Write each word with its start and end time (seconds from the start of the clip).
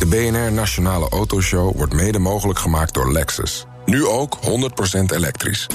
De 0.00 0.06
BNR 0.06 0.52
Nationale 0.52 1.08
Autoshow 1.08 1.76
wordt 1.76 1.92
mede 1.92 2.18
mogelijk 2.18 2.58
gemaakt 2.58 2.94
door 2.94 3.12
Lexus. 3.12 3.66
Nu 3.84 4.06
ook 4.06 4.38
100% 4.42 5.14
elektrisch. 5.14 5.66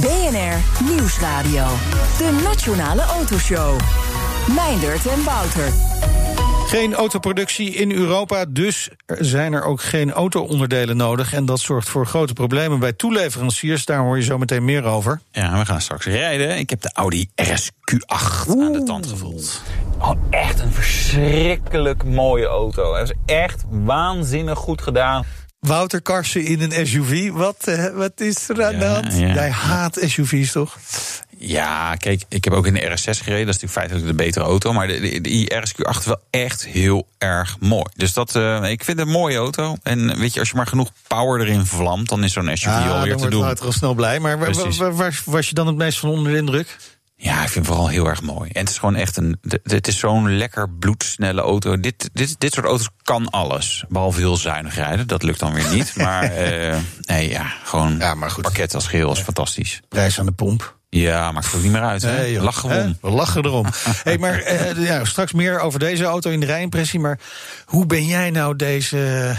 BNR 0.00 0.84
Nieuwsradio. 0.90 1.66
De 2.18 2.40
Nationale 2.44 3.02
Autoshow. 3.02 3.80
Meindert 4.54 5.06
en 5.06 5.24
Wouter. 5.24 5.72
Geen 6.66 6.94
autoproductie 6.94 7.70
in 7.70 7.92
Europa, 7.92 8.44
dus 8.48 8.88
zijn 9.06 9.52
er 9.52 9.62
ook 9.62 9.82
geen 9.82 10.12
auto-onderdelen 10.12 10.96
nodig. 10.96 11.32
En 11.32 11.44
dat 11.44 11.60
zorgt 11.60 11.88
voor 11.88 12.06
grote 12.06 12.32
problemen 12.32 12.78
bij 12.78 12.92
toeleveranciers. 12.92 13.84
Daar 13.84 13.98
hoor 13.98 14.16
je 14.16 14.22
zo 14.22 14.38
meteen 14.38 14.64
meer 14.64 14.84
over. 14.84 15.20
Ja, 15.32 15.58
we 15.58 15.66
gaan 15.66 15.80
straks 15.80 16.06
rijden. 16.06 16.58
Ik 16.58 16.70
heb 16.70 16.80
de 16.80 16.90
Audi 16.92 17.28
RSQ8 17.42 18.48
aan 18.48 18.72
de 18.72 18.82
tand 18.84 19.06
gevoeld. 19.06 19.62
Oh, 19.98 20.12
echt 20.30 20.60
een 20.60 20.72
verschrikkelijk 20.72 22.04
mooie 22.04 22.46
auto. 22.46 22.94
Het 22.94 23.08
is 23.08 23.34
echt 23.34 23.64
waanzinnig 23.68 24.58
goed 24.58 24.82
gedaan. 24.82 25.24
Wouter 25.60 26.02
Karsen 26.02 26.44
in 26.44 26.60
een 26.60 26.86
SUV. 26.86 27.30
Wat, 27.30 27.56
eh, 27.64 27.86
wat 27.94 28.20
is 28.20 28.48
er 28.48 28.64
aan 28.64 28.78
de 28.78 28.84
hand? 28.84 29.18
Jij 29.18 29.50
haat 29.50 29.98
SUV's 30.02 30.52
toch? 30.52 30.78
Ja, 31.38 31.94
kijk, 31.94 32.22
ik 32.28 32.44
heb 32.44 32.52
ook 32.52 32.66
in 32.66 32.74
de 32.74 32.80
RS6 32.80 32.84
gereden. 33.22 33.46
Dat 33.46 33.54
is 33.54 33.60
natuurlijk 33.60 33.72
feitelijk 33.72 34.06
de 34.06 34.14
betere 34.14 34.44
auto. 34.44 34.72
Maar 34.72 34.86
de, 34.86 35.00
de- 35.00 35.20
die 35.20 35.52
RSQ8 35.54 35.98
is 35.98 36.04
wel 36.06 36.20
echt 36.30 36.64
heel 36.66 37.08
erg 37.18 37.56
mooi. 37.60 37.84
Dus 37.96 38.12
dat, 38.12 38.36
eh, 38.36 38.70
ik 38.70 38.84
vind 38.84 38.98
het 38.98 39.06
een 39.06 39.12
mooie 39.12 39.36
auto. 39.36 39.76
En 39.82 40.18
weet 40.18 40.34
je, 40.34 40.40
als 40.40 40.48
je 40.50 40.56
maar 40.56 40.66
genoeg 40.66 40.90
power 41.08 41.40
erin 41.40 41.66
vlamt... 41.66 42.08
dan 42.08 42.24
is 42.24 42.32
zo'n 42.32 42.44
SUV 42.56 42.64
Ja, 42.64 42.88
alweer 42.88 43.12
dan 43.12 43.20
te 43.22 43.28
doen. 43.28 43.40
Wouter 43.42 43.64
al 43.66 43.72
snel 43.72 43.94
blij. 43.94 44.18
Maar 44.20 44.38
waar, 44.38 44.50
Precies. 44.50 44.76
waar- 44.78 44.94
waar 44.96 45.22
was 45.24 45.48
je 45.48 45.54
dan 45.54 45.66
het 45.66 45.76
meest 45.76 45.98
van 45.98 46.08
onder 46.10 46.32
de 46.32 46.38
indruk? 46.38 46.76
Ja, 47.16 47.32
ik 47.42 47.48
vind 47.48 47.54
het 47.54 47.66
vooral 47.66 47.88
heel 47.88 48.06
erg 48.06 48.22
mooi. 48.22 48.50
En 48.52 48.60
het 48.60 48.68
is 48.68 48.78
gewoon 48.78 48.94
echt 48.94 49.16
een. 49.16 49.40
Het 49.62 49.88
is 49.88 49.98
zo'n 49.98 50.36
lekker 50.36 50.70
bloedsnelle 50.70 51.40
auto. 51.40 51.80
Dit, 51.80 52.10
dit, 52.12 52.34
dit 52.40 52.52
soort 52.52 52.66
auto's 52.66 52.88
kan 53.02 53.30
alles. 53.30 53.84
Behalve 53.88 54.18
heel 54.18 54.36
zuinig 54.36 54.74
rijden. 54.74 55.06
Dat 55.06 55.22
lukt 55.22 55.38
dan 55.38 55.52
weer 55.54 55.70
niet. 55.72 55.96
Maar 56.04 56.22
eh, 56.22 56.76
nee, 57.00 57.28
ja, 57.28 57.52
gewoon. 57.64 57.96
Ja, 57.98 58.14
maar 58.14 58.30
goed. 58.30 58.42
Pakket 58.42 58.74
als 58.74 58.86
geheel 58.86 59.12
is 59.12 59.18
fantastisch. 59.20 59.80
Prijs 59.88 60.18
aan 60.18 60.26
de 60.26 60.32
pomp. 60.32 60.76
Ja, 61.00 61.32
maakt 61.32 61.46
het 61.46 61.54
ook 61.54 61.62
niet 61.62 61.72
meer 61.72 61.82
uit. 61.82 62.02
Hè? 62.02 62.16
Nee. 62.16 62.40
Lach 62.40 62.60
gewoon. 62.60 62.98
We 63.00 63.10
lachen 63.10 63.44
erom. 63.44 63.66
hey, 64.04 64.18
maar 64.18 64.38
eh, 64.38 64.86
ja, 64.86 65.04
straks 65.04 65.32
meer 65.32 65.60
over 65.60 65.78
deze 65.78 66.04
auto 66.04 66.30
in 66.30 66.40
de 66.40 66.46
rijimpressie. 66.46 67.00
Maar 67.00 67.18
hoe 67.64 67.86
ben 67.86 68.06
jij 68.06 68.30
nou 68.30 68.56
deze 68.56 69.34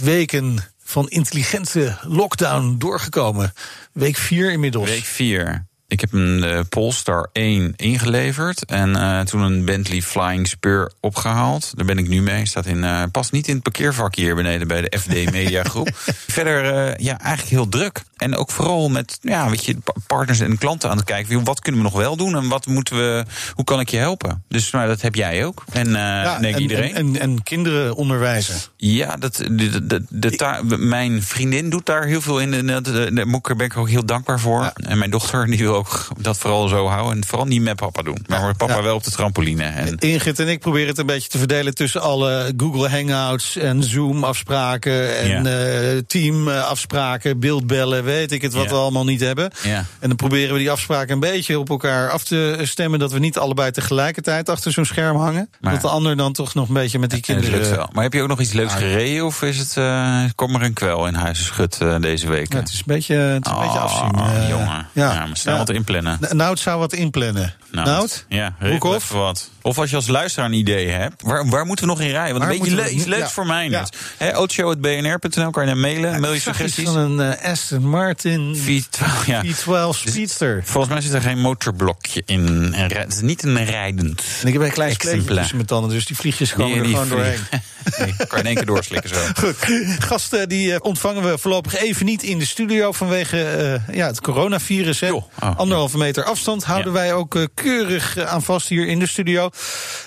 weken 0.00 0.58
van 0.84 1.08
intelligente 1.08 1.96
lockdown 2.02 2.74
doorgekomen? 2.78 3.52
Week 3.92 4.16
4 4.16 4.52
inmiddels. 4.52 4.88
Week 4.88 5.04
4. 5.04 5.66
Ik 5.88 6.00
heb 6.00 6.12
een 6.12 6.44
eh, 6.44 6.60
Polestar 6.68 7.28
1 7.32 7.72
ingeleverd. 7.76 8.64
En 8.64 8.96
eh, 8.96 9.20
toen 9.20 9.40
een 9.40 9.64
Bentley 9.64 10.02
Flying 10.02 10.48
Spur 10.48 10.92
opgehaald. 11.00 11.72
Daar 11.76 11.86
ben 11.86 11.98
ik 11.98 12.08
nu 12.08 12.22
mee. 12.22 12.46
Staat 12.46 12.66
in, 12.66 12.84
eh, 12.84 13.02
past 13.12 13.32
niet 13.32 13.48
in 13.48 13.54
het 13.54 13.62
parkeervak 13.62 14.14
hier 14.14 14.34
beneden 14.34 14.68
bij 14.68 14.80
de 14.80 14.98
FD 14.98 15.30
Media 15.32 15.62
Groep. 15.62 15.90
Verder, 16.26 16.64
ja, 17.02 17.18
eigenlijk 17.18 17.50
heel 17.50 17.68
druk. 17.68 18.02
En 18.16 18.36
ook 18.36 18.50
vooral 18.50 18.88
met 18.88 19.18
ja, 19.22 19.50
weet 19.50 19.64
je, 19.64 19.76
pa- 19.84 19.94
partners 20.06 20.40
en 20.40 20.58
klanten 20.58 20.90
aan 20.90 20.96
het 20.96 21.06
kijken. 21.06 21.44
Wat 21.44 21.60
kunnen 21.60 21.80
we 21.82 21.88
nog 21.88 21.96
wel 21.98 22.16
doen 22.16 22.36
en 22.36 22.48
wat 22.48 22.66
moeten 22.66 22.96
we, 22.96 23.24
hoe 23.54 23.64
kan 23.64 23.80
ik 23.80 23.88
je 23.88 23.96
helpen? 23.96 24.44
Dus 24.48 24.70
nou, 24.70 24.86
dat 24.86 25.00
heb 25.00 25.14
jij 25.14 25.44
ook. 25.44 25.64
En 25.72 25.86
uh, 25.86 25.92
Ja, 25.94 26.38
denk 26.38 26.54
en, 26.54 26.60
iedereen. 26.62 26.94
En, 26.94 27.06
en, 27.06 27.20
en 27.20 27.42
kinderen 27.42 27.94
onderwijzen. 27.94 28.56
Ja, 28.76 29.16
dat, 29.16 29.34
de, 29.36 29.54
de, 29.70 29.86
de, 29.86 30.04
de 30.08 30.30
ta- 30.30 30.60
mijn 30.78 31.22
vriendin 31.22 31.70
doet 31.70 31.86
daar 31.86 32.04
heel 32.04 32.20
veel 32.20 32.38
in. 32.40 32.54
En 32.54 32.66
dat- 32.66 32.84
Daar 32.84 33.56
ben 33.56 33.66
ik 33.66 33.76
ook 33.76 33.88
heel 33.88 34.04
dankbaar 34.06 34.40
voor. 34.40 34.70
En 34.74 34.98
mijn 34.98 35.10
dochter 35.10 35.46
die 35.46 35.58
wil 35.58 35.74
ook 35.74 36.08
dat 36.18 36.38
vooral 36.38 36.68
zo 36.68 36.86
houden. 36.86 37.16
En 37.16 37.26
vooral 37.26 37.46
niet 37.46 37.62
met 37.62 37.76
papa 37.76 38.02
doen. 38.02 38.24
Maar 38.26 38.46
met 38.46 38.56
papa 38.56 38.74
Ja. 38.76 38.82
wel 38.82 38.94
op 38.94 39.04
de 39.04 39.10
trampoline. 39.10 39.62
En, 39.64 39.96
Ingrid 39.98 40.38
en 40.38 40.48
ik 40.48 40.60
proberen 40.60 40.88
het 40.88 40.98
een 40.98 41.06
beetje 41.06 41.28
te 41.28 41.38
verdelen 41.38 41.74
tussen 41.74 42.00
alle 42.00 42.52
Google 42.56 42.88
Hangouts 42.88 43.56
en 43.56 43.82
Zoom-afspraken 43.82 45.18
en 45.18 45.28
Ja. 45.44 45.44
eh, 45.44 45.98
team-afspraken, 46.06 47.38
beeldbellen, 47.40 48.04
weet 48.06 48.32
ik 48.32 48.42
het 48.42 48.52
wat 48.52 48.64
Ja. 48.64 48.70
we 48.70 48.76
allemaal 48.76 49.04
niet 49.04 49.20
hebben. 49.20 49.50
ja. 49.62 49.84
En 49.98 50.08
dan 50.08 50.16
proberen 50.16 50.52
we 50.52 50.58
die 50.58 50.70
afspraken 50.70 51.12
een 51.14 51.20
beetje 51.20 51.58
op 51.58 51.68
elkaar 51.70 52.10
af 52.10 52.24
te 52.24 52.58
stemmen. 52.62 52.98
Dat 52.98 53.12
we 53.12 53.18
niet 53.18 53.38
allebei 53.38 53.70
tegelijkertijd 53.70 54.48
achter 54.48 54.72
zo'n 54.72 54.84
scherm 54.84 55.16
hangen. 55.16 55.50
Maar- 55.60 55.72
dat 55.72 55.80
de 55.82 55.88
ander 55.88 56.16
dan 56.16 56.32
toch 56.32 56.54
nog 56.54 56.68
een 56.68 56.74
beetje 56.74 56.98
met 56.98 57.10
die 57.10 57.20
kinderen. 57.20 57.70
wel. 57.70 57.88
Maar 57.92 58.02
heb 58.02 58.12
je 58.12 58.22
ook 58.22 58.28
nog 58.28 58.40
iets 58.40 58.52
leuks 58.52 58.74
gereden? 58.74 59.24
Of 59.24 59.42
is 59.42 59.58
het, 59.58 59.76
eh 59.76 60.22
kom 60.34 60.54
er 60.54 60.62
een 60.62 60.72
kwel 60.72 61.06
in 61.06 61.14
huis 61.14 61.44
schut 61.44 61.78
eh, 61.80 61.96
deze 62.00 62.28
week? 62.28 62.52
Ja, 62.52 62.58
het 62.58 62.68
is 62.68 62.76
een 62.78 62.82
beetje, 62.86 63.14
het 63.14 63.46
is 63.46 63.52
een 63.52 63.58
beetje 63.60 63.78
afzien. 63.78 64.14
eh, 64.14 64.48
jongen. 64.48 64.86
ja. 64.92 65.12
Ja, 65.12 65.26
maar 65.26 65.36
snel 65.36 65.52
Ja. 65.52 65.58
wat 65.60 65.70
inplannen. 65.70 66.18
N- 66.32 66.36
Nout 66.36 66.58
zou 66.58 66.78
wat 66.78 66.92
inplannen. 66.92 67.54
Nou, 67.72 67.86
Nout? 67.86 68.24
Ja, 68.28 68.54
regel 68.58 68.94
even 68.94 69.16
wat. 69.18 69.50
Of 69.66 69.78
als 69.78 69.90
je 69.90 69.96
als 69.96 70.06
luisteraar 70.06 70.48
een 70.48 70.54
idee 70.54 70.88
hebt, 70.88 71.22
waar, 71.22 71.48
waar 71.48 71.66
moeten 71.66 71.84
we 71.84 71.90
nog 71.90 72.00
in 72.00 72.10
rijden? 72.10 72.32
Want 72.32 72.44
Waar 72.44 72.52
een 72.54 72.58
beetje 72.60 72.74
le- 72.76 72.88
iets 72.88 73.04
leuks 73.04 73.20
ja. 73.22 73.28
voor 73.30 73.46
mij 73.46 73.64
Ja. 73.68 73.80
net. 73.80 73.96
Hè, 74.16 74.32
Autoshow.bnr.nl 74.32 75.50
kan 75.50 75.62
je 75.62 75.68
naar 75.68 75.76
mailen, 75.78 76.20
mail 76.20 76.32
je 76.32 76.40
suggesties. 76.40 76.84
van 76.84 76.96
een 76.96 77.32
eh, 77.38 77.50
Aston 77.50 77.88
Martin 77.88 78.56
V12, 78.56 79.26
ja. 79.26 79.44
V12 79.44 79.88
Speedster. 79.90 80.62
Volgens 80.64 80.92
mij 80.92 81.02
zit 81.02 81.12
er 81.12 81.20
geen 81.20 81.38
motorblokje 81.40 82.22
in. 82.26 82.72
Het 82.74 83.12
is 83.12 83.20
niet 83.20 83.42
een 83.42 83.64
rijdend. 83.64 84.22
En 84.42 84.46
ik 84.46 84.52
heb 84.52 84.62
een 84.62 84.70
klein 84.72 84.92
spleetje 84.92 85.34
tussen 85.34 85.54
mijn 85.56 85.66
tanden, 85.68 85.90
dus 85.90 86.04
die 86.06 86.16
vliegjes 86.16 86.52
komen 86.52 86.78
er 86.78 86.84
gewoon 86.84 87.08
doorheen. 87.08 87.38
Nee, 87.98 88.14
kan 88.16 88.26
je 88.30 88.36
in 88.38 88.46
één 88.46 88.54
keer 88.54 88.66
doorslikken 88.66 89.10
zo. 89.10 89.16
Goed, 89.40 89.56
gasten 90.04 90.48
die 90.48 90.72
eh, 90.72 90.78
ontvangen 90.82 91.22
we 91.22 91.38
voorlopig 91.38 91.76
even 91.76 92.06
niet 92.06 92.22
in 92.22 92.38
de 92.38 92.46
studio 92.46 92.92
vanwege 92.92 93.42
eh, 93.42 93.96
ja, 93.96 94.06
het 94.06 94.20
coronavirus. 94.20 95.00
Hè. 95.00 95.10
Oh. 95.12 95.24
Anderhalve 95.56 95.98
meter 95.98 96.24
afstand 96.24 96.64
houden 96.64 96.92
Ja. 96.92 96.98
wij 96.98 97.14
ook 97.14 97.46
keurig 97.54 98.18
aan 98.18 98.42
vast 98.42 98.68
hier 98.68 98.86
in 98.86 98.98
de 98.98 99.06
studio. 99.06 99.50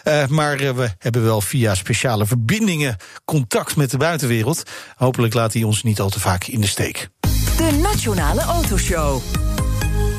Eh, 0.03 0.27
maar 0.27 0.59
eh, 0.59 0.71
we 0.71 0.89
hebben 0.97 1.23
wel 1.23 1.41
via 1.41 1.75
speciale 1.75 2.25
verbindingen 2.25 2.97
contact 3.25 3.75
met 3.75 3.91
de 3.91 3.97
buitenwereld. 3.97 4.63
Hopelijk 4.95 5.33
laat 5.33 5.53
hij 5.53 5.63
ons 5.63 5.83
niet 5.83 5.99
al 5.99 6.09
te 6.09 6.19
vaak 6.19 6.45
in 6.45 6.61
de 6.61 6.67
steek. 6.67 7.09
De 7.57 7.79
Nationale 7.81 8.41
Autoshow. 8.41 9.21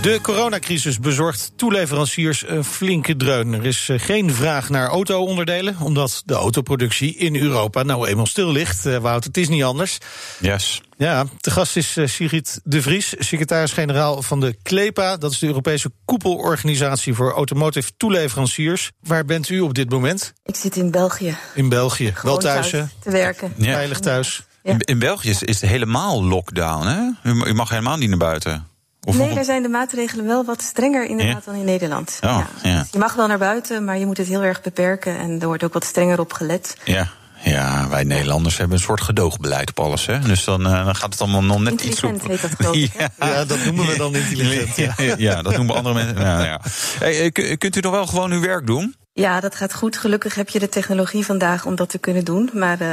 De 0.03 0.19
coronacrisis 0.23 0.99
bezorgt 0.99 1.53
toeleveranciers 1.57 2.49
een 2.49 2.65
flinke 2.65 3.17
dreun. 3.17 3.53
Er 3.53 3.67
is 3.67 3.89
eh, 3.89 3.99
geen 3.99 4.35
vraag 4.35 4.69
naar 4.69 4.89
auto-onderdelen, 4.89 5.77
omdat 5.81 6.23
de 6.25 6.35
autoproductie 6.35 7.17
in 7.17 7.37
Europa 7.37 7.83
nou 7.83 8.09
eenmaal 8.09 8.27
stil 8.27 8.53
ligt. 8.53 8.87
Eh, 8.87 8.97
Wout, 8.97 9.25
het 9.25 9.37
is 9.37 9.49
niet 9.49 9.63
anders. 9.63 9.99
Yes. 10.39 10.81
Ja, 10.97 11.25
de 11.41 11.51
gast 11.51 11.77
is 11.77 11.97
eh, 11.97 12.07
Sigrid 12.07 12.61
de 12.65 12.83
Vries, 12.83 13.15
secretaris-generaal 13.19 14.23
van 14.23 14.41
de 14.41 14.57
CLEPA. 14.63 15.17
Dat 15.17 15.33
is 15.33 15.39
de 15.39 15.47
Europese 15.47 15.91
koepelorganisatie 16.05 17.15
voor 17.15 17.33
automotive 17.33 17.91
toeleveranciers. 17.97 18.91
Waar 19.01 19.25
bent 19.25 19.49
u 19.49 19.61
op 19.61 19.75
dit 19.75 19.91
moment? 19.91 20.33
Ik 20.45 20.57
zit 20.57 20.77
in 20.77 20.91
België. 20.91 21.37
In 21.55 21.69
België. 21.69 22.15
Wel 22.23 22.39
thuis, 22.39 22.71
te 22.71 23.11
werken. 23.11 23.53
Ja. 23.57 23.73
Veilig 23.73 23.99
thuis. 23.99 24.43
Ja. 24.63 24.73
In, 24.73 24.81
in 24.81 24.99
België 24.99 25.31
is, 25.31 25.43
is 25.43 25.61
het 25.61 25.71
helemaal 25.71 26.25
lockdown, 26.25 26.87
hè? 26.87 27.31
U, 27.31 27.45
u 27.45 27.55
mag 27.55 27.69
helemaal 27.69 27.97
niet 27.97 28.09
naar 28.09 28.19
buiten. 28.19 28.70
Of 29.05 29.17
nee, 29.19 29.35
daar 29.35 29.45
zijn 29.45 29.63
de 29.63 29.69
maatregelen 29.69 30.27
wel 30.27 30.45
wat 30.45 30.63
strenger 30.63 31.05
inderdaad 31.07 31.45
Ja? 31.45 31.51
dan 31.53 31.61
in 31.61 31.65
Nederland. 31.65 32.19
Oh, 32.25 32.45
ja. 32.63 32.79
Dus 32.79 32.89
je 32.91 32.99
mag 32.99 33.15
wel 33.15 33.27
naar 33.27 33.39
buiten, 33.39 33.85
maar 33.85 33.99
je 33.99 34.07
moet 34.07 34.17
het 34.17 34.27
heel 34.27 34.43
erg 34.43 34.61
beperken. 34.61 35.19
En 35.19 35.41
er 35.41 35.47
wordt 35.47 35.65
ook 35.65 35.73
wat 35.73 35.85
strenger 35.85 36.21
op 36.21 36.33
gelet. 36.33 36.77
Ja. 36.85 37.09
Ja, 37.45 37.89
wij 37.89 38.05
Nederlanders 38.05 38.57
hebben 38.59 38.77
een 38.77 38.83
soort 38.83 39.01
gedoogbeleid 39.01 39.69
op 39.71 39.81
alles, 39.81 40.07
hè? 40.07 40.19
Dus 40.19 40.45
dan, 40.45 40.67
eh, 40.67 40.85
dan 40.85 40.97
gaat 40.97 41.13
het 41.13 41.21
allemaal 41.21 41.43
nog 41.45 41.61
net 41.61 41.73
iets 41.73 41.85
Intelligent 42.03 42.23
op. 42.23 42.29
heet 42.29 42.41
dat 42.43 43.09
hè? 43.19 43.27
Ja, 43.27 43.45
dat 43.45 43.65
noemen 43.65 43.87
we 43.87 43.97
dan 43.97 44.15
intelligent. 44.15 44.77
Ja. 44.77 44.95
ja, 44.97 45.15
ja, 45.31 45.43
dat 45.43 45.57
noemen 45.57 45.77
andere 45.77 45.95
mensen. 45.95 46.15
Nou, 46.15 46.45
ja. 46.45 46.61
Hey, 46.99 47.21
eh, 47.21 47.33
ku- 47.33 47.57
kunt 47.57 47.77
u 47.77 47.81
nog 47.81 47.93
wel 47.93 48.07
gewoon 48.07 48.31
uw 48.33 48.41
werk 48.41 48.67
doen? 48.67 48.95
Ja, 49.13 49.41
dat 49.41 49.55
gaat 49.55 49.75
goed. 49.75 49.97
Gelukkig 49.97 50.35
heb 50.35 50.49
je 50.49 50.59
de 50.59 50.69
technologie 50.69 51.25
vandaag 51.25 51.65
om 51.67 51.75
dat 51.77 51.89
te 51.89 51.99
kunnen 51.99 52.25
doen. 52.25 52.51
Maar 52.53 52.81
uh, 52.83 52.89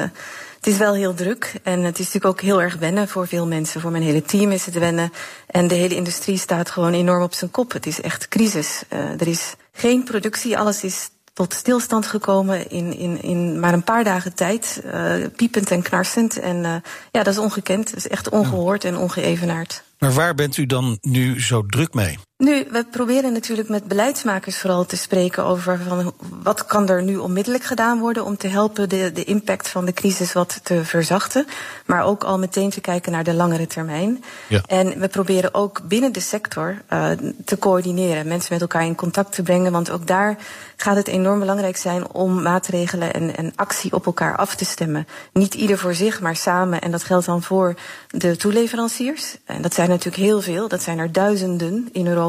het 0.58 0.68
is 0.68 0.78
wel 0.78 0.94
heel 0.94 1.14
druk. 1.14 1.54
En 1.64 1.84
het 1.84 2.00
is 2.00 2.06
natuurlijk 2.06 2.34
ook 2.34 2.42
heel 2.42 2.62
erg 2.62 2.76
wennen 2.76 3.08
voor 3.08 3.28
veel 3.28 3.48
mensen. 3.48 3.82
Voor 3.82 3.92
mijn 3.92 4.04
hele 4.04 4.22
team 4.22 4.52
is 4.52 4.66
het 4.66 4.78
wennen. 4.78 5.12
En 5.48 5.68
de 5.68 5.76
hele 5.76 5.96
industrie 5.96 6.38
staat 6.38 6.70
gewoon 6.70 6.94
enorm 6.94 7.24
op 7.24 7.34
zijn 7.34 7.52
kop. 7.52 7.72
Het 7.72 7.86
is 7.86 8.02
echt 8.02 8.28
crisis. 8.28 8.84
Uh, 8.94 9.00
er 9.00 9.28
is 9.28 9.56
geen 9.72 10.04
productie. 10.04 10.58
Alles 10.58 10.84
is 10.84 11.10
tot 11.34 11.54
stilstand 11.54 12.08
gekomen 12.08 12.70
in, 12.70 12.98
in, 12.98 13.22
in 13.22 13.60
maar 13.60 13.74
een 13.74 13.84
paar 13.84 14.04
dagen 14.04 14.34
tijd. 14.34 14.82
Uh, 14.86 15.14
piepend 15.36 15.72
en 15.72 15.82
knarsend. 15.82 16.40
En 16.40 16.56
uh, 16.56 16.76
ja, 17.12 17.24
dat 17.24 17.28
is 17.28 17.38
ongekend. 17.38 17.90
Dat 17.90 17.98
is 17.98 18.08
echt 18.08 18.30
ongehoord 18.30 18.84
en 18.84 18.98
ongeëvenaard. 18.98 19.84
Maar 20.00 20.14
waar 20.14 20.36
bent 20.36 20.58
u 20.58 20.66
dan 20.66 20.98
nu 21.02 21.42
zo 21.42 21.66
druk 21.66 21.94
mee? 21.94 22.18
Nu, 22.38 22.68
we 22.72 22.86
proberen 22.92 23.34
natuurlijk 23.34 23.70
met 23.70 23.88
beleidsmakers 23.88 24.58
vooral 24.58 24.86
te 24.86 24.98
spreken 24.98 25.44
over 25.44 25.80
van 25.88 26.14
wat 26.44 26.66
kan 26.66 26.90
er 26.90 27.04
nu 27.04 27.18
onmiddellijk 27.18 27.64
gedaan 27.64 28.00
worden 28.00 28.26
om 28.26 28.38
te 28.38 28.48
helpen 28.48 28.90
de, 28.90 29.12
de 29.12 29.24
impact 29.24 29.68
van 29.68 29.86
de 29.86 29.94
crisis 29.94 30.34
wat 30.34 30.60
te 30.64 30.86
verzachten. 30.86 31.48
Maar 31.86 32.04
ook 32.04 32.24
al 32.24 32.40
meteen 32.40 32.70
te 32.70 32.82
kijken 32.82 33.12
naar 33.12 33.24
de 33.24 33.34
langere 33.34 33.68
termijn. 33.68 34.24
Ja. 34.48 34.62
En 34.68 35.00
we 35.00 35.08
proberen 35.08 35.54
ook 35.54 35.82
binnen 35.88 36.12
de 36.12 36.20
sector 36.20 36.82
uh, 36.90 37.10
te 37.46 37.58
coördineren, 37.60 38.28
mensen 38.28 38.54
met 38.54 38.62
elkaar 38.62 38.86
in 38.86 38.96
contact 38.96 39.32
te 39.32 39.44
brengen. 39.44 39.72
Want 39.72 39.92
ook 39.92 40.08
daar 40.08 40.38
gaat 40.76 40.96
het 40.96 41.08
enorm 41.08 41.40
belangrijk 41.40 41.78
zijn 41.78 42.12
om 42.12 42.42
maatregelen 42.42 43.14
en, 43.14 43.36
en 43.38 43.54
actie 43.56 43.94
op 43.94 44.06
elkaar 44.06 44.36
af 44.36 44.56
te 44.56 44.66
stemmen. 44.66 45.08
Niet 45.34 45.54
ieder 45.54 45.78
voor 45.78 45.94
zich, 45.94 46.22
maar 46.22 46.36
samen. 46.36 46.82
En 46.82 46.92
dat 46.92 47.04
geldt 47.04 47.26
dan 47.26 47.44
voor 47.44 47.76
de 48.10 48.36
toeleveranciers. 48.36 49.38
En 49.46 49.62
dat 49.62 49.74
zijn 49.74 49.90
natuurlijk 49.90 50.24
heel 50.24 50.42
veel. 50.42 50.68
Dat 50.68 50.82
zijn 50.82 51.00
er 51.00 51.12
duizenden 51.12 51.90
in 51.92 52.08
Europa. 52.08 52.26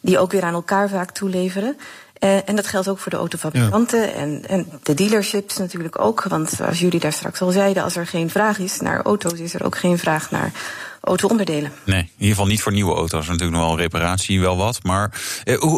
Die 0.00 0.18
ook 0.18 0.32
weer 0.32 0.42
aan 0.42 0.54
elkaar 0.54 0.88
vaak 0.88 1.10
toeleveren. 1.10 1.76
Uh, 2.24 2.48
en 2.48 2.56
dat 2.56 2.66
geldt 2.66 2.88
ook 2.88 2.98
voor 2.98 3.10
de 3.10 3.18
autofabrikanten 3.18 4.00
ja. 4.00 4.06
en, 4.06 4.44
en 4.48 4.66
de 4.82 4.94
dealerships 4.94 5.56
natuurlijk 5.56 5.98
ook. 5.98 6.22
Want 6.22 6.60
als 6.60 6.80
jullie 6.80 7.00
daar 7.00 7.12
straks 7.12 7.40
al 7.40 7.50
zeiden, 7.50 7.82
als 7.82 7.96
er 7.96 8.06
geen 8.06 8.30
vraag 8.30 8.58
is 8.58 8.80
naar 8.80 9.02
auto's, 9.02 9.32
is 9.32 9.54
er 9.54 9.64
ook 9.64 9.76
geen 9.76 9.98
vraag 9.98 10.30
naar 10.30 10.52
auto-onderdelen. 11.00 11.72
Nee, 11.84 12.00
in 12.00 12.08
ieder 12.12 12.28
geval 12.28 12.46
niet 12.46 12.62
voor 12.62 12.72
nieuwe 12.72 12.94
auto's. 12.94 13.26
Natuurlijk 13.26 13.56
nog 13.56 13.66
wel 13.66 13.78
reparatie, 13.78 14.40
wel 14.40 14.56
wat. 14.56 14.82
Maar 14.82 15.20
eh, 15.44 15.76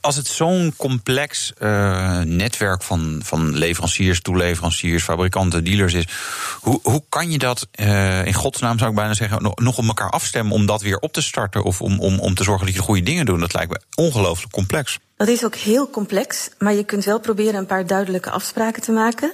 als 0.00 0.16
het 0.16 0.26
zo'n 0.26 0.74
complex 0.76 1.52
uh, 1.58 2.20
netwerk 2.20 2.82
van, 2.82 3.20
van 3.24 3.56
leveranciers, 3.56 4.20
toeleveranciers, 4.20 5.02
fabrikanten, 5.02 5.64
dealers 5.64 5.94
is, 5.94 6.04
hoe, 6.60 6.80
hoe 6.82 7.04
kan 7.08 7.30
je 7.30 7.38
dat 7.38 7.68
uh, 7.80 8.26
in 8.26 8.34
godsnaam 8.34 8.78
zou 8.78 8.90
ik 8.90 8.96
bijna 8.96 9.14
zeggen 9.14 9.42
nog, 9.54 9.78
op 9.78 9.84
elkaar 9.86 10.10
afstemmen 10.10 10.54
om 10.54 10.66
dat 10.66 10.82
weer 10.82 10.98
op 10.98 11.12
te 11.12 11.22
starten 11.22 11.62
of 11.62 11.82
om, 11.82 12.00
om, 12.00 12.18
om 12.18 12.34
te 12.34 12.44
zorgen 12.44 12.64
dat 12.66 12.74
je 12.74 12.80
de 12.80 12.86
goede 12.86 13.02
dingen 13.02 13.26
doet? 13.26 13.40
Dat 13.40 13.54
lijkt 13.54 13.70
me 13.70 13.80
ongelooflijk 13.94 14.52
complex. 14.52 14.98
Dat 15.18 15.28
is 15.28 15.44
ook 15.44 15.54
heel 15.54 15.90
complex, 15.90 16.50
maar 16.58 16.74
je 16.74 16.84
kunt 16.84 17.04
wel 17.04 17.20
proberen 17.20 17.54
een 17.54 17.66
paar 17.66 17.86
duidelijke 17.86 18.30
afspraken 18.30 18.82
te 18.82 18.92
maken. 18.92 19.32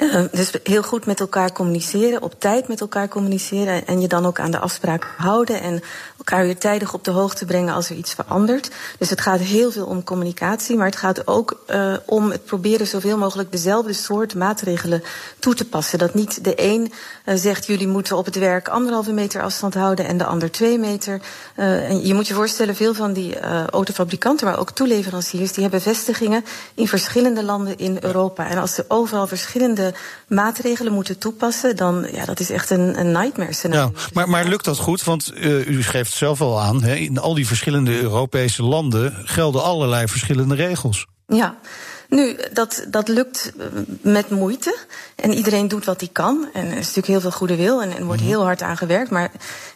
Uh, 0.00 0.24
dus 0.32 0.50
heel 0.62 0.82
goed 0.82 1.06
met 1.06 1.20
elkaar 1.20 1.52
communiceren, 1.52 2.22
op 2.22 2.40
tijd 2.40 2.68
met 2.68 2.80
elkaar 2.80 3.08
communiceren 3.08 3.86
en 3.86 4.00
je 4.00 4.08
dan 4.08 4.26
ook 4.26 4.40
aan 4.40 4.50
de 4.50 4.58
afspraken 4.58 5.08
houden 5.16 5.60
en 5.60 5.82
elkaar 6.18 6.44
weer 6.44 6.58
tijdig 6.58 6.94
op 6.94 7.04
de 7.04 7.10
hoogte 7.10 7.44
brengen 7.44 7.74
als 7.74 7.90
er 7.90 7.96
iets 7.96 8.14
verandert. 8.14 8.70
Dus 8.98 9.10
het 9.10 9.20
gaat 9.20 9.40
heel 9.40 9.70
veel 9.72 9.86
om 9.86 10.04
communicatie, 10.04 10.76
maar 10.76 10.86
het 10.86 10.96
gaat 10.96 11.26
ook 11.26 11.64
uh, 11.70 11.96
om 12.06 12.30
het 12.30 12.44
proberen 12.44 12.86
zoveel 12.86 13.18
mogelijk 13.18 13.52
dezelfde 13.52 13.92
soort 13.92 14.34
maatregelen 14.34 15.02
toe 15.38 15.54
te 15.54 15.64
passen. 15.64 15.98
Dat 15.98 16.14
niet 16.14 16.44
de 16.44 16.52
een 16.56 16.92
uh, 17.24 17.34
zegt 17.34 17.66
jullie 17.66 17.88
moeten 17.88 18.16
op 18.16 18.24
het 18.24 18.38
werk 18.38 18.68
anderhalve 18.68 19.12
meter 19.12 19.42
afstand 19.42 19.74
houden 19.74 20.06
en 20.06 20.18
de 20.18 20.24
ander 20.24 20.50
twee 20.50 20.78
meter. 20.78 21.20
en 21.54 22.06
je 22.06 22.14
moet 22.14 22.26
je 22.26 22.34
voorstellen, 22.34 22.76
veel 22.76 22.94
van 22.94 23.12
die 23.12 23.40
autofabrikanten, 23.70 24.46
maar 24.46 24.58
ook 24.58 24.70
toeleveranciers, 24.70 25.21
die 25.30 25.62
hebben 25.62 25.80
vestigingen 25.80 26.44
in 26.74 26.88
verschillende 26.88 27.42
landen 27.42 27.78
in 27.78 27.98
Europa. 28.00 28.48
En 28.48 28.58
als 28.58 28.78
er 28.78 28.84
overal 28.88 29.26
verschillende 29.26 29.94
maatregelen 30.28 30.92
moeten 30.92 31.18
toepassen, 31.18 31.76
dan 31.76 32.06
ja, 32.12 32.24
dat 32.24 32.40
is 32.40 32.50
echt 32.50 32.70
een, 32.70 32.98
een 32.98 33.12
nightmare 33.12 33.52
scenario. 33.52 33.92
Ja, 33.94 34.08
maar, 34.12 34.28
maar 34.28 34.44
lukt 34.44 34.64
dat 34.64 34.78
goed? 34.78 35.04
Want 35.04 35.32
uh, 35.34 35.66
u 35.66 35.82
geeft 35.82 36.12
zelf 36.12 36.40
al 36.40 36.60
aan, 36.60 36.82
hè, 36.82 36.94
in 36.94 37.18
al 37.18 37.34
die 37.34 37.46
verschillende 37.46 38.00
Europese 38.00 38.62
landen 38.62 39.14
gelden 39.24 39.62
allerlei 39.62 40.08
verschillende 40.08 40.54
regels. 40.54 41.06
Ja. 41.26 41.58
Nu, 42.08 42.36
dat, 42.52 42.84
dat 42.88 43.08
lukt 43.08 43.52
met 44.00 44.30
moeite. 44.30 44.76
En 45.16 45.32
iedereen 45.32 45.68
doet 45.68 45.84
wat 45.84 46.00
hij 46.00 46.08
kan. 46.12 46.48
En 46.52 46.64
er 46.64 46.70
is 46.70 46.76
natuurlijk 46.76 47.06
heel 47.06 47.20
veel 47.20 47.30
goede 47.30 47.56
wil 47.56 47.82
en 47.82 47.96
er 47.96 48.04
wordt 48.04 48.20
heel 48.20 48.42
hard 48.42 48.62
aan 48.62 48.76
gewerkt. 48.76 49.10
Maar 49.10 49.30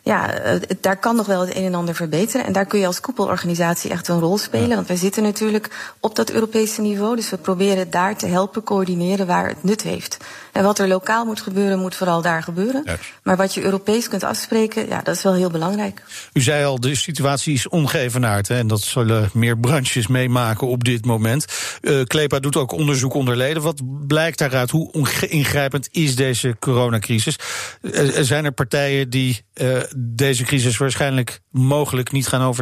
ja, 0.07 0.35
daar 0.81 0.97
kan 0.97 1.17
nog 1.17 1.27
wel 1.27 1.41
het 1.41 1.57
een 1.57 1.65
en 1.65 1.75
ander 1.75 1.95
verbeteren. 1.95 2.47
En 2.47 2.53
daar 2.53 2.67
kun 2.67 2.79
je 2.79 2.87
als 2.87 3.01
koepelorganisatie 3.01 3.91
echt 3.91 4.09
een 4.09 4.21
rol 4.21 4.39
spelen. 4.39 4.77
Want 4.77 4.89
wij 4.89 4.97
zitten 4.97 5.23
natuurlijk 5.23 5.95
op 6.01 6.17
dat 6.17 6.31
Europese 6.31 6.81
niveau. 6.81 7.17
Dus 7.17 7.31
we 7.31 7.37
proberen 7.37 7.91
daar 7.91 8.17
te 8.17 8.27
helpen 8.27 8.63
coördineren 8.63 9.27
waar 9.27 9.49
het 9.49 9.65
nut 9.65 9.83
heeft. 9.83 10.17
En 10.53 10.63
wat 10.63 10.79
er 10.79 10.89
lokaal 10.89 11.25
moet 11.25 11.41
gebeuren, 11.41 11.79
moet 11.79 11.95
vooral 11.95 12.23
daar 12.23 12.43
gebeuren. 12.43 12.85
Maar 13.23 13.37
wat 13.37 13.55
je 13.55 13.63
Europees 13.63 14.09
kunt 14.09 14.25
afspreken, 14.25 14.89
ja, 14.89 15.01
dat 15.03 15.17
is 15.17 15.23
wel 15.23 15.35
heel 15.35 15.51
belangrijk. 15.51 16.03
U 16.33 16.41
zei 16.41 16.65
al, 16.65 16.81
de 16.81 16.95
situatie 16.95 17.55
is 17.55 17.69
ongeëvenaard. 17.69 18.49
Hè, 18.49 18.59
en 18.59 18.67
dat 18.67 18.81
zullen 18.81 19.31
meer 19.33 19.59
branches 19.59 20.07
meemaken 20.07 20.67
op 20.67 20.85
dit 20.85 21.05
moment. 21.05 21.45
Uh, 21.81 22.05
Klepa 22.05 22.41
doet 22.41 22.57
ook 22.57 22.73
onderzoek 22.73 23.15
onder 23.15 23.37
leden. 23.37 23.63
Wat 23.63 24.07
blijkt 24.07 24.39
daaruit? 24.39 24.71
Hoe 24.71 24.91
ingrijpend 25.29 25.89
is 25.91 26.17
deze 26.17 26.57
coronacrisis? 26.59 27.39
Uh, 27.81 28.11
zijn 28.21 28.45
er 28.45 28.53
partijen 28.53 29.11
die 29.11 29.45
uh, 29.55 29.81
deze 29.99 30.45
crisis 30.45 30.77
waarschijnlijk 30.77 31.41
mogelijk 31.51 32.13
niet 32.13 32.27
gaan 32.29 32.55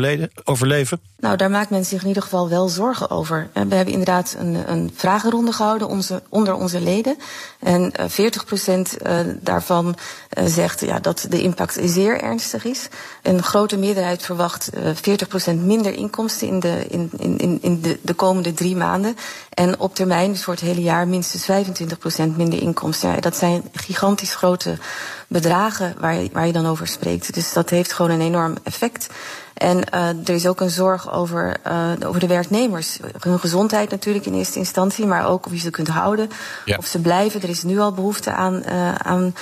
overleven? 0.44 1.00
Nou, 1.19 1.36
daar 1.36 1.50
maakt 1.50 1.70
men 1.70 1.84
zich 1.84 2.02
in 2.02 2.08
ieder 2.08 2.22
geval 2.22 2.48
wel 2.48 2.69
zorgen 2.69 3.10
over. 3.10 3.50
We 3.52 3.75
hebben 3.75 3.92
inderdaad 3.92 4.36
een, 4.38 4.70
een 4.72 4.90
vragenronde 4.94 5.52
gehouden 5.52 5.88
onze, 5.88 6.22
onder 6.28 6.54
onze 6.54 6.81
leden. 6.81 7.16
En 7.64 7.93
uh, 8.00 8.06
40 8.08 8.44
procent 8.44 8.96
uh, 9.06 9.19
daarvan 9.40 9.96
uh, 10.38 10.44
zegt 10.46 10.81
ja, 10.81 10.99
dat 10.99 11.26
de 11.28 11.43
impact 11.43 11.78
zeer 11.84 12.20
ernstig 12.20 12.64
is. 12.64 12.88
Een 13.22 13.43
grote 13.43 13.76
meerderheid 13.76 14.22
verwacht 14.22 14.70
40 14.94 15.28
procent 15.28 15.64
minder 15.64 15.93
inkomsten 15.93 16.49
in, 16.49 16.61
de, 16.61 16.87
in, 16.88 17.11
in, 17.16 17.58
in 17.62 17.81
de, 17.81 17.99
de 18.02 18.14
komende 18.14 18.52
drie 18.52 18.76
maanden. 18.76 19.16
En 19.50 19.81
op 19.81 19.94
termijn, 19.94 20.32
dus 20.32 20.44
voor 20.44 20.55
het 20.55 20.62
hele 20.62 20.82
jaar, 20.82 21.08
minstens 21.08 21.44
25 21.44 21.99
procent 21.99 22.37
minder 22.37 22.62
inkomsten. 22.62 23.11
Ja, 23.11 23.20
dat 23.20 23.37
zijn 23.37 23.62
gigantisch 23.72 24.34
grote 24.34 24.78
bedragen 25.28 25.94
waar 25.99 26.14
je, 26.14 26.31
waar 26.32 26.46
je 26.46 26.52
dan 26.52 26.67
over 26.67 26.87
spreekt. 26.87 27.34
Dus 27.34 27.52
dat 27.52 27.70
heeft 27.70 27.93
gewoon 27.93 28.10
een 28.10 28.20
enorm 28.20 28.56
effect. 28.62 29.06
En 29.55 29.85
uh, 29.95 30.09
er 30.09 30.35
is 30.35 30.47
ook 30.47 30.61
een 30.61 30.71
zorg 30.71 31.12
over, 31.12 31.56
uh, 31.67 31.91
over 32.06 32.21
de 32.21 32.27
werknemers. 32.27 32.99
Hun 33.19 33.39
gezondheid 33.39 33.91
natuurlijk 33.91 34.27
in 34.27 34.35
eerste 34.35 34.59
instantie, 34.59 35.06
maar 35.06 35.27
ook 35.27 35.47
of 35.47 35.53
je 35.53 35.59
ze 35.59 35.71
kunt 35.71 35.89
houden. 35.89 36.31
Ja. 36.65 36.77
Of 36.77 36.87
ze 36.87 37.01
blijven. 37.01 37.43
Er 37.43 37.49
is 37.49 37.62
nu 37.62 37.79
al 37.79 37.93
behoefte 37.93 38.33
aan, 38.33 38.62
uh, 38.69 38.95
aan 38.95 39.35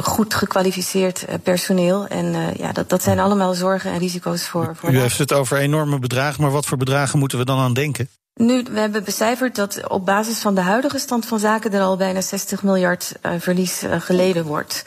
goed 0.00 0.34
gekwalificeerd 0.34 1.26
personeel. 1.42 2.06
En 2.06 2.54
ja, 2.56 2.72
dat, 2.72 2.88
dat 2.88 3.02
zijn 3.02 3.18
allemaal 3.18 3.54
zorgen 3.54 3.90
en 3.90 3.98
risico's 3.98 4.48
voor. 4.48 4.76
voor 4.76 4.90
U 4.90 5.00
heeft 5.00 5.18
het 5.18 5.32
over 5.32 5.58
enorme 5.58 5.98
bedragen, 5.98 6.42
maar 6.42 6.50
wat 6.50 6.66
voor 6.66 6.78
bedragen 6.78 7.18
moeten 7.18 7.38
we 7.38 7.44
dan 7.44 7.58
aan 7.58 7.74
denken? 7.74 8.08
Nu, 8.34 8.62
we 8.70 8.80
hebben 8.80 9.04
becijferd 9.04 9.54
dat 9.54 9.88
op 9.88 10.06
basis 10.06 10.38
van 10.38 10.54
de 10.54 10.60
huidige 10.60 10.98
stand 10.98 11.26
van 11.26 11.38
zaken 11.38 11.72
er 11.72 11.80
al 11.80 11.96
bijna 11.96 12.20
60 12.20 12.62
miljard 12.62 13.12
verlies 13.38 13.82
geleden 13.98 14.44
wordt. 14.44 14.84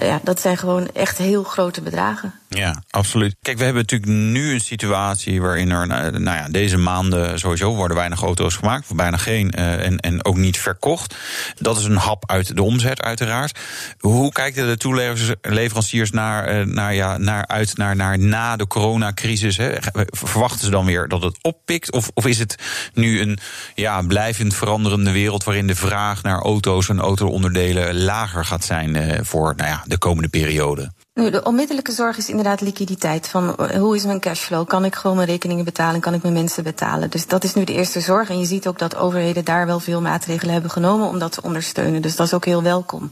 Ja, 0.00 0.20
dat 0.22 0.40
zijn 0.40 0.56
gewoon 0.56 0.88
echt 0.92 1.18
heel 1.18 1.42
grote 1.42 1.80
bedragen. 1.82 2.39
Ja, 2.56 2.82
absoluut. 2.90 3.36
Kijk, 3.42 3.58
we 3.58 3.64
hebben 3.64 3.82
natuurlijk 3.82 4.10
nu 4.10 4.52
een 4.52 4.60
situatie 4.60 5.40
waarin 5.40 5.70
er, 5.70 5.86
nou 6.20 6.36
ja, 6.36 6.48
deze 6.48 6.76
maanden 6.76 7.38
sowieso 7.38 7.74
worden 7.74 7.96
weinig 7.96 8.22
auto's 8.22 8.56
gemaakt, 8.56 8.94
bijna 8.94 9.16
geen 9.16 9.52
uh, 9.58 9.86
en, 9.86 9.98
en 9.98 10.24
ook 10.24 10.36
niet 10.36 10.58
verkocht. 10.58 11.14
Dat 11.58 11.78
is 11.78 11.84
een 11.84 11.96
hap 11.96 12.30
uit 12.30 12.56
de 12.56 12.62
omzet, 12.62 13.02
uiteraard. 13.02 13.58
Hoe 13.98 14.32
kijken 14.32 14.66
de 14.66 14.76
toeleveranciers 14.76 16.10
naar, 16.10 16.58
uh, 16.58 16.74
naar, 16.74 16.94
ja, 16.94 17.18
naar 17.18 17.46
uit 17.46 17.76
naar, 17.76 17.96
naar 17.96 18.18
na 18.18 18.56
de 18.56 18.66
coronacrisis? 18.66 19.56
Hè? 19.56 19.74
Verwachten 20.10 20.64
ze 20.64 20.70
dan 20.70 20.84
weer 20.84 21.08
dat 21.08 21.22
het 21.22 21.38
oppikt? 21.42 21.92
Of, 21.92 22.10
of 22.14 22.26
is 22.26 22.38
het 22.38 22.62
nu 22.94 23.20
een 23.20 23.38
ja, 23.74 24.02
blijvend 24.02 24.54
veranderende 24.54 25.12
wereld 25.12 25.44
waarin 25.44 25.66
de 25.66 25.76
vraag 25.76 26.22
naar 26.22 26.40
auto's 26.42 26.88
en 26.88 27.00
auto-onderdelen 27.00 28.02
lager 28.02 28.44
gaat 28.44 28.64
zijn 28.64 29.18
voor 29.26 29.54
nou 29.56 29.68
ja, 29.68 29.82
de 29.86 29.98
komende 29.98 30.28
periode? 30.28 30.90
Nu, 31.14 31.30
de 31.30 31.42
onmiddellijke 31.42 31.92
zorg 31.92 32.16
is 32.16 32.28
inderdaad 32.28 32.60
liquiditeit. 32.60 33.28
Van 33.28 33.56
hoe 33.78 33.96
is 33.96 34.04
mijn 34.04 34.20
cashflow? 34.20 34.66
Kan 34.66 34.84
ik 34.84 34.94
gewoon 34.94 35.16
mijn 35.16 35.28
rekeningen 35.28 35.64
betalen? 35.64 36.00
Kan 36.00 36.14
ik 36.14 36.22
mijn 36.22 36.34
mensen 36.34 36.64
betalen? 36.64 37.10
Dus 37.10 37.26
dat 37.26 37.44
is 37.44 37.54
nu 37.54 37.64
de 37.64 37.72
eerste 37.72 38.00
zorg. 38.00 38.28
En 38.30 38.38
je 38.38 38.44
ziet 38.44 38.66
ook 38.66 38.78
dat 38.78 38.96
overheden 38.96 39.44
daar 39.44 39.66
wel 39.66 39.80
veel 39.80 40.00
maatregelen 40.00 40.52
hebben 40.52 40.70
genomen 40.70 41.08
om 41.08 41.18
dat 41.18 41.32
te 41.32 41.42
ondersteunen. 41.42 42.02
Dus 42.02 42.16
dat 42.16 42.26
is 42.26 42.34
ook 42.34 42.44
heel 42.44 42.62
welkom. 42.62 43.10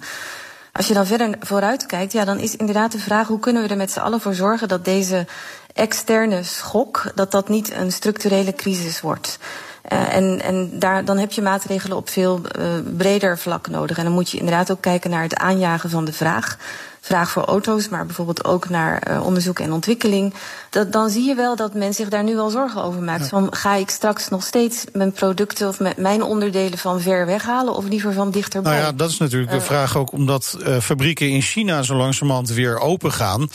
Als 0.73 0.89
je 0.89 0.95
dan 0.95 1.07
verder 1.07 1.37
vooruit 1.41 1.87
kijkt, 1.87 2.13
ja, 2.13 2.25
dan 2.25 2.39
is 2.39 2.57
inderdaad 2.57 2.93
de 2.93 2.99
vraag 2.99 3.27
hoe 3.27 3.39
kunnen 3.39 3.63
we 3.63 3.69
er 3.69 3.77
met 3.77 3.91
z'n 3.91 4.01
allen 4.01 4.21
voor 4.21 4.35
zorgen 4.35 4.69
dat 4.69 4.85
deze 4.85 5.27
externe 5.75 6.43
schok, 6.43 7.13
dat 7.15 7.31
dat 7.31 7.49
niet 7.49 7.73
een 7.73 7.93
structurele 7.93 8.53
crisis 8.53 9.01
wordt. 9.01 9.39
Uh, 9.93 10.15
en 10.15 10.41
en 10.43 10.79
daar, 10.79 11.05
dan 11.05 11.19
heb 11.19 11.33
je 11.33 11.43
maatregelen 11.43 11.97
op 11.97 12.09
veel 12.09 12.41
uh, 12.59 12.65
breder 12.97 13.39
vlak 13.39 13.69
nodig. 13.69 13.99
En 13.99 14.05
dan 14.05 14.13
moet 14.13 14.31
je 14.31 14.39
inderdaad 14.39 14.71
ook 14.71 14.81
kijken 14.81 15.11
naar 15.11 15.23
het 15.23 15.37
aanjagen 15.37 15.91
van 15.91 16.05
de 16.05 16.13
vraag 16.13 16.57
vraag 17.09 17.31
voor 17.31 17.45
auto's, 17.45 17.89
maar 17.89 18.07
bijvoorbeeld 18.07 18.45
ook 18.45 18.69
naar 18.69 19.11
uh, 19.11 19.25
onderzoek 19.27 19.59
en 19.59 19.73
ontwikkeling. 19.73 20.35
Dat, 20.71 20.93
dan 20.93 21.11
zie 21.11 21.25
je 21.25 21.35
wel 21.35 21.57
dat 21.57 21.75
men 21.75 21.95
zich 21.95 22.09
daar 22.09 22.25
nu 22.25 22.35
wel 22.35 22.51
zorgen 22.51 22.83
over 22.83 23.03
maakt. 23.03 23.23
Ja. 23.23 23.29
Van, 23.29 23.55
ga 23.55 23.75
ik 23.75 23.91
straks 23.91 24.29
nog 24.29 24.43
steeds 24.43 24.85
mijn 24.93 25.13
producten 25.13 25.69
of 25.69 25.81
met 25.81 25.97
mijn 25.97 26.23
onderdelen 26.23 26.79
van 26.79 27.01
ver 27.01 27.27
weghalen 27.27 27.75
of 27.75 27.89
liever 27.89 28.13
van 28.13 28.31
dichterbij? 28.31 28.73
Nou 28.73 28.85
ja, 28.85 28.93
dat 28.93 29.11
is 29.11 29.19
natuurlijk 29.19 29.51
de 29.51 29.57
uh, 29.57 29.63
vraag 29.63 29.97
ook 29.97 30.13
omdat 30.13 30.59
uh, 30.61 30.81
fabrieken 30.81 31.29
in 31.31 31.43
China 31.43 31.83
zo 31.83 31.95
langzamerhand 31.95 32.49
weer 32.49 32.79
open 32.79 33.13
gaan. 33.13 33.49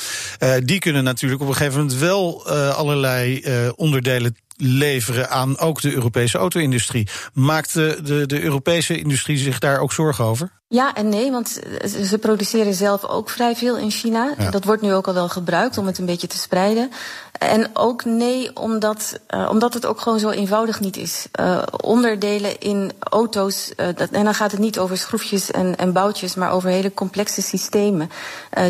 die 0.64 0.80
kunnen 0.80 1.04
natuurlijk 1.04 1.42
op 1.42 1.48
een 1.48 1.56
gegeven 1.56 1.80
moment 1.80 2.00
wel 2.00 2.48
allerlei 2.74 3.44
onderdelen 3.76 4.36
leveren 4.58 5.30
aan 5.30 5.60
ook 5.60 5.82
de 5.82 5.94
Europese 5.94 6.38
auto-industrie. 6.38 7.08
Maakt 7.34 7.74
de, 7.74 8.00
de, 8.04 8.26
de 8.26 8.42
Europese 8.42 9.00
industrie 9.00 9.38
zich 9.38 9.60
daar 9.60 9.80
ook 9.80 9.94
zorgen 9.94 10.26
over? 10.26 10.62
Ja 10.74 10.94
en 10.94 11.10
nee, 11.10 11.32
want 11.32 11.60
ze 12.03 12.18
produceren 12.18 12.74
zelf 12.74 13.06
ook 13.06 13.30
vrij 13.30 13.56
veel 13.56 13.77
in 13.77 13.92
China. 13.92 14.34
Ja. 14.38 14.50
Dat 14.50 14.63
wordt 14.63 14.82
nu 14.82 14.94
ook 14.94 15.08
al 15.08 15.13
wel 15.13 15.30
gebruikt 15.30 15.77
om 15.77 15.86
het 15.86 15.98
een 15.98 16.06
beetje 16.06 16.27
te 16.27 16.38
spreiden. 16.38 16.92
En 17.39 17.70
ook 17.74 18.06
nee, 18.06 18.56
omdat, 18.56 19.20
uh, 19.36 19.50
omdat 19.50 19.74
het 19.74 19.86
ook 19.86 20.01
gewoon 20.01 20.20
zo 20.20 20.30
eenvoudig 20.30 20.80
niet 20.80 20.98
is. 20.98 21.27
Uh, 21.39 21.62
onderdelen 21.82 22.60
in 22.60 22.92
auto's, 23.00 23.72
uh, 23.77 23.88
dat, 23.96 24.10
en 24.10 24.24
dan 24.24 24.34
gaat 24.34 24.51
het 24.51 24.60
niet 24.60 24.80
over 24.80 24.98
schroefjes 24.98 25.51
en, 25.51 25.75
en 25.75 25.94
boutjes, 25.94 26.36
maar 26.36 26.51
over 26.51 26.70
hele 26.70 26.94
complexe 26.94 27.42
systemen. 27.42 28.10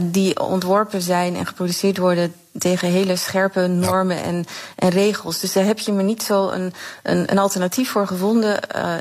die 0.02 0.40
ontworpen 0.40 1.02
zijn 1.02 1.36
en 1.36 1.46
geproduceerd 1.46 1.98
worden 1.98 2.34
tegen 2.58 2.88
hele 2.88 3.16
scherpe 3.16 3.68
normen 3.68 4.24
en, 4.24 4.46
en 4.76 4.90
regels. 4.90 5.40
Dus 5.40 5.54
daar 5.54 5.66
heb 5.66 5.80
je 5.80 5.92
me 5.92 6.04
niet 6.04 6.24
zo 6.24 6.50
een, 6.50 6.74
een, 7.04 7.32
een 7.32 7.38
alternatief 7.38 7.90
voor 7.90 8.08
gevonden. 8.08 8.60
Uh, 8.76 8.96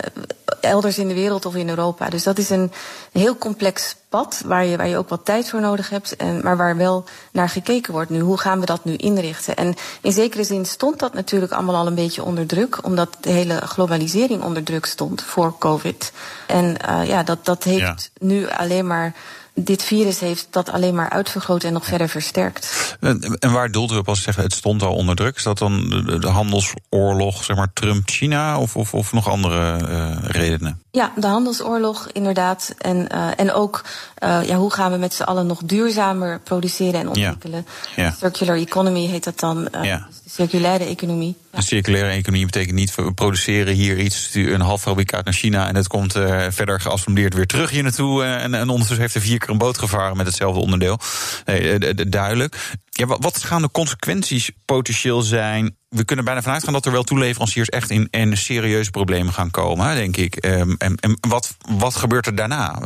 elders 0.60 0.98
in 0.98 1.08
de 1.08 1.14
wereld 1.14 1.46
of 1.46 1.54
in 1.54 1.68
Europa. 1.68 2.08
Dus 2.08 2.22
dat 2.22 2.38
is 2.38 2.50
een 2.50 2.72
heel 3.12 3.36
complex 3.36 3.96
pad 4.08 4.42
waar 4.44 4.64
je, 4.64 4.76
waar 4.76 4.88
je 4.88 4.96
ook 4.96 5.08
wat 5.08 5.24
tijd 5.24 5.50
voor 5.50 5.60
nodig 5.60 5.90
hebt, 5.90 6.16
en, 6.16 6.40
maar 6.42 6.56
waar 6.56 6.76
wel 6.76 7.04
naar 7.30 7.48
gekeken 7.48 7.92
wordt 7.92 8.10
nu. 8.10 8.20
Hoe 8.20 8.38
gaan 8.38 8.60
we 8.60 8.66
dat 8.66 8.84
nu 8.84 8.96
inrichten? 8.96 9.56
En 9.56 9.74
in 10.00 10.12
zekere 10.12 10.44
zin 10.44 10.66
stond 10.66 10.98
dat 10.98 11.14
natuurlijk 11.14 11.52
allemaal 11.52 11.76
al 11.76 11.86
een 11.86 11.94
beetje 11.94 12.24
onder 12.24 12.46
druk, 12.46 12.84
omdat 12.84 13.16
de 13.20 13.30
hele 13.30 13.60
globalisering 13.60 14.42
onder 14.42 14.62
druk 14.62 14.86
stond 14.86 15.22
voor 15.22 15.58
COVID. 15.58 16.12
En 16.46 16.76
uh, 16.88 17.06
ja, 17.08 17.22
dat, 17.22 17.44
dat 17.44 17.64
heeft 17.64 18.10
ja. 18.14 18.26
nu 18.26 18.50
alleen 18.50 18.86
maar 18.86 19.14
dit 19.54 19.82
virus 19.82 20.20
heeft 20.20 20.46
dat 20.50 20.70
alleen 20.70 20.94
maar 20.94 21.10
uitvergroot 21.10 21.64
en 21.64 21.72
nog 21.72 21.84
verder 21.84 22.08
versterkt. 22.08 22.96
En 23.38 23.52
waar 23.52 23.70
doelt 23.70 23.92
u 23.92 23.96
op 23.96 24.08
als 24.08 24.18
u 24.18 24.22
zegt 24.22 24.36
het 24.36 24.52
stond 24.52 24.82
al 24.82 24.94
onder 24.94 25.16
druk? 25.16 25.36
Is 25.36 25.42
dat 25.42 25.58
dan 25.58 25.88
de, 26.20 26.28
handelsoorlog, 26.28 27.44
zeg 27.44 27.56
maar 27.56 27.72
Trump-China 27.72 28.58
of, 28.58 28.76
of, 28.76 28.94
of, 28.94 29.12
nog 29.12 29.28
andere 29.28 29.88
uh, 29.88 30.16
redenen? 30.22 30.80
Ja, 30.90 31.12
de 31.16 31.26
handelsoorlog 31.26 32.08
inderdaad. 32.12 32.74
En, 32.78 33.08
uh, 33.14 33.28
en 33.36 33.52
ook 33.52 33.84
uh, 34.24 34.44
ja, 34.46 34.56
hoe 34.56 34.72
gaan 34.72 34.92
we 34.92 34.98
met 34.98 35.14
z'n 35.14 35.22
allen 35.22 35.46
nog 35.46 35.60
duurzamer 35.64 36.40
produceren 36.40 37.00
en 37.00 37.08
ontwikkelen. 37.08 37.66
Ja. 37.96 38.02
Ja. 38.02 38.14
Circular 38.18 38.56
economy 38.56 39.06
heet 39.06 39.24
dat 39.24 39.40
dan. 39.40 39.68
Ja. 39.82 40.06
Circulaire 40.34 40.84
economie. 40.84 41.36
Een 41.50 41.62
circulaire 41.62 42.10
economie 42.10 42.46
betekent 42.46 42.74
niet, 42.74 42.94
we 42.94 43.12
produceren 43.12 43.74
hier 43.74 43.98
iets, 43.98 44.30
een 44.34 44.60
half 44.60 44.82
fabrikaat 44.82 45.24
naar 45.24 45.34
China 45.34 45.68
en 45.68 45.76
het 45.76 45.86
komt 45.86 46.16
uh, 46.16 46.46
verder 46.48 46.80
geassembleerd 46.80 47.34
weer 47.34 47.46
terug 47.46 47.70
hier 47.70 47.82
naartoe. 47.82 48.24
en, 48.24 48.54
en 48.54 48.68
ondertussen 48.68 49.00
heeft 49.00 49.14
er 49.14 49.20
vier 49.20 49.38
keer 49.38 49.50
een 49.50 49.58
boot 49.58 49.78
gevaren 49.78 50.16
met 50.16 50.26
hetzelfde 50.26 50.60
onderdeel. 50.60 50.98
Nee, 51.44 51.94
duidelijk. 52.08 52.56
Ja, 52.90 53.06
wat 53.06 53.44
gaan 53.44 53.62
de 53.62 53.70
consequenties 53.70 54.50
potentieel 54.64 55.22
zijn? 55.22 55.76
We 55.88 56.04
kunnen 56.04 56.24
bijna 56.24 56.42
vanuit 56.42 56.64
gaan 56.64 56.72
dat 56.72 56.86
er 56.86 56.92
wel 56.92 57.02
toeleveranciers 57.02 57.68
echt 57.68 57.90
in, 57.90 58.08
in 58.10 58.36
serieuze 58.36 58.90
problemen 58.90 59.32
gaan 59.32 59.50
komen, 59.50 59.94
denk 59.94 60.16
ik. 60.16 60.36
En, 60.36 60.76
en 60.78 61.18
wat, 61.20 61.56
wat 61.78 61.94
gebeurt 61.94 62.26
er 62.26 62.34
daarna? 62.34 62.78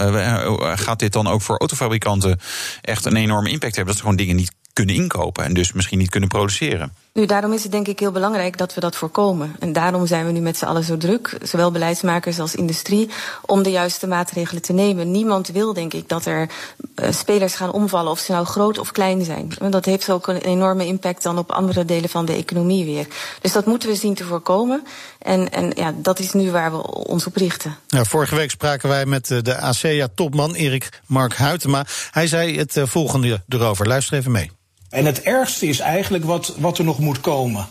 Gaat 0.76 0.98
dit 0.98 1.12
dan 1.12 1.26
ook 1.26 1.42
voor 1.42 1.58
autofabrikanten 1.58 2.40
echt 2.80 3.04
een 3.04 3.16
enorme 3.16 3.50
impact 3.50 3.76
hebben? 3.76 3.86
Dat 3.86 3.96
ze 3.96 4.00
gewoon 4.00 4.16
dingen 4.16 4.36
niet 4.36 4.52
kunnen 4.76 4.94
inkopen 4.94 5.44
en 5.44 5.54
dus 5.54 5.72
misschien 5.72 5.98
niet 5.98 6.10
kunnen 6.10 6.28
produceren? 6.28 6.92
Nu, 7.12 7.26
daarom 7.26 7.52
is 7.52 7.62
het 7.62 7.72
denk 7.72 7.88
ik 7.88 7.98
heel 7.98 8.12
belangrijk 8.12 8.58
dat 8.58 8.74
we 8.74 8.80
dat 8.80 8.96
voorkomen. 8.96 9.56
En 9.58 9.72
daarom 9.72 10.06
zijn 10.06 10.26
we 10.26 10.32
nu 10.32 10.40
met 10.40 10.56
z'n 10.56 10.64
allen 10.64 10.84
zo 10.84 10.96
druk, 10.96 11.38
zowel 11.42 11.70
beleidsmakers 11.70 12.38
als 12.38 12.54
industrie, 12.54 13.08
om 13.42 13.62
de 13.62 13.70
juiste 13.70 14.06
maatregelen 14.06 14.62
te 14.62 14.72
nemen. 14.72 15.10
Niemand 15.10 15.48
wil, 15.48 15.72
denk 15.72 15.92
ik, 15.92 16.08
dat 16.08 16.26
er 16.26 16.48
uh, 16.96 17.12
spelers 17.12 17.54
gaan 17.54 17.72
omvallen, 17.72 18.10
of 18.10 18.18
ze 18.18 18.32
nou 18.32 18.46
groot 18.46 18.78
of 18.78 18.92
klein 18.92 19.24
zijn. 19.24 19.52
Want 19.58 19.72
dat 19.72 19.84
heeft 19.84 20.10
ook 20.10 20.26
een 20.26 20.36
enorme 20.36 20.86
impact 20.86 21.22
dan 21.22 21.38
op 21.38 21.52
andere 21.52 21.84
delen 21.84 22.08
van 22.08 22.24
de 22.24 22.34
economie 22.34 22.84
weer. 22.84 23.06
Dus 23.40 23.52
dat 23.52 23.66
moeten 23.66 23.88
we 23.88 23.94
zien 23.94 24.14
te 24.14 24.24
voorkomen. 24.24 24.82
En, 25.18 25.52
en 25.52 25.72
ja, 25.74 25.92
dat 25.96 26.18
is 26.18 26.32
nu 26.32 26.50
waar 26.50 26.70
we 26.70 26.82
ons 26.92 27.26
op 27.26 27.36
richten. 27.36 27.76
Ja, 27.86 28.04
vorige 28.04 28.34
week 28.34 28.50
spraken 28.50 28.88
wij 28.88 29.06
met 29.06 29.30
eh, 29.30 29.38
de 29.42 29.56
ASEA-topman 29.56 30.54
Erik 30.54 31.00
Mark 31.06 31.36
Huytema. 31.36 31.86
Hij 32.10 32.26
zei 32.26 32.58
het 32.58 32.76
eh, 32.76 32.86
volgende 32.86 33.42
erover. 33.48 33.86
Luister 33.86 34.18
even 34.18 34.32
mee. 34.32 34.50
En 34.90 35.04
het 35.04 35.22
ergste 35.22 35.66
is 35.66 35.78
eigenlijk 35.78 36.24
wat, 36.24 36.54
wat 36.58 36.78
er 36.78 36.84
nog 36.84 36.98
moet 36.98 37.20
komen. 37.20 37.68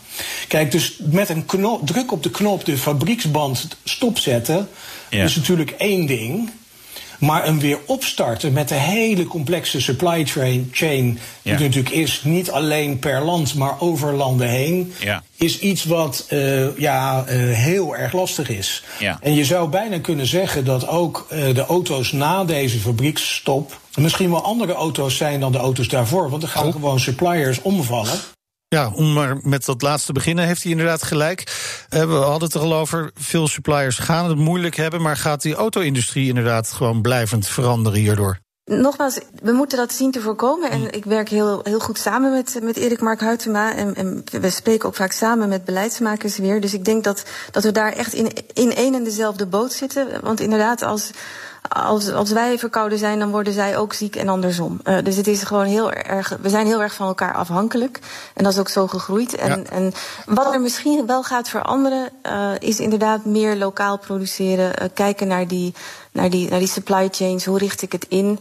Kijk, 0.47 0.71
dus 0.71 0.99
met 1.03 1.29
een 1.29 1.45
knop, 1.45 1.87
druk 1.87 2.11
op 2.11 2.23
de 2.23 2.31
knop 2.31 2.65
de 2.65 2.77
fabrieksband 2.77 3.67
stopzetten, 3.83 4.69
ja. 5.09 5.23
is 5.23 5.35
natuurlijk 5.35 5.71
één 5.71 6.05
ding. 6.05 6.51
Maar 7.19 7.43
hem 7.43 7.59
weer 7.59 7.79
opstarten 7.85 8.53
met 8.53 8.69
de 8.69 8.75
hele 8.75 9.25
complexe 9.25 9.81
supply 9.81 10.25
chain, 10.71 11.19
ja. 11.41 11.55
die 11.55 11.65
natuurlijk 11.65 11.95
is, 11.95 12.21
niet 12.23 12.51
alleen 12.51 12.99
per 12.99 13.21
land, 13.21 13.55
maar 13.55 13.79
over 13.79 14.13
landen 14.13 14.49
heen, 14.49 14.93
ja. 14.99 15.23
is 15.37 15.59
iets 15.59 15.83
wat 15.83 16.27
uh, 16.29 16.77
ja, 16.77 17.25
uh, 17.27 17.55
heel 17.55 17.95
erg 17.95 18.13
lastig 18.13 18.49
is. 18.49 18.83
Ja. 18.99 19.19
En 19.21 19.33
je 19.33 19.45
zou 19.45 19.69
bijna 19.69 19.99
kunnen 19.99 20.25
zeggen 20.25 20.65
dat 20.65 20.87
ook 20.87 21.27
uh, 21.31 21.55
de 21.55 21.65
auto's 21.65 22.11
na 22.11 22.43
deze 22.43 22.79
fabrieksstop 22.79 23.79
misschien 23.95 24.29
wel 24.29 24.43
andere 24.43 24.73
auto's 24.73 25.17
zijn 25.17 25.39
dan 25.39 25.51
de 25.51 25.57
auto's 25.57 25.87
daarvoor. 25.87 26.29
Want 26.29 26.43
er 26.43 26.49
gaan 26.49 26.67
oh. 26.67 26.71
gewoon 26.71 26.99
suppliers 26.99 27.61
omvallen. 27.61 28.19
Ja, 28.75 28.91
om 28.93 29.13
maar 29.13 29.37
met 29.41 29.65
dat 29.65 29.81
laatste 29.81 30.13
beginnen, 30.13 30.45
heeft 30.45 30.61
hij 30.63 30.71
inderdaad 30.71 31.03
gelijk. 31.03 31.39
Uh, 31.89 31.99
we 31.99 32.13
hadden 32.13 32.43
het 32.43 32.53
er 32.53 32.61
al 32.61 32.75
over, 32.75 33.11
veel 33.13 33.47
suppliers 33.47 33.97
gaan 33.97 34.29
het 34.29 34.37
moeilijk 34.37 34.75
hebben... 34.75 35.01
maar 35.01 35.17
gaat 35.17 35.41
die 35.41 35.55
auto-industrie 35.55 36.27
inderdaad 36.27 36.71
gewoon 36.71 37.01
blijvend 37.01 37.47
veranderen 37.47 37.99
hierdoor? 37.99 38.39
Nogmaals, 38.65 39.19
we 39.41 39.51
moeten 39.51 39.77
dat 39.77 39.93
zien 39.93 40.11
te 40.11 40.21
voorkomen. 40.21 40.69
En 40.69 40.93
ik 40.93 41.05
werk 41.05 41.29
heel, 41.29 41.59
heel 41.63 41.79
goed 41.79 41.97
samen 41.97 42.31
met, 42.31 42.59
met 42.61 42.77
Erik 42.77 43.01
Mark 43.01 43.19
Huytema. 43.19 43.75
En, 43.75 43.95
en 43.95 44.23
we 44.41 44.49
spreken 44.49 44.87
ook 44.87 44.95
vaak 44.95 45.11
samen 45.11 45.49
met 45.49 45.65
beleidsmakers 45.65 46.37
weer. 46.37 46.61
Dus 46.61 46.73
ik 46.73 46.85
denk 46.85 47.03
dat, 47.03 47.23
dat 47.51 47.63
we 47.63 47.71
daar 47.71 47.91
echt 47.91 48.13
in, 48.13 48.31
in 48.53 48.75
één 48.75 48.93
en 48.93 49.03
dezelfde 49.03 49.45
boot 49.45 49.73
zitten. 49.73 50.07
Want 50.21 50.39
inderdaad, 50.39 50.81
als, 50.81 51.11
als, 51.69 52.11
als 52.11 52.31
wij 52.31 52.59
verkouden 52.59 52.97
zijn, 52.97 53.19
dan 53.19 53.31
worden 53.31 53.53
zij 53.53 53.77
ook 53.77 53.93
ziek 53.93 54.15
en 54.15 54.29
andersom. 54.29 54.79
Uh, 54.83 54.97
dus 55.03 55.15
het 55.15 55.27
is 55.27 55.43
gewoon 55.43 55.65
heel 55.65 55.91
erg. 55.91 56.37
We 56.41 56.49
zijn 56.49 56.65
heel 56.65 56.81
erg 56.81 56.93
van 56.93 57.07
elkaar 57.07 57.33
afhankelijk. 57.33 57.99
En 58.33 58.43
dat 58.43 58.53
is 58.53 58.59
ook 58.59 58.69
zo 58.69 58.87
gegroeid. 58.87 59.35
En, 59.35 59.59
ja. 59.59 59.69
en 59.69 59.93
wat 60.25 60.53
er 60.53 60.61
misschien 60.61 61.05
wel 61.05 61.23
gaat 61.23 61.49
veranderen, 61.49 62.09
uh, 62.23 62.49
is 62.59 62.79
inderdaad 62.79 63.25
meer 63.25 63.55
lokaal 63.55 63.97
produceren. 63.97 64.81
Uh, 64.81 64.87
kijken 64.93 65.27
naar 65.27 65.47
die 65.47 65.73
naar 66.11 66.29
die, 66.29 66.49
naar 66.49 66.59
die 66.59 66.67
supply 66.67 67.07
chains. 67.11 67.45
Hoe 67.45 67.57
richt 67.57 67.81
ik 67.81 67.91
het 67.91 68.05
in? 68.09 68.39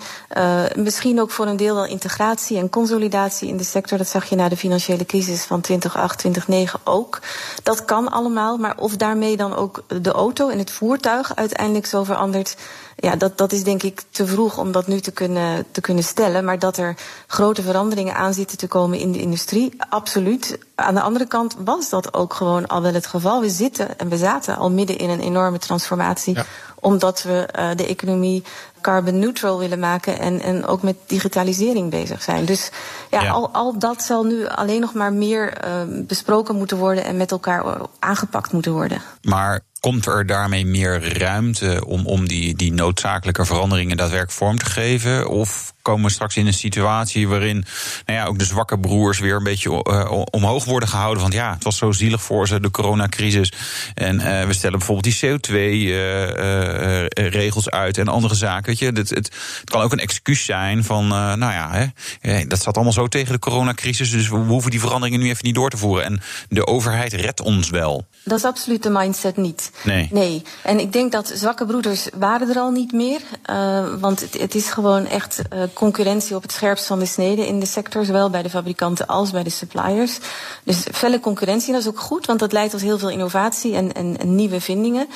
Misschien 0.75 1.21
ook 1.21 1.31
voor 1.31 1.47
een 1.47 1.57
deel 1.57 1.75
wel 1.75 1.87
integratie 1.87 2.59
en 2.59 2.71
consolidatie 2.71 3.49
in 3.49 3.57
de 3.57 3.64
sector. 3.64 3.99
Dat 3.99 4.09
zag 4.09 4.25
je 4.25 4.37
na 4.37 4.49
de 4.49 4.57
financiële 4.57 5.07
crisis 5.07 5.43
van 5.43 5.61
2008, 5.61 6.19
2009 6.19 6.81
ook. 6.85 7.21
Dat 7.62 7.85
kan 7.85 8.09
allemaal, 8.09 8.57
maar 8.57 8.76
of 8.78 8.97
daarmee 8.97 9.37
dan 9.37 9.54
ook 9.57 9.83
de 10.02 10.12
auto 10.12 10.49
en 10.49 10.59
het 10.59 10.71
voertuig 10.71 11.37
uiteindelijk 11.37 11.87
zo 11.87 12.04
verandert. 12.04 12.57
Ja, 13.04 13.16
dat, 13.16 13.38
dat 13.38 13.52
is 13.52 13.64
denk 13.64 13.82
ik 13.82 14.02
te 14.11 14.26
vroeg 14.26 14.58
om 14.58 14.73
dat 14.73 14.87
nu 14.87 15.00
te 15.00 15.11
kunnen, 15.11 15.64
te 15.70 15.80
kunnen 15.80 16.04
stellen. 16.04 16.44
Maar 16.44 16.58
dat 16.58 16.76
er 16.76 16.96
grote 17.26 17.62
veranderingen 17.62 18.14
aan 18.14 18.34
zitten 18.34 18.58
te 18.58 18.66
komen 18.66 18.99
in 18.99 19.12
de 19.12 19.20
industrie, 19.20 19.73
absoluut. 19.88 20.58
Aan 20.75 20.94
de 20.94 21.00
andere 21.00 21.26
kant 21.26 21.56
was 21.58 21.88
dat 21.88 22.14
ook 22.14 22.34
gewoon 22.34 22.66
al 22.66 22.82
wel 22.82 22.94
het 22.94 23.06
geval. 23.06 23.40
We 23.40 23.50
zitten 23.50 23.99
en 23.99 24.08
we 24.08 24.16
zaten 24.16 24.56
al 24.56 24.70
midden 24.70 24.99
in 24.99 25.11
een 25.11 25.20
enorme 25.20 25.58
transformatie. 25.58 26.34
Ja 26.34 26.44
omdat 26.84 27.23
we 27.23 27.49
uh, 27.58 27.68
de 27.76 27.87
economie 27.87 28.42
carbon 28.80 29.18
neutral 29.18 29.58
willen 29.58 29.78
maken 29.78 30.18
en, 30.18 30.40
en 30.40 30.66
ook 30.66 30.82
met 30.82 30.96
digitalisering 31.06 31.90
bezig 31.90 32.23
zijn. 32.23 32.44
Dus 32.44 32.70
ja, 33.11 33.23
ja. 33.23 33.30
Al, 33.30 33.50
al 33.52 33.78
dat 33.78 34.02
zal 34.02 34.25
nu 34.25 34.46
alleen 34.46 34.80
nog 34.80 34.94
maar 34.94 35.12
meer 35.12 35.64
uh, 35.66 36.06
besproken 36.06 36.56
moeten 36.56 36.76
worden 36.76 37.04
en 37.04 37.16
met 37.16 37.30
elkaar 37.30 37.64
aangepakt 37.99 38.52
moeten 38.52 38.73
worden. 38.73 39.02
Maar 39.23 39.61
komt 39.85 40.07
er 40.07 40.26
daarmee 40.26 40.67
meer 40.67 41.19
ruimte 41.19 41.85
om, 41.87 42.07
om 42.07 42.29
die, 42.29 42.57
die 42.57 42.73
noodzakelijke 42.73 43.45
veranderingen 43.45 43.97
daadwerkelijk 43.97 44.38
vorm 44.38 44.59
te 44.59 44.64
geven? 44.64 45.29
Of 45.29 45.75
komen 45.83 46.05
we 46.05 46.11
straks 46.11 46.37
in 46.37 46.47
een 46.47 46.55
situatie 46.55 47.29
waarin 47.29 47.64
nou 48.07 48.19
ja, 48.19 48.25
ook 48.25 48.38
de 48.38 48.45
zwakke 48.45 48.79
broers 48.79 49.19
weer 49.19 49.37
een 49.37 49.45
beetje 49.45 49.71
uh, 49.71 50.23
omhoog 50.31 50.64
worden 50.64 50.88
gehouden? 50.88 51.23
Want 51.23 51.35
ja, 51.35 51.53
het 51.53 51.64
was 51.64 51.76
zo 51.76 51.93
zielig 51.93 52.23
voor 52.23 52.49
ze, 52.49 52.61
de 52.61 52.71
coronacrisis. 52.71 53.53
En 53.95 54.21
uh, 54.21 54.45
we 54.45 54.53
stellen 54.53 54.79
bijvoorbeeld 54.79 55.21
die 55.21 55.31
CO2-regels 55.31 57.67
uh, 57.67 57.79
uit 57.79 57.99
en 57.99 58.09
andere 58.09 58.35
zaken. 58.35 58.67
Weet 58.67 58.79
je, 58.79 58.87
het, 58.87 58.97
het, 58.97 59.09
het, 59.09 59.31
kan 59.64 59.83
ook 59.83 59.93
een 59.93 59.99
excuus 59.99 60.45
zijn 60.45 60.85
van, 60.85 61.09
nou 61.09 61.53
ja, 61.53 61.93
hè, 62.21 62.47
dat 62.47 62.62
zat 62.62 62.75
allemaal 62.75 62.93
zo 62.93 63.07
tegen 63.07 63.33
de 63.33 63.38
coronacrisis. 63.38 64.11
Dus 64.11 64.29
we 64.29 64.37
hoeven 64.37 64.71
die 64.71 64.81
veranderingen 64.81 65.21
nu 65.21 65.29
even 65.29 65.45
niet 65.45 65.55
door 65.55 65.71
te 65.71 65.76
voeren. 65.76 66.05
En 66.05 66.21
de 66.49 66.67
overheid 66.67 67.12
redt 67.12 67.41
ons 67.41 67.71
wel. 67.71 68.07
Dat 68.25 68.38
is 68.38 68.45
absoluut 68.45 68.83
de 68.83 68.90
mindset 68.90 69.37
niet. 69.37 69.71
Nee. 69.83 70.09
nee. 70.12 70.43
En 70.62 70.81
ik 70.81 70.93
denk 70.93 71.12
dat 71.12 71.33
zwakke 71.35 71.66
broeders 71.66 72.09
waren 72.19 72.49
er 72.49 72.59
al 72.59 72.71
niet 72.71 72.93
meer. 72.93 73.21
Uh, 73.50 73.85
want 74.00 74.21
het, 74.21 74.40
het, 74.40 74.54
is 74.54 74.71
gewoon 74.71 75.07
echt 75.07 75.43
uh, 75.52 75.62
concurrentie 75.73 76.37
op 76.37 76.43
het 76.43 76.52
scherpst 76.52 76.87
van 76.87 76.99
de 76.99 77.07
snede 77.07 77.47
in 77.47 77.61
de 77.61 77.66
sector. 77.66 78.04
Zowel 78.04 78.31
bij 78.31 78.43
de 78.43 78.50
fabrikanten 78.50 79.07
als 79.07 79.31
bij 79.31 79.43
de 79.43 79.50
suppliers. 79.50 80.19
Dus 80.62 80.87
felle 80.93 81.21
concurrentie, 81.21 81.73
dat 81.73 81.81
is 81.81 81.88
ook 81.88 82.00
goed. 82.00 82.26
Want 82.26 82.38
dat 82.38 82.52
leidt 82.52 82.71
tot 82.71 82.81
heel 82.81 82.99
veel 82.99 83.11
innovatie 83.11 83.75
en, 83.75 83.93
en, 83.93 84.19
en 84.19 84.35
nieuwe 84.35 84.61
vindingen. 84.61 85.07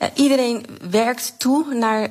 Uh, 0.00 0.08
iedereen 0.14 0.66
werkt 0.90 1.34
toe 1.38 1.74
naar 1.74 2.10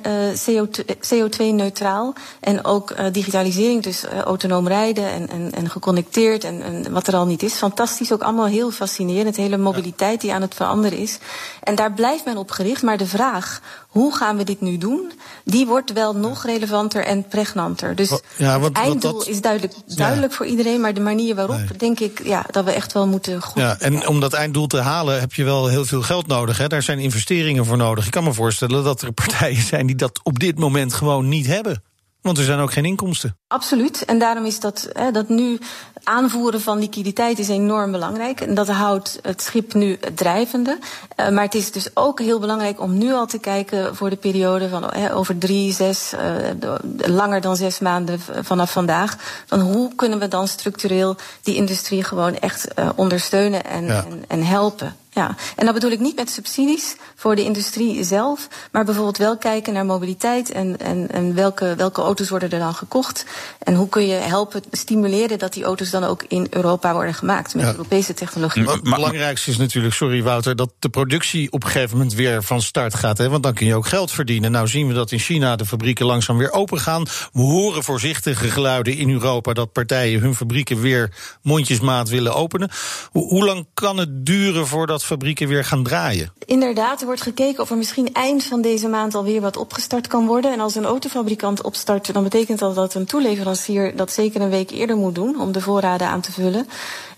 CO2-neutraal. 1.14 2.12
en 2.40 2.64
ook 2.64 2.94
digitalisering, 3.12 3.82
dus 3.82 4.04
autonoom 4.04 4.68
rijden 4.68 5.10
en, 5.10 5.28
en, 5.28 5.52
en 5.52 5.70
geconnecteerd. 5.70 6.44
En, 6.44 6.62
en 6.62 6.92
wat 6.92 7.06
er 7.06 7.16
al 7.16 7.26
niet 7.26 7.42
is. 7.42 7.54
Fantastisch, 7.54 8.12
ook 8.12 8.22
allemaal 8.22 8.46
heel 8.46 8.70
fascinerend. 8.70 9.36
Hele 9.36 9.56
mobiliteit 9.56 10.20
die 10.20 10.32
aan 10.32 10.42
het 10.42 10.47
veranderen 10.54 10.98
is. 10.98 11.18
En 11.62 11.74
daar 11.74 11.92
blijft 11.92 12.24
men 12.24 12.36
op 12.36 12.50
gericht. 12.50 12.82
Maar 12.82 12.96
de 12.96 13.06
vraag, 13.06 13.60
hoe 13.88 14.16
gaan 14.16 14.36
we 14.36 14.44
dit 14.44 14.60
nu 14.60 14.78
doen? 14.78 15.12
Die 15.44 15.66
wordt 15.66 15.92
wel 15.92 16.14
nog 16.16 16.44
relevanter 16.44 17.04
en 17.04 17.28
pregnanter. 17.28 17.94
Dus 17.94 18.20
ja, 18.36 18.58
wat, 18.58 18.68
het 18.68 18.78
einddoel 18.78 19.12
wat 19.12 19.20
dat, 19.20 19.28
is 19.28 19.40
duidelijk, 19.40 19.74
duidelijk 19.86 20.30
ja. 20.30 20.36
voor 20.36 20.46
iedereen. 20.46 20.80
Maar 20.80 20.94
de 20.94 21.00
manier 21.00 21.34
waarop, 21.34 21.56
nee. 21.56 21.76
denk 21.76 22.00
ik, 22.00 22.20
ja, 22.24 22.44
dat 22.50 22.64
we 22.64 22.70
echt 22.70 22.92
wel 22.92 23.06
moeten 23.06 23.42
goed... 23.42 23.62
Ja, 23.62 23.76
en 23.78 24.08
om 24.08 24.20
dat 24.20 24.32
einddoel 24.32 24.66
te 24.66 24.80
halen 24.80 25.20
heb 25.20 25.32
je 25.32 25.44
wel 25.44 25.66
heel 25.66 25.84
veel 25.84 26.02
geld 26.02 26.26
nodig. 26.26 26.58
Hè? 26.58 26.66
Daar 26.66 26.82
zijn 26.82 26.98
investeringen 26.98 27.64
voor 27.64 27.76
nodig. 27.76 28.04
Ik 28.04 28.10
kan 28.10 28.24
me 28.24 28.32
voorstellen 28.32 28.84
dat 28.84 29.02
er 29.02 29.12
partijen 29.12 29.62
zijn 29.62 29.86
die 29.86 29.96
dat 29.96 30.20
op 30.22 30.38
dit 30.38 30.58
moment 30.58 30.94
gewoon 30.94 31.28
niet 31.28 31.46
hebben. 31.46 31.82
Want 32.20 32.38
er 32.38 32.44
zijn 32.44 32.58
ook 32.58 32.72
geen 32.72 32.84
inkomsten. 32.84 33.36
Absoluut. 33.46 34.04
En 34.04 34.18
daarom 34.18 34.44
is 34.44 34.60
dat, 34.60 34.88
hè, 34.92 35.10
dat 35.10 35.28
nu 35.28 35.58
aanvoeren 36.02 36.60
van 36.60 36.78
liquiditeit 36.78 37.38
is 37.38 37.48
enorm 37.48 37.92
belangrijk. 37.92 38.40
En 38.40 38.54
dat 38.54 38.68
houdt 38.68 39.18
het 39.22 39.42
schip 39.42 39.74
nu 39.74 39.98
drijvende. 40.14 40.78
Uh, 41.16 41.28
maar 41.28 41.44
het 41.44 41.54
is 41.54 41.72
dus 41.72 41.96
ook 41.96 42.20
heel 42.20 42.38
belangrijk 42.38 42.80
om 42.80 42.98
nu 42.98 43.12
al 43.12 43.26
te 43.26 43.38
kijken 43.38 43.96
voor 43.96 44.10
de 44.10 44.16
periode 44.16 44.68
van 44.68 44.84
hè, 44.84 45.14
over 45.14 45.38
drie, 45.38 45.72
zes, 45.72 46.12
uh, 46.14 46.74
langer 46.96 47.40
dan 47.40 47.56
zes 47.56 47.78
maanden 47.78 48.20
vanaf 48.42 48.72
vandaag. 48.72 49.16
Van 49.46 49.60
hoe 49.60 49.94
kunnen 49.94 50.18
we 50.18 50.28
dan 50.28 50.48
structureel 50.48 51.16
die 51.42 51.54
industrie 51.54 52.04
gewoon 52.04 52.38
echt 52.38 52.68
uh, 52.78 52.88
ondersteunen 52.94 53.64
en, 53.64 53.84
ja. 53.84 54.04
en, 54.04 54.24
en 54.28 54.44
helpen. 54.44 54.96
Ja, 55.18 55.36
en 55.56 55.64
dat 55.64 55.74
bedoel 55.74 55.90
ik 55.90 56.00
niet 56.00 56.16
met 56.16 56.30
subsidies 56.30 56.96
voor 57.14 57.36
de 57.36 57.44
industrie 57.44 58.04
zelf, 58.04 58.48
maar 58.72 58.84
bijvoorbeeld 58.84 59.16
wel 59.16 59.36
kijken 59.36 59.72
naar 59.72 59.86
mobiliteit 59.86 60.50
en, 60.50 60.78
en, 60.78 61.10
en 61.10 61.34
welke, 61.34 61.74
welke 61.76 62.00
auto's 62.00 62.28
worden 62.28 62.50
er 62.50 62.58
dan 62.58 62.74
gekocht. 62.74 63.24
En 63.58 63.74
hoe 63.74 63.88
kun 63.88 64.06
je 64.06 64.14
helpen 64.14 64.62
stimuleren 64.70 65.38
dat 65.38 65.52
die 65.52 65.64
auto's 65.64 65.90
dan 65.90 66.04
ook 66.04 66.24
in 66.28 66.46
Europa 66.50 66.92
worden 66.92 67.14
gemaakt 67.14 67.54
met 67.54 67.64
ja. 67.64 67.70
Europese 67.70 68.14
technologie. 68.14 68.62
Maar 68.62 68.74
het 68.74 68.82
belangrijkste 68.82 69.50
is 69.50 69.56
natuurlijk, 69.56 69.94
sorry 69.94 70.22
Wouter, 70.22 70.56
dat 70.56 70.72
de 70.78 70.88
productie 70.88 71.52
op 71.52 71.64
een 71.64 71.70
gegeven 71.70 71.96
moment 71.96 72.14
weer 72.14 72.42
van 72.42 72.62
start 72.62 72.94
gaat. 72.94 73.18
Hè? 73.18 73.28
Want 73.28 73.42
dan 73.42 73.54
kun 73.54 73.66
je 73.66 73.74
ook 73.74 73.86
geld 73.86 74.10
verdienen. 74.10 74.50
Nou 74.50 74.68
zien 74.68 74.88
we 74.88 74.94
dat 74.94 75.12
in 75.12 75.18
China 75.18 75.56
de 75.56 75.66
fabrieken 75.66 76.06
langzaam 76.06 76.36
weer 76.36 76.52
open 76.52 76.78
gaan. 76.78 77.06
We 77.32 77.40
horen 77.40 77.82
voorzichtige 77.82 78.50
geluiden 78.50 78.96
in 78.96 79.10
Europa 79.10 79.52
dat 79.52 79.72
partijen 79.72 80.20
hun 80.20 80.34
fabrieken 80.34 80.80
weer 80.80 81.12
mondjesmaat 81.42 82.08
willen 82.08 82.34
openen. 82.34 82.70
Hoe, 83.10 83.28
hoe 83.28 83.44
lang 83.44 83.66
kan 83.74 83.96
het 83.96 84.26
duren 84.26 84.66
voordat 84.66 85.06
fabrieken 85.08 85.48
weer 85.48 85.64
gaan 85.64 85.82
draaien? 85.82 86.32
Inderdaad, 86.44 87.00
er 87.00 87.06
wordt 87.06 87.22
gekeken 87.22 87.62
of 87.62 87.70
er 87.70 87.76
misschien 87.76 88.12
eind 88.12 88.44
van 88.44 88.60
deze 88.60 88.88
maand 88.88 89.14
alweer 89.14 89.40
wat 89.40 89.56
opgestart 89.56 90.06
kan 90.06 90.26
worden. 90.26 90.52
En 90.52 90.60
als 90.60 90.74
een 90.74 90.84
autofabrikant 90.84 91.62
opstart, 91.62 92.12
dan 92.12 92.22
betekent 92.22 92.58
dat 92.58 92.74
dat 92.74 92.94
een 92.94 93.06
toeleverancier 93.06 93.96
dat 93.96 94.12
zeker 94.12 94.40
een 94.40 94.50
week 94.50 94.70
eerder 94.70 94.96
moet 94.96 95.14
doen 95.14 95.40
om 95.40 95.52
de 95.52 95.60
voorraden 95.60 96.08
aan 96.08 96.20
te 96.20 96.32
vullen. 96.32 96.68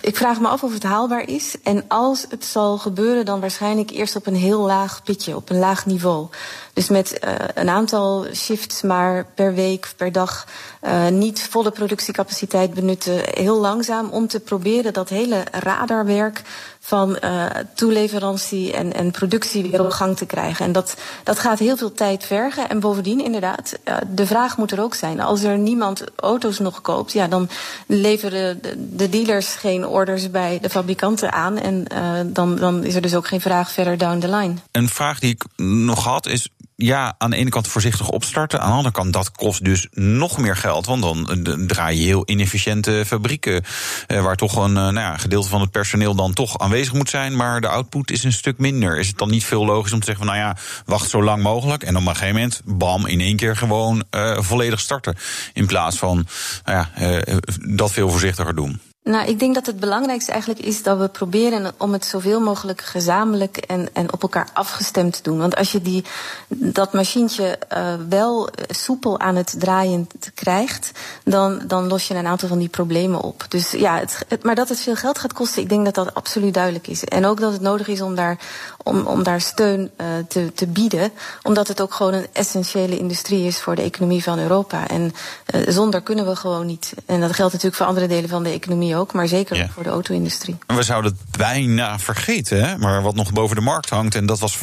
Ik 0.00 0.16
vraag 0.16 0.40
me 0.40 0.48
af 0.48 0.62
of 0.62 0.72
het 0.72 0.82
haalbaar 0.82 1.28
is. 1.28 1.54
En 1.62 1.84
als 1.88 2.26
het 2.28 2.44
zal 2.44 2.78
gebeuren, 2.78 3.24
dan 3.24 3.40
waarschijnlijk 3.40 3.90
eerst 3.90 4.16
op 4.16 4.26
een 4.26 4.36
heel 4.36 4.60
laag 4.60 5.02
pitje, 5.02 5.36
op 5.36 5.50
een 5.50 5.58
laag 5.58 5.86
niveau. 5.86 6.28
Dus 6.72 6.88
met 6.88 7.20
uh, 7.24 7.34
een 7.54 7.68
aantal 7.68 8.26
shifts 8.34 8.82
maar 8.82 9.26
per 9.34 9.54
week, 9.54 9.92
per 9.96 10.12
dag, 10.12 10.46
uh, 10.82 11.08
niet 11.08 11.42
volle 11.42 11.70
productiecapaciteit 11.70 12.74
benutten. 12.74 13.20
Heel 13.24 13.60
langzaam 13.60 14.08
om 14.08 14.26
te 14.26 14.40
proberen 14.40 14.92
dat 14.92 15.08
hele 15.08 15.44
radarwerk 15.50 16.42
van 16.80 17.18
uh, 17.24 17.46
toeleverantie 17.74 18.72
en, 18.72 18.92
en 18.92 19.10
productie 19.10 19.70
weer 19.70 19.84
op 19.84 19.90
gang 19.90 20.16
te 20.16 20.26
krijgen. 20.26 20.64
En 20.64 20.72
dat, 20.72 20.94
dat 21.24 21.38
gaat 21.38 21.58
heel 21.58 21.76
veel 21.76 21.92
tijd 21.92 22.24
vergen. 22.24 22.68
En 22.68 22.80
bovendien, 22.80 23.24
inderdaad, 23.24 23.78
de 24.08 24.26
vraag 24.26 24.56
moet 24.56 24.72
er 24.72 24.82
ook 24.82 24.94
zijn. 24.94 25.20
Als 25.20 25.42
er 25.42 25.58
niemand 25.58 26.04
auto's 26.16 26.58
nog 26.58 26.80
koopt, 26.80 27.12
ja, 27.12 27.28
dan 27.28 27.48
leveren 27.86 28.62
de, 28.62 28.96
de 28.96 29.08
dealers 29.08 29.54
geen 29.54 29.86
orders 29.90 30.30
bij 30.30 30.58
de 30.60 30.70
fabrikanten 30.70 31.32
aan. 31.32 31.58
En 31.58 31.84
uh, 31.92 32.20
dan, 32.26 32.56
dan 32.56 32.84
is 32.84 32.94
er 32.94 33.02
dus 33.02 33.14
ook 33.14 33.26
geen 33.26 33.40
vraag 33.40 33.72
verder 33.72 33.98
down 33.98 34.18
the 34.18 34.28
line. 34.28 34.54
Een 34.72 34.88
vraag 34.88 35.18
die 35.18 35.30
ik 35.30 35.44
nog 35.56 36.04
had 36.04 36.26
is 36.26 36.48
ja, 36.82 37.14
aan 37.18 37.30
de 37.30 37.36
ene 37.36 37.50
kant 37.50 37.68
voorzichtig 37.68 38.08
opstarten. 38.08 38.60
Aan 38.60 38.70
de 38.70 38.76
andere 38.76 38.94
kant, 38.94 39.12
dat 39.12 39.32
kost 39.32 39.64
dus 39.64 39.86
nog 39.90 40.38
meer 40.38 40.56
geld. 40.56 40.86
Want 40.86 41.02
dan 41.02 41.64
draai 41.66 41.98
je 41.98 42.04
heel 42.04 42.22
inefficiënte 42.24 43.02
fabrieken. 43.06 43.64
Eh, 44.06 44.22
waar 44.22 44.36
toch 44.36 44.56
een 44.56 44.72
nou 44.72 44.94
ja, 44.94 45.16
gedeelte 45.16 45.48
van 45.48 45.60
het 45.60 45.70
personeel 45.70 46.14
dan 46.14 46.32
toch 46.32 46.58
aanwezig 46.58 46.92
moet 46.92 47.08
zijn. 47.08 47.36
Maar 47.36 47.60
de 47.60 47.68
output 47.68 48.10
is 48.10 48.24
een 48.24 48.32
stuk 48.32 48.58
minder. 48.58 48.98
Is 48.98 49.08
het 49.08 49.18
dan 49.18 49.30
niet 49.30 49.44
veel 49.44 49.64
logisch 49.64 49.92
om 49.92 50.00
te 50.00 50.06
zeggen 50.06 50.24
van 50.24 50.34
nou 50.34 50.46
ja, 50.46 50.56
wacht 50.84 51.10
zo 51.10 51.22
lang 51.22 51.42
mogelijk. 51.42 51.82
En 51.82 51.96
op 51.96 52.06
een 52.06 52.16
gegeven 52.16 52.34
moment, 52.34 52.60
bam, 52.64 53.06
in 53.06 53.20
één 53.20 53.36
keer 53.36 53.56
gewoon 53.56 54.04
volledig 54.36 54.80
starten. 54.80 55.16
In 55.52 55.66
plaats 55.66 55.96
van 55.96 56.26
nou 56.64 56.86
ja, 56.94 57.24
dat 57.60 57.92
veel 57.92 58.10
voorzichtiger 58.10 58.54
doen. 58.54 58.80
Nou, 59.04 59.26
ik 59.28 59.38
denk 59.38 59.54
dat 59.54 59.66
het 59.66 59.80
belangrijkste 59.80 60.32
eigenlijk 60.32 60.60
is 60.60 60.82
dat 60.82 60.98
we 60.98 61.08
proberen 61.08 61.72
om 61.78 61.92
het 61.92 62.04
zoveel 62.04 62.40
mogelijk 62.40 62.80
gezamenlijk 62.80 63.56
en, 63.56 63.88
en 63.92 64.12
op 64.12 64.22
elkaar 64.22 64.48
afgestemd 64.52 65.12
te 65.12 65.22
doen. 65.22 65.38
Want 65.38 65.56
als 65.56 65.72
je 65.72 65.82
die, 65.82 66.04
dat 66.48 66.92
machientje 66.92 67.58
uh, 67.72 67.94
wel 68.08 68.48
soepel 68.68 69.20
aan 69.20 69.36
het 69.36 69.54
draaien 69.58 70.08
krijgt, 70.34 70.90
dan, 71.24 71.62
dan 71.66 71.88
los 71.88 72.08
je 72.08 72.14
een 72.14 72.26
aantal 72.26 72.48
van 72.48 72.58
die 72.58 72.68
problemen 72.68 73.20
op. 73.20 73.44
Dus 73.48 73.70
ja, 73.70 73.98
het, 74.28 74.42
maar 74.42 74.54
dat 74.54 74.68
het 74.68 74.80
veel 74.80 74.96
geld 74.96 75.18
gaat 75.18 75.32
kosten, 75.32 75.62
ik 75.62 75.68
denk 75.68 75.84
dat 75.84 75.94
dat 75.94 76.14
absoluut 76.14 76.54
duidelijk 76.54 76.86
is. 76.86 77.04
En 77.04 77.26
ook 77.26 77.40
dat 77.40 77.52
het 77.52 77.60
nodig 77.60 77.88
is 77.88 78.00
om 78.00 78.14
daar, 78.14 78.38
om, 78.82 79.06
om 79.06 79.22
daar 79.22 79.40
steun 79.40 79.90
uh, 79.96 80.06
te, 80.28 80.52
te 80.54 80.66
bieden, 80.66 81.12
omdat 81.42 81.68
het 81.68 81.80
ook 81.80 81.94
gewoon 81.94 82.14
een 82.14 82.26
essentiële 82.32 82.98
industrie 82.98 83.46
is 83.46 83.60
voor 83.60 83.74
de 83.74 83.82
economie 83.82 84.22
van 84.22 84.38
Europa. 84.38 84.88
En 84.88 85.12
uh, 85.54 85.60
zonder 85.68 86.02
kunnen 86.02 86.26
we 86.26 86.36
gewoon 86.36 86.66
niet. 86.66 86.92
En 87.06 87.20
dat 87.20 87.32
geldt 87.32 87.52
natuurlijk 87.52 87.82
voor 87.82 87.86
andere 87.86 88.06
delen 88.06 88.28
van 88.28 88.42
de 88.42 88.50
economie 88.50 88.88
ook, 88.96 89.12
maar 89.12 89.28
zeker 89.28 89.56
ja. 89.56 89.68
voor 89.68 89.82
de 89.82 89.88
auto-industrie. 89.88 90.56
We 90.66 90.82
zouden 90.82 91.10
het 91.10 91.36
bijna 91.38 91.98
vergeten, 91.98 92.64
hè? 92.64 92.78
maar 92.78 93.02
wat 93.02 93.14
nog 93.14 93.32
boven 93.32 93.56
de 93.56 93.62
markt 93.62 93.90
hangt, 93.90 94.14
en 94.14 94.26
dat 94.26 94.38
was 94.38 94.58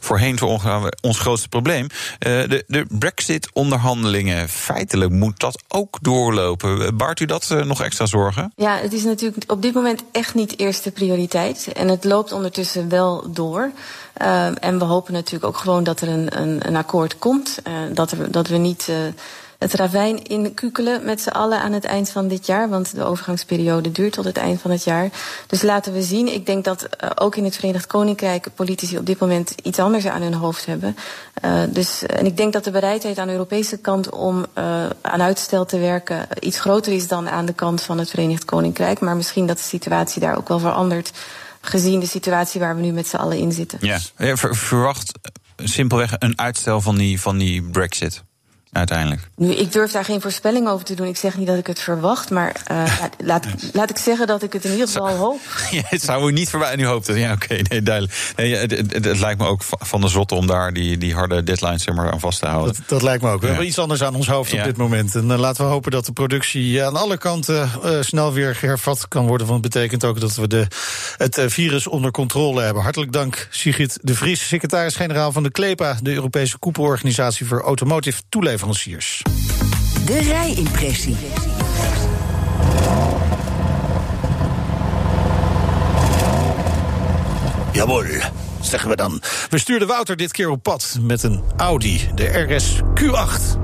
voorheen 0.00 0.38
voor 0.38 0.90
ons 1.00 1.18
grootste 1.18 1.48
probleem. 1.48 1.86
de, 2.18 2.64
de 2.66 2.86
Brexit-onderhandelingen, 2.88 4.48
feitelijk 4.48 5.10
moet 5.10 5.40
dat 5.40 5.62
ook 5.68 5.98
doorlopen. 6.00 6.96
Baart 6.96 7.20
u 7.20 7.24
dat 7.24 7.54
nog 7.64 7.82
extra 7.82 8.06
zorgen? 8.06 8.52
Ja, 8.56 8.76
het 8.76 8.92
is 8.92 9.04
natuurlijk 9.04 9.44
op 9.46 9.62
dit 9.62 9.74
moment 9.74 10.02
echt 10.12 10.34
niet 10.34 10.58
eerste 10.58 10.90
prioriteit. 10.90 11.72
En 11.72 11.88
het 11.88 12.04
loopt 12.04 12.32
ondertussen 12.32 12.88
wel 12.88 13.32
door. 13.32 13.70
Uh, 14.22 14.64
en 14.64 14.78
we 14.78 14.84
hopen 14.84 15.12
natuurlijk 15.12 15.44
ook 15.44 15.56
gewoon 15.56 15.84
dat 15.84 16.00
er 16.00 16.08
een, 16.08 16.40
een, 16.40 16.66
een 16.66 16.76
akkoord 16.76 17.18
komt. 17.18 17.58
Uh, 17.66 17.74
dat, 17.92 18.10
er, 18.10 18.30
dat 18.30 18.48
we 18.48 18.56
niet. 18.56 18.86
Uh, 18.90 18.96
het 19.60 19.74
ravijn 19.74 20.22
inkukelen 20.22 21.04
met 21.04 21.20
z'n 21.20 21.28
allen 21.28 21.60
aan 21.60 21.72
het 21.72 21.84
eind 21.84 22.10
van 22.10 22.28
dit 22.28 22.46
jaar. 22.46 22.68
Want 22.68 22.94
de 22.94 23.04
overgangsperiode 23.04 23.92
duurt 23.92 24.12
tot 24.12 24.24
het 24.24 24.36
eind 24.36 24.60
van 24.60 24.70
het 24.70 24.84
jaar. 24.84 25.10
Dus 25.46 25.62
laten 25.62 25.92
we 25.92 26.02
zien. 26.02 26.34
Ik 26.34 26.46
denk 26.46 26.64
dat 26.64 26.82
uh, 26.82 27.10
ook 27.14 27.36
in 27.36 27.44
het 27.44 27.56
Verenigd 27.56 27.86
Koninkrijk 27.86 28.46
politici 28.54 28.98
op 28.98 29.06
dit 29.06 29.18
moment 29.18 29.54
iets 29.62 29.78
anders 29.78 30.06
aan 30.06 30.22
hun 30.22 30.34
hoofd 30.34 30.66
hebben. 30.66 30.96
Uh, 31.44 31.62
dus, 31.68 32.02
en 32.02 32.26
ik 32.26 32.36
denk 32.36 32.52
dat 32.52 32.64
de 32.64 32.70
bereidheid 32.70 33.18
aan 33.18 33.26
de 33.26 33.32
Europese 33.32 33.76
kant 33.78 34.10
om 34.10 34.46
uh, 34.58 34.86
aan 35.00 35.22
uitstel 35.22 35.64
te 35.64 35.78
werken 35.78 36.26
iets 36.38 36.60
groter 36.60 36.92
is 36.92 37.08
dan 37.08 37.28
aan 37.28 37.46
de 37.46 37.54
kant 37.54 37.82
van 37.82 37.98
het 37.98 38.10
Verenigd 38.10 38.44
Koninkrijk. 38.44 39.00
Maar 39.00 39.16
misschien 39.16 39.46
dat 39.46 39.56
de 39.56 39.62
situatie 39.62 40.20
daar 40.20 40.36
ook 40.36 40.48
wel 40.48 40.58
verandert. 40.58 41.12
Gezien 41.60 42.00
de 42.00 42.06
situatie 42.06 42.60
waar 42.60 42.76
we 42.76 42.82
nu 42.82 42.92
met 42.92 43.06
z'n 43.06 43.16
allen 43.16 43.38
in 43.38 43.52
zitten. 43.52 43.78
Ja, 43.80 43.98
verwacht 44.36 45.12
simpelweg 45.56 46.14
een 46.18 46.38
uitstel 46.38 46.80
van 46.80 46.96
die, 46.96 47.20
van 47.20 47.38
die 47.38 47.62
Brexit 47.62 48.22
uiteindelijk? 48.72 49.28
Nu, 49.36 49.54
ik 49.54 49.72
durf 49.72 49.92
daar 49.92 50.04
geen 50.04 50.20
voorspelling 50.20 50.68
over 50.68 50.84
te 50.84 50.94
doen. 50.94 51.06
Ik 51.06 51.16
zeg 51.16 51.36
niet 51.36 51.46
dat 51.46 51.58
ik 51.58 51.66
het 51.66 51.80
verwacht, 51.80 52.30
maar 52.30 52.56
uh, 52.70 52.94
laat, 53.30 53.46
laat 53.72 53.90
ik 53.90 53.98
zeggen 53.98 54.26
dat 54.26 54.42
ik 54.42 54.52
het 54.52 54.64
in 54.64 54.70
ieder 54.70 54.86
geval 54.86 55.16
hoop. 55.16 55.40
Ja, 55.70 55.82
het 55.84 56.02
zou 56.02 56.30
u 56.30 56.32
niet 56.32 56.48
verwachten. 56.48 56.78
Nu 56.78 56.86
hoopt 56.86 57.06
het. 57.06 57.16
Ja, 57.16 57.32
oké, 57.32 57.44
okay, 57.44 57.64
nee, 57.68 57.82
duidelijk. 57.82 58.32
Nee, 58.36 58.56
het, 58.56 58.70
het, 58.70 59.04
het, 59.04 59.18
lijkt 59.18 59.40
me 59.40 59.46
ook 59.46 59.62
van 59.64 60.00
de 60.00 60.08
zotte 60.08 60.34
om 60.34 60.46
daar 60.46 60.72
die, 60.72 60.98
die 60.98 61.14
harde 61.14 61.44
deadlines 61.44 61.86
maar, 61.86 62.12
aan 62.12 62.20
vast 62.20 62.40
te 62.40 62.46
houden. 62.46 62.74
Dat, 62.74 62.88
dat 62.88 63.02
lijkt 63.02 63.22
me 63.22 63.30
ook. 63.30 63.40
We 63.40 63.42
ja. 63.42 63.48
hebben 63.48 63.68
iets 63.68 63.78
anders 63.78 64.02
aan 64.02 64.14
ons 64.14 64.28
hoofd 64.28 64.50
ja. 64.50 64.58
op 64.58 64.64
dit 64.64 64.76
moment. 64.76 65.14
En 65.14 65.30
uh, 65.30 65.38
laten 65.38 65.64
we 65.64 65.70
hopen 65.70 65.90
dat 65.90 66.06
de 66.06 66.12
productie 66.12 66.84
aan 66.84 66.96
alle 66.96 67.18
kanten 67.18 67.70
uh, 67.84 67.96
snel 68.00 68.32
weer 68.32 68.58
hervat 68.60 69.08
kan 69.08 69.26
worden. 69.26 69.46
Want 69.46 69.64
het 69.64 69.72
betekent 69.72 70.04
ook 70.04 70.20
dat 70.20 70.34
we 70.34 70.46
de, 70.46 70.66
het 71.16 71.40
virus 71.46 71.86
onder 71.86 72.10
controle 72.10 72.62
hebben. 72.62 72.82
Hartelijk 72.82 73.12
dank, 73.12 73.48
Sigrid 73.50 73.98
de 74.02 74.14
Vries, 74.14 74.48
secretaris-generaal 74.48 75.32
van 75.32 75.42
de 75.42 75.50
CLEPA, 75.50 75.98
de 76.02 76.12
Europese 76.12 76.58
koepelorganisatie 76.58 77.46
voor 77.46 77.60
automotive 77.60 78.22
toelevering. 78.28 78.59
De 80.06 80.20
rijimpressie. 80.20 81.16
Jawel, 87.72 88.04
zeggen 88.60 88.90
we 88.90 88.96
dan. 88.96 89.22
We 89.50 89.58
stuurden 89.58 89.88
Wouter 89.88 90.16
dit 90.16 90.32
keer 90.32 90.50
op 90.50 90.62
pad 90.62 90.98
met 91.00 91.22
een 91.22 91.42
Audi, 91.56 92.10
de 92.14 92.28
RS 92.28 92.80
Q8. 92.80 93.58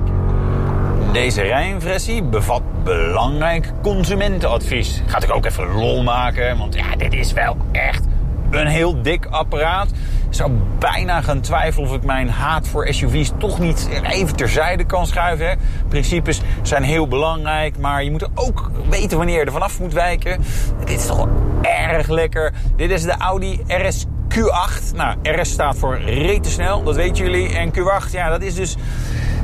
Deze 1.13 1.41
rijimpressie 1.41 2.23
bevat 2.23 2.83
belangrijk 2.83 3.71
consumentenadvies. 3.81 5.01
Gaat 5.07 5.23
ik 5.23 5.31
ook 5.31 5.45
even 5.45 5.73
lol 5.73 6.03
maken, 6.03 6.57
want 6.57 6.75
ja, 6.75 6.95
dit 6.95 7.13
is 7.13 7.33
wel 7.33 7.57
echt 7.71 8.03
een 8.51 8.67
heel 8.67 9.01
dik 9.01 9.25
apparaat. 9.25 9.89
Ik 10.29 10.33
zou 10.33 10.51
bijna 10.79 11.21
gaan 11.21 11.41
twijfelen 11.41 11.89
of 11.89 11.95
ik 11.95 12.03
mijn 12.03 12.29
haat 12.29 12.67
voor 12.67 12.87
SUV's 12.93 13.31
toch 13.37 13.59
niet 13.59 13.89
even 14.03 14.35
terzijde 14.35 14.83
kan 14.83 15.07
schuiven. 15.07 15.49
Hè. 15.49 15.55
Principes 15.87 16.41
zijn 16.61 16.83
heel 16.83 17.07
belangrijk, 17.07 17.77
maar 17.77 18.03
je 18.03 18.11
moet 18.11 18.29
ook 18.33 18.71
weten 18.89 19.17
wanneer 19.17 19.39
je 19.39 19.45
er 19.45 19.51
vanaf 19.51 19.79
moet 19.79 19.93
wijken. 19.93 20.41
Dit 20.79 20.99
is 20.99 21.05
toch 21.05 21.17
wel 21.17 21.29
erg 21.61 22.07
lekker. 22.07 22.53
Dit 22.75 22.91
is 22.91 23.03
de 23.03 23.15
Audi 23.17 23.63
RS 23.67 24.05
Q8. 24.27 24.95
Nou, 24.95 25.15
RS 25.23 25.51
staat 25.51 25.77
voor 25.77 25.97
rete 25.97 26.49
snel, 26.49 26.83
dat 26.83 26.95
weten 26.95 27.25
jullie. 27.25 27.57
En 27.57 27.71
Q8, 27.71 28.11
ja, 28.11 28.29
dat 28.29 28.41
is 28.41 28.55
dus 28.55 28.75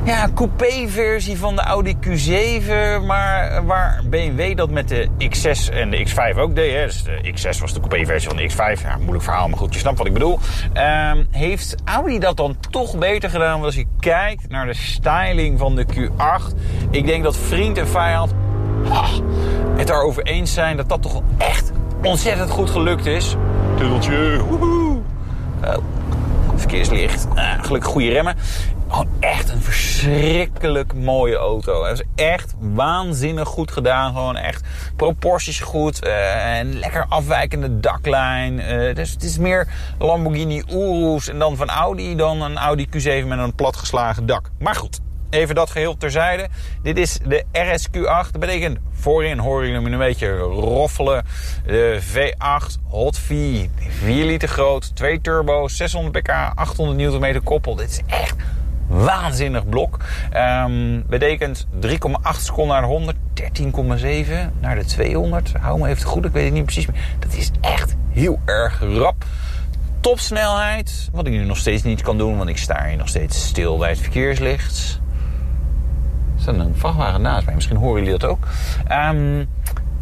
ja, 0.04 0.28
coupé-versie 0.34 1.38
van 1.38 1.56
de 1.56 1.62
Audi 1.62 1.96
Q7. 2.00 2.66
Maar 3.06 3.64
waar 3.64 4.02
BMW 4.10 4.56
dat 4.56 4.70
met 4.70 4.88
de 4.88 5.08
X6 5.18 5.74
en 5.74 5.90
de 5.90 6.06
X5 6.08 6.38
ook 6.38 6.54
deed. 6.54 6.72
Hè. 6.72 6.84
Dus 6.84 7.02
de 7.02 7.32
X6 7.32 7.60
was 7.60 7.72
de 7.72 7.80
coupé-versie 7.80 8.28
van 8.28 8.36
de 8.36 8.50
X5. 8.50 8.82
Ja, 8.82 8.96
moeilijk 8.96 9.24
verhaal, 9.24 9.48
maar 9.48 9.58
goed, 9.58 9.74
je 9.74 9.80
snapt 9.80 9.98
wat 9.98 10.06
ik 10.06 10.12
bedoel. 10.12 10.38
Ehm, 10.72 11.24
heeft 11.30 11.76
Audi 11.84 12.18
dat 12.18 12.36
dan 12.36 12.56
toch 12.70 12.98
beter 12.98 13.30
gedaan? 13.30 13.52
Want 13.52 13.64
als 13.64 13.74
je 13.74 13.86
kijkt 14.00 14.48
naar 14.48 14.66
de 14.66 14.74
styling 14.74 15.58
van 15.58 15.76
de 15.76 15.84
Q8. 15.84 16.54
Ik 16.90 17.06
denk 17.06 17.22
dat 17.22 17.36
vriend 17.36 17.78
en 17.78 17.88
vijand 17.88 18.34
het 19.76 19.88
erover 19.90 20.22
eens 20.22 20.52
zijn 20.52 20.76
dat 20.76 20.88
dat 20.88 21.02
toch 21.02 21.22
echt 21.38 21.72
ontzettend 22.02 22.50
goed 22.50 22.70
gelukt 22.70 23.06
is. 23.06 23.36
Tuddeltje, 23.76 24.42
woehoe. 24.48 25.00
Uh, 25.64 25.76
verkeerslicht, 26.56 27.26
uh, 27.34 27.52
gelukkig 27.60 27.90
goede 27.90 28.08
remmen. 28.08 28.36
Gewoon 28.94 29.12
echt 29.20 29.50
een 29.50 29.60
verschrikkelijk 29.60 30.94
mooie 30.94 31.36
auto. 31.36 31.84
Het 31.84 31.98
is 31.98 32.24
echt 32.24 32.54
waanzinnig 32.58 33.48
goed 33.48 33.70
gedaan. 33.70 34.12
Gewoon 34.12 34.36
echt 34.36 34.64
proporties 34.96 35.60
goed. 35.60 36.06
Uh, 36.06 36.58
en 36.58 36.78
lekker 36.78 37.06
afwijkende 37.08 37.80
daklijn. 37.80 38.58
Uh, 38.58 38.94
dus 38.94 39.10
het 39.10 39.22
is 39.22 39.38
meer 39.38 39.68
Lamborghini 39.98 40.62
Urus 40.70 41.28
en 41.28 41.38
dan 41.38 41.56
van 41.56 41.68
Audi 41.68 42.16
dan 42.16 42.42
een 42.42 42.56
Audi 42.56 42.86
Q7 42.86 43.26
met 43.26 43.38
een 43.38 43.54
platgeslagen 43.54 44.26
dak. 44.26 44.50
Maar 44.58 44.74
goed, 44.74 45.00
even 45.30 45.54
dat 45.54 45.70
geheel 45.70 45.96
terzijde. 45.96 46.48
Dit 46.82 46.98
is 46.98 47.18
de 47.24 47.44
RSQ8. 47.52 48.30
Dat 48.30 48.40
betekent 48.40 48.78
voorin 48.92 49.38
horen 49.38 49.68
jullie 49.68 49.90
een 49.92 49.98
beetje 49.98 50.36
roffelen. 50.38 51.24
De 51.66 52.00
V8 52.12 52.80
Hot 52.88 53.18
V, 53.18 53.28
4 53.88 54.24
liter 54.24 54.48
groot, 54.48 54.96
2 54.96 55.20
turbo, 55.20 55.68
600 55.68 56.22
pk, 56.22 56.30
800 56.54 56.98
Nm 56.98 57.42
koppel. 57.42 57.74
Dit 57.74 57.90
is 57.90 58.00
echt 58.06 58.36
waanzinnig 58.86 59.68
blok. 59.68 59.98
Um, 60.36 61.04
betekent 61.06 61.66
3,8 61.80 61.88
seconden 62.38 62.72
naar 62.72 62.82
de 62.82 62.88
100, 62.88 63.16
13,7 63.34 64.60
naar 64.60 64.74
de 64.74 64.84
200. 64.84 65.52
Hou 65.60 65.80
me 65.80 65.88
even 65.88 66.06
goed, 66.06 66.24
ik 66.24 66.32
weet 66.32 66.44
het 66.44 66.52
niet 66.52 66.64
precies 66.64 66.86
meer. 66.86 67.00
Dat 67.18 67.34
is 67.34 67.50
echt 67.60 67.96
heel 68.10 68.40
erg 68.44 68.80
rap. 68.80 69.24
Topsnelheid, 70.00 71.08
wat 71.12 71.26
ik 71.26 71.32
nu 71.32 71.44
nog 71.44 71.56
steeds 71.56 71.82
niet 71.82 72.02
kan 72.02 72.18
doen, 72.18 72.36
want 72.36 72.48
ik 72.48 72.58
sta 72.58 72.86
hier 72.86 72.96
nog 72.96 73.08
steeds 73.08 73.46
stil 73.46 73.78
bij 73.78 73.88
het 73.88 74.00
verkeerslicht. 74.00 75.00
Er 76.36 76.40
staat 76.40 76.54
een 76.54 76.74
vrachtwagen 76.76 77.22
naast 77.22 77.46
mij, 77.46 77.54
misschien 77.54 77.76
horen 77.76 78.02
jullie 78.02 78.18
dat 78.18 78.30
ook. 78.30 78.46
Um, 78.90 79.48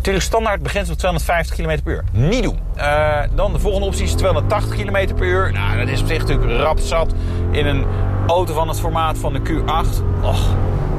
Natuurlijk 0.02 0.32
standaard 0.32 0.62
begrenst 0.62 0.90
op 0.90 0.98
250 0.98 1.56
km 1.56 1.82
per 1.82 1.92
uur. 1.92 2.04
Niet 2.12 2.42
doen. 2.42 2.58
Uh, 2.76 3.20
dan 3.34 3.52
de 3.52 3.58
volgende 3.58 3.86
optie 3.86 4.04
is 4.04 4.12
280 4.12 4.76
km 4.76 5.14
per 5.14 5.26
uur. 5.26 5.52
Nou, 5.52 5.78
dat 5.78 5.88
is 5.88 6.00
op 6.00 6.06
zich 6.06 6.18
natuurlijk 6.18 6.60
rap 6.60 6.78
zat 6.78 7.14
in 7.50 7.66
een 7.66 7.84
auto 8.26 8.54
van 8.54 8.68
het 8.68 8.80
formaat 8.80 9.18
van 9.18 9.32
de 9.32 9.40
Q8. 9.40 10.02
Och, 10.22 10.56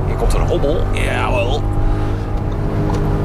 hier 0.07 0.15
komt 0.15 0.33
een 0.33 0.47
hobbel. 0.47 0.83
Jawel. 0.91 1.61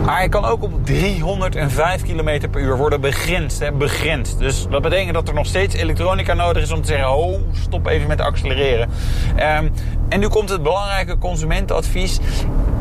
Maar 0.05 0.17
hij 0.17 0.29
kan 0.29 0.45
ook 0.45 0.63
op 0.63 0.87
305 0.87 2.03
km 2.03 2.51
per 2.51 2.61
uur 2.61 2.77
worden 2.77 3.01
begrensd. 3.01 3.61
Hè, 3.61 3.73
begrensd. 3.73 4.39
Dus 4.39 4.67
dat 4.71 4.83
betekent 4.83 5.15
dat 5.15 5.29
er 5.29 5.35
nog 5.35 5.47
steeds 5.47 5.75
elektronica 5.75 6.35
nodig 6.35 6.63
is 6.63 6.73
om 6.73 6.81
te 6.81 6.87
zeggen... 6.87 7.17
oh, 7.17 7.41
stop 7.53 7.87
even 7.87 8.09
met 8.09 8.21
accelereren. 8.21 8.91
Um, 9.59 9.73
en 10.09 10.21
nu 10.21 10.29
komt 10.29 10.49
het 10.49 10.63
belangrijke 10.63 11.19
consumentenadvies. 11.19 12.19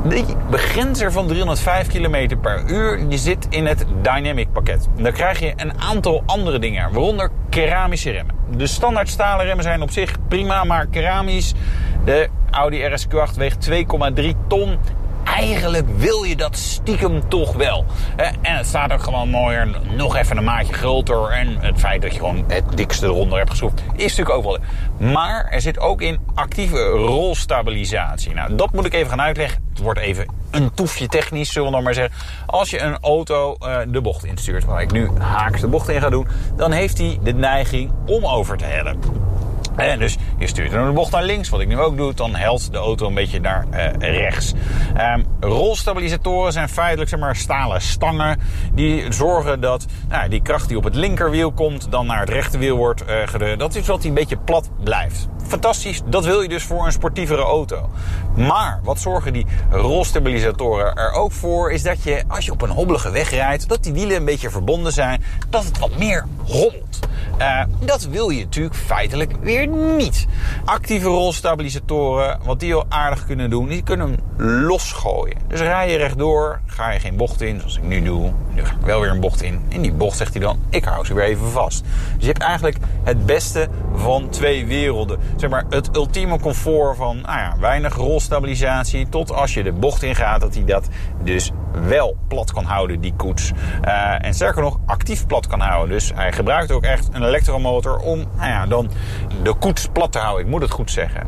De 0.04 0.24
begrenzer 0.50 1.12
van 1.12 1.28
305 1.28 1.88
km 1.88 2.38
per 2.42 2.64
uur 2.68 3.10
die 3.10 3.18
zit 3.18 3.48
in 3.50 3.66
het 3.66 3.86
Dynamic 4.02 4.52
pakket. 4.52 4.88
Dan 4.96 5.12
krijg 5.12 5.40
je 5.40 5.54
een 5.56 5.82
aantal 5.82 6.24
andere 6.26 6.60
dingen, 6.60 6.92
waaronder 6.92 7.30
keramische 7.50 8.12
remmen. 8.12 8.36
De 8.58 8.68
standaard 8.68 9.10
stalen 9.10 9.46
remmen 9.46 9.64
zijn 9.64 9.82
op 9.82 9.92
zich 9.92 10.16
prima, 10.28 10.64
maar 10.64 10.88
keramisch. 10.88 11.54
De 12.06 12.30
Audi 12.52 12.82
RSQ8 12.82 13.36
weegt 13.36 13.70
2,3 13.70 14.26
ton 14.48 14.78
eigenlijk 15.36 15.88
wil 15.98 16.24
je 16.24 16.36
dat 16.36 16.58
stiekem 16.58 17.30
toch 17.30 17.54
wel. 17.54 17.86
En 18.42 18.56
het 18.56 18.66
staat 18.66 18.92
ook 18.92 19.04
gewoon 19.04 19.30
mooier, 19.30 19.78
nog 19.96 20.16
even 20.16 20.38
een 20.38 20.44
maatje 20.44 20.74
groter. 20.74 21.30
En 21.30 21.58
het 21.60 21.80
feit 21.80 22.02
dat 22.02 22.12
je 22.14 22.20
gewoon 22.20 22.44
het 22.48 22.64
dikste 22.78 23.06
eronder 23.06 23.38
hebt 23.38 23.50
geschroefd, 23.50 23.82
is 23.96 24.16
natuurlijk 24.16 24.30
ook 24.30 24.44
wel. 24.44 24.58
Maar 25.12 25.48
er 25.50 25.62
zit 25.62 25.80
ook 25.80 26.02
in 26.02 26.20
actieve 26.36 26.84
rolstabilisatie. 26.84 28.34
Nou, 28.34 28.56
dat 28.56 28.74
moet 28.74 28.86
ik 28.86 28.94
even 28.94 29.10
gaan 29.10 29.22
uitleggen. 29.22 29.64
Het 29.70 29.80
wordt 29.80 30.00
even 30.00 30.26
een 30.52 30.74
toefje 30.74 31.08
technisch, 31.08 31.52
zullen 31.52 31.68
we 31.68 31.74
dan 31.74 31.84
maar 31.84 31.94
zeggen. 31.94 32.14
Als 32.46 32.70
je 32.70 32.80
een 32.80 32.98
auto 33.02 33.56
uh, 33.60 33.78
de 33.88 34.02
bocht 34.02 34.26
instuurt, 34.26 34.66
waar 34.66 34.82
ik 34.82 34.92
nu 34.92 35.10
haaks 35.20 35.62
de 35.62 35.68
bocht 35.68 35.90
in 35.90 36.02
ga 36.02 36.10
doen, 36.10 36.28
dan 36.56 36.72
heeft 36.72 36.98
hij 36.98 37.20
de 37.24 37.34
neiging 37.34 37.92
om 38.06 38.26
over 38.26 38.58
te 38.58 38.66
hellen. 38.66 39.00
En 39.78 40.00
dus 40.00 40.18
je 40.38 40.48
stuurt 40.48 40.74
een 40.74 40.94
bocht 40.94 41.12
naar 41.12 41.24
links, 41.24 41.50
wat 41.50 41.60
ik 41.60 41.68
nu 41.68 41.80
ook 41.80 41.98
doe, 41.98 42.14
dan 42.14 42.36
helt 42.36 42.72
de 42.72 42.78
auto 42.78 43.08
een 43.08 43.14
beetje 43.14 43.40
naar 43.40 43.66
uh, 43.74 43.90
rechts. 44.00 44.54
Um, 45.16 45.26
rolstabilisatoren 45.40 46.52
zijn 46.52 46.70
feitelijk 46.70 47.10
zeg 47.10 47.20
maar, 47.20 47.36
stalen 47.36 47.82
stangen 47.82 48.40
die 48.74 49.12
zorgen 49.12 49.62
dat 49.62 49.86
nou, 50.10 50.30
die 50.30 50.42
kracht 50.42 50.68
die 50.68 50.78
op 50.78 50.84
het 50.84 50.96
linkerwiel 50.96 51.52
komt, 51.52 51.92
dan 51.92 52.06
naar 52.06 52.20
het 52.20 52.30
rechterwiel 52.30 52.78
wordt 52.78 53.04
uh. 53.10 53.58
Dat 53.58 53.76
is 53.76 53.88
wat 53.88 54.02
die 54.02 54.10
een 54.10 54.16
beetje 54.16 54.38
plat 54.38 54.70
blijft. 54.84 55.28
Fantastisch, 55.48 56.02
dat 56.06 56.26
wil 56.26 56.42
je 56.42 56.50
dus 56.50 56.64
voor 56.64 56.86
een 56.86 56.92
sportievere 56.92 57.42
auto. 57.42 57.90
Maar 58.36 58.80
wat 58.84 59.00
zorgen 59.00 59.34
die 59.34 59.46
rolstabilisatoren 59.70 60.96
er 60.96 61.12
ook 61.12 61.32
voor, 61.32 61.72
is 61.72 61.84
dat 61.84 62.04
je 62.04 62.24
als 62.28 62.46
je 62.46 62.52
op 62.52 62.62
een 62.62 62.70
hobbelige 62.70 63.12
weg 63.12 63.30
rijdt, 63.30 63.70
dat 63.70 63.84
die 63.84 63.94
wielen 63.94 64.16
een 64.16 64.26
beetje 64.26 64.50
verbonden 64.50 64.94
zijn, 64.94 65.24
dat 65.50 65.64
het 65.64 65.80
wat 65.80 65.98
meer 65.98 66.26
hobbelt. 66.44 67.00
Uh, 67.40 67.62
dat 67.80 68.04
wil 68.04 68.30
je 68.30 68.44
natuurlijk 68.44 68.76
feitelijk 68.76 69.32
weer 69.42 69.68
niet. 69.68 70.28
Actieve 70.66 71.08
rolstabilisatoren, 71.08 72.40
wat 72.44 72.60
die 72.60 72.76
al 72.76 72.86
aardig 72.90 73.26
kunnen 73.26 73.50
doen, 73.50 73.68
die 73.68 73.84
kunnen 73.84 74.20
hem 74.38 74.62
losgooien. 74.66 75.38
Dus 75.48 75.60
rij 75.60 75.92
je 75.92 75.98
rechtdoor, 75.98 76.62
ga 76.66 76.92
je 76.92 77.00
geen 77.00 77.16
bocht 77.16 77.42
in, 77.42 77.60
zoals 77.60 77.78
ik 77.78 77.84
nu 77.84 78.02
doe. 78.04 78.32
Nu 78.54 78.66
ga 78.66 78.72
ik 78.72 78.86
wel 78.86 79.02
weer 79.02 79.10
een 79.10 79.20
bocht 79.20 79.42
in. 79.42 79.62
In 79.68 79.82
die 79.82 79.94
bocht 79.94 80.18
zegt 80.18 80.34
hij 80.34 80.42
dan, 80.42 80.60
ik 80.70 80.84
hou 80.84 81.06
ze 81.06 81.14
weer 81.14 81.24
even 81.24 81.50
vast. 81.50 81.84
Dus 82.16 82.26
je 82.26 82.28
hebt 82.28 82.42
eigenlijk 82.42 82.78
het 83.04 83.26
beste 83.26 83.68
van 83.96 84.30
twee 84.30 84.66
werelden. 84.66 85.20
Zeg 85.38 85.50
maar 85.50 85.66
het 85.70 85.96
ultieme 85.96 86.40
comfort 86.40 86.98
van 86.98 87.22
nou 87.22 87.38
ja, 87.40 87.56
weinig 87.60 87.96
rolstabilisatie. 87.96 89.10
Tot 89.10 89.32
als 89.32 89.54
je 89.54 89.64
de 89.64 89.72
bocht 89.72 90.04
ingaat, 90.04 90.42
dat 90.42 90.56
hij 90.56 90.66
dat 90.66 90.88
dus 91.24 91.52
wel 91.88 92.18
plat 92.28 92.52
kan 92.52 92.64
houden, 92.64 93.02
die 93.02 93.14
koets. 93.18 93.52
Uh, 93.86 94.26
en 94.26 94.34
sterker 94.34 94.62
nog, 94.62 94.80
actief 94.86 95.26
plat 95.26 95.48
kan 95.48 95.60
houden. 95.60 95.96
Dus 95.96 96.12
hij 96.16 96.32
gebruikt 96.32 96.72
ook 96.72 96.84
echt 96.84 97.10
een 97.12 97.24
elektromotor 97.24 97.98
om 97.98 98.26
nou 98.36 98.50
ja, 98.50 98.66
dan 98.66 98.90
de 99.44 99.54
koets 99.54 99.88
plat 99.92 100.12
te 100.12 100.20
houden. 100.20 100.46
Ik 100.46 100.52
moet 100.52 100.62
het 100.62 100.72
goed 100.72 100.92
zeggen. 100.92 101.28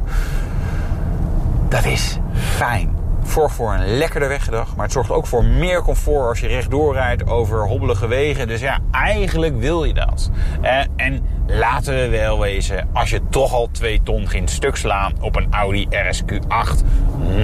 Dat 1.70 1.86
is 1.86 2.18
fijn. 2.34 2.98
Zorgt 3.30 3.56
voor 3.56 3.74
een 3.74 3.98
lekkerder 3.98 4.30
weggedag, 4.30 4.76
maar 4.76 4.86
het 4.86 4.94
zorgt 4.94 5.12
ook 5.12 5.28
voor 5.28 5.44
meer 5.44 5.82
comfort 5.82 6.28
als 6.28 6.40
je 6.40 6.48
rechtdoor 6.48 6.94
rijdt 6.94 7.28
over 7.28 7.68
hobbelige 7.68 8.08
wegen. 8.08 8.48
Dus 8.48 8.62
ja, 8.62 8.80
eigenlijk 8.92 9.60
wil 9.60 9.84
je 9.84 9.94
dat. 9.94 10.30
Uh, 10.62 10.80
en 10.96 11.26
laten 11.48 11.96
we 11.96 12.10
wel 12.10 12.40
wezen, 12.40 12.90
als 12.94 13.10
je 13.10 13.22
toch 13.30 13.54
al 13.54 13.70
2 13.72 14.02
ton 14.04 14.28
ging 14.28 14.50
stuk 14.50 14.76
slaan 14.76 15.14
op 15.22 15.36
een 15.36 15.48
Audi 15.50 15.88
RSQ8, 15.90 16.86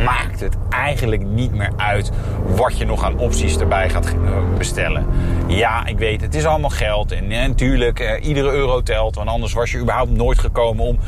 maakt 0.04 0.40
het 0.40 0.58
eigenlijk 0.70 1.26
niet 1.26 1.54
meer 1.54 1.72
uit 1.78 2.12
wat 2.46 2.78
je 2.78 2.86
nog 2.86 3.04
aan 3.04 3.18
opties 3.18 3.58
erbij 3.58 3.90
gaat 3.90 4.16
bestellen. 4.58 5.06
Ja, 5.48 5.86
ik 5.86 5.98
weet, 5.98 6.22
het 6.22 6.36
is 6.36 6.46
allemaal 6.46 6.70
geld 6.70 7.12
en, 7.12 7.32
en 7.32 7.50
natuurlijk, 7.50 8.00
eh, 8.00 8.28
iedere 8.28 8.52
euro 8.52 8.82
telt, 8.82 9.16
want 9.16 9.30
anders 9.30 9.54
was 9.54 9.72
je 9.72 9.80
überhaupt 9.80 10.12
nooit 10.12 10.40
gekomen 10.40 10.86
om 10.86 11.00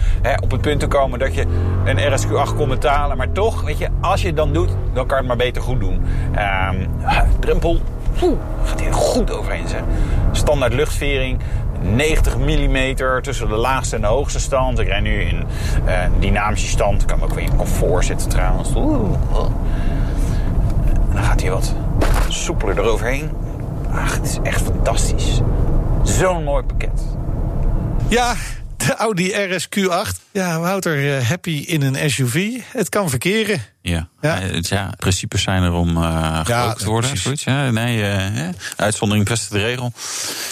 op 0.43 0.51
het 0.51 0.61
punt 0.61 0.79
te 0.79 0.87
komen 0.87 1.19
dat 1.19 1.33
je 1.33 1.45
een 1.85 1.99
RSQ8 1.99 2.55
kon 2.55 2.69
betalen. 2.69 3.17
Maar 3.17 3.31
toch, 3.31 3.61
weet 3.61 3.77
je, 3.77 3.87
als 4.01 4.21
je 4.21 4.27
het 4.27 4.35
dan 4.35 4.53
doet, 4.53 4.66
dan 4.93 5.06
kan 5.06 5.17
het 5.17 5.27
maar 5.27 5.38
beter 5.38 5.62
goed 5.62 5.80
doen. 5.80 6.06
Um, 6.69 6.88
drempel, 7.39 7.80
gaat 8.63 8.80
hier 8.80 8.93
goed 8.93 9.32
overheen 9.32 9.67
zeg. 9.67 9.82
Standaard 10.32 10.73
luchtvering, 10.73 11.39
90 11.82 12.38
mm 12.38 12.95
tussen 13.21 13.49
de 13.49 13.56
laagste 13.56 13.95
en 13.95 14.01
de 14.01 14.08
hoogste 14.08 14.39
stand. 14.39 14.80
Ik 14.80 14.88
rij 14.88 14.99
nu 14.99 15.21
in 15.21 15.43
uh, 15.86 15.93
dynamische 16.19 16.67
stand. 16.67 17.01
Ik 17.01 17.08
kan 17.08 17.23
ook 17.23 17.34
weer 17.34 17.43
in 17.43 17.56
comfort 17.56 18.06
zitten 18.06 18.30
trouwens. 18.30 18.75
Oeh. 18.75 19.49
Dan 21.13 21.23
gaat 21.23 21.41
hij 21.41 21.51
wat 21.51 21.73
soepeler 22.27 22.80
eroverheen. 22.80 23.30
Ach, 23.91 24.15
het 24.15 24.25
is 24.25 24.38
echt 24.43 24.62
fantastisch. 24.62 25.41
Zo'n 26.03 26.43
mooi 26.43 26.63
pakket. 26.63 27.01
Ja, 28.08 28.34
de 28.77 28.95
Audi 28.95 29.31
RSQ8. 29.31 30.31
Ja, 30.31 30.59
Wouter, 30.59 31.17
uh, 31.17 31.27
happy 31.27 31.63
in 31.67 31.81
een 31.81 32.09
SUV. 32.09 32.59
Het 32.71 32.89
kan 32.89 33.09
verkeren. 33.09 33.61
Ja, 33.81 34.09
ja. 34.21 34.43
Uh, 34.43 34.61
ja 34.61 34.93
principes 34.97 35.41
zijn 35.41 35.63
er 35.63 35.71
om 35.71 35.97
uh, 35.97 36.41
ja, 36.45 36.73
te 36.73 36.85
worden. 36.85 37.17
Zoiets, 37.17 37.43
ja. 37.43 37.71
Nee, 37.71 37.97
uh, 37.97 38.49
uitzondering 38.75 39.27
best 39.27 39.51
de 39.51 39.59
regel. 39.59 39.91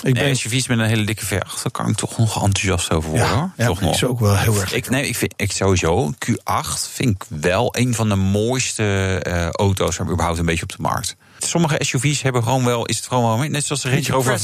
Ik 0.03 0.13
nee, 0.13 0.23
ben... 0.23 0.35
SUV's 0.35 0.67
met 0.67 0.79
een 0.79 0.85
hele 0.85 1.03
dikke 1.03 1.25
V8, 1.25 1.29
daar 1.29 1.71
kan 1.71 1.89
ik 1.89 1.95
toch 1.95 2.17
nog 2.17 2.43
enthousiast 2.43 2.91
over 2.91 3.09
worden. 3.09 3.27
Ja, 3.27 3.35
hoor. 3.35 3.51
Ja, 3.57 3.65
toch 3.65 3.81
nog. 3.81 3.93
is 3.93 4.03
ook 4.03 4.19
wel 4.19 4.38
heel 4.38 4.59
erg. 4.59 4.73
Ik, 4.73 4.89
nee, 4.89 5.07
ik 5.07 5.15
vind 5.15 5.33
ik 5.35 5.51
sowieso, 5.51 6.11
Q8 6.11 6.91
vind 6.91 7.09
ik 7.09 7.23
wel 7.41 7.75
een 7.77 7.93
van 7.93 8.09
de 8.09 8.15
mooiste 8.15 9.19
auto's, 9.51 9.97
maar 9.97 10.09
überhaupt 10.09 10.39
een 10.39 10.45
beetje 10.45 10.63
op 10.63 10.71
de 10.71 10.81
markt. 10.81 11.15
Sommige 11.39 11.76
SUV's 11.80 12.21
hebben 12.21 12.43
gewoon 12.43 12.65
wel, 12.65 12.86
is 12.86 12.98
het 12.98 13.08
gewoon 13.08 13.39
wel, 13.39 13.50
net 13.50 13.65
zoals 13.65 13.82
de 13.82 13.89
Range 13.89 14.08
Rover 14.08 14.39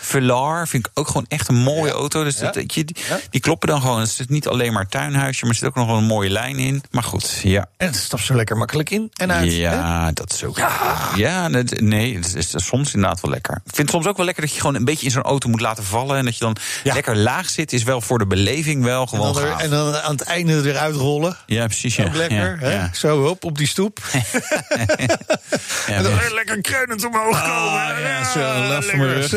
Velar, 0.00 0.68
vind 0.68 0.86
ik 0.86 0.92
ook 0.94 1.06
gewoon 1.06 1.24
echt 1.28 1.48
een 1.48 1.54
mooie 1.54 1.90
auto. 1.90 2.24
Dus 2.24 2.36
dat, 2.36 2.54
die, 2.54 2.84
die, 3.30 3.40
kloppen 3.40 3.68
dan 3.68 3.80
gewoon. 3.80 4.00
Het 4.00 4.08
is 4.08 4.26
niet 4.26 4.48
alleen 4.48 4.72
maar 4.72 4.88
tuinhuisje, 4.88 5.44
maar 5.44 5.50
er 5.50 5.58
zit 5.58 5.68
ook 5.68 5.74
nog 5.74 5.86
wel 5.86 5.96
een 5.96 6.04
mooie 6.04 6.30
lijn 6.30 6.58
in. 6.58 6.82
Maar 6.90 7.02
goed, 7.02 7.40
ja. 7.42 7.68
En 7.76 7.86
het 7.86 7.96
stapt 7.96 8.22
zo 8.22 8.34
lekker 8.34 8.56
makkelijk 8.56 8.90
in 8.90 9.10
en 9.14 9.32
uit. 9.32 9.52
Ja, 9.52 10.12
dat 10.12 10.32
is 10.32 10.44
ook. 10.44 10.56
Ja, 10.56 11.10
ja 11.16 11.48
nee, 11.48 12.16
het 12.16 12.34
is 12.34 12.54
soms 12.56 12.94
inderdaad 12.94 13.20
wel 13.20 13.30
lekker. 13.30 13.54
Ik 13.54 13.74
vind 13.74 13.76
het 13.76 13.90
soms 13.90 14.06
ook 14.06 14.16
wel 14.16 14.26
lekker 14.26 14.44
dat 14.44 14.54
je 14.54 14.60
gewoon 14.60 14.74
een 14.74 14.84
beetje 14.84 15.04
in 15.04 15.10
zo'n 15.10 15.22
auto 15.22 15.48
moet 15.48 15.60
laten 15.60 15.84
vallen. 15.84 16.16
En 16.16 16.24
dat 16.24 16.38
je 16.38 16.44
dan 16.44 16.56
lekker 16.84 17.16
laag 17.16 17.48
zit, 17.48 17.72
is 17.72 17.82
wel 17.82 18.00
voor 18.00 18.18
de 18.18 18.26
beleving 18.26 18.82
wel 18.82 19.06
gewoon. 19.06 19.38
En 19.38 19.42
dan, 19.42 19.60
en 19.60 19.70
dan 19.70 19.96
aan 19.96 20.12
het 20.12 20.22
einde 20.22 20.68
eruit 20.68 20.94
rollen. 20.94 21.36
Ja, 21.46 21.66
precies. 21.66 21.96
Ja. 21.96 22.04
Ook 22.04 22.14
lekker. 22.14 22.58
hè? 22.60 22.86
Zo 22.92 23.24
op, 23.26 23.44
op 23.44 23.58
die 23.58 23.66
stoep. 23.66 24.00
dan 26.02 26.18
lekker 26.32 26.60
kreunend 26.60 27.04
omhoog 27.04 27.42
ah, 27.42 27.44
komen. 27.44 28.02
Ja, 28.02 28.24
zo, 28.24 28.68
last 28.68 28.90
van 28.90 28.98
mijn 28.98 29.12
rug. 29.12 29.30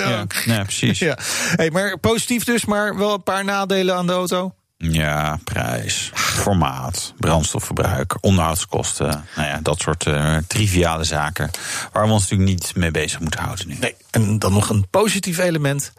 Ja. 0.45 0.63
precies. 0.63 1.00
Ja. 1.08 1.17
Hey, 1.56 1.71
maar 1.71 1.97
positief 1.97 2.43
dus, 2.43 2.65
maar 2.65 2.97
wel 2.97 3.13
een 3.13 3.23
paar 3.23 3.43
nadelen 3.43 3.95
aan 3.95 4.08
de 4.08 4.13
auto. 4.13 4.54
Ja, 4.78 5.39
prijs, 5.43 6.12
formaat, 6.13 7.13
brandstofverbruik, 7.17 8.17
onderhoudskosten. 8.21 9.26
Nou 9.36 9.47
ja, 9.47 9.60
dat 9.62 9.80
soort 9.82 10.06
uh, 10.06 10.38
triviale 10.47 11.04
zaken. 11.04 11.50
Waar 11.91 12.06
we 12.06 12.12
ons 12.12 12.21
natuurlijk 12.30 12.50
niet 12.50 12.76
mee 12.76 12.91
bezig 12.91 13.19
moeten 13.19 13.39
houden 13.39 13.67
nu. 13.67 13.76
Nee, 13.80 13.95
en 14.12 14.39
dan 14.39 14.54
nog 14.54 14.69
een 14.69 14.88
positief 14.89 15.38
element. 15.38 15.93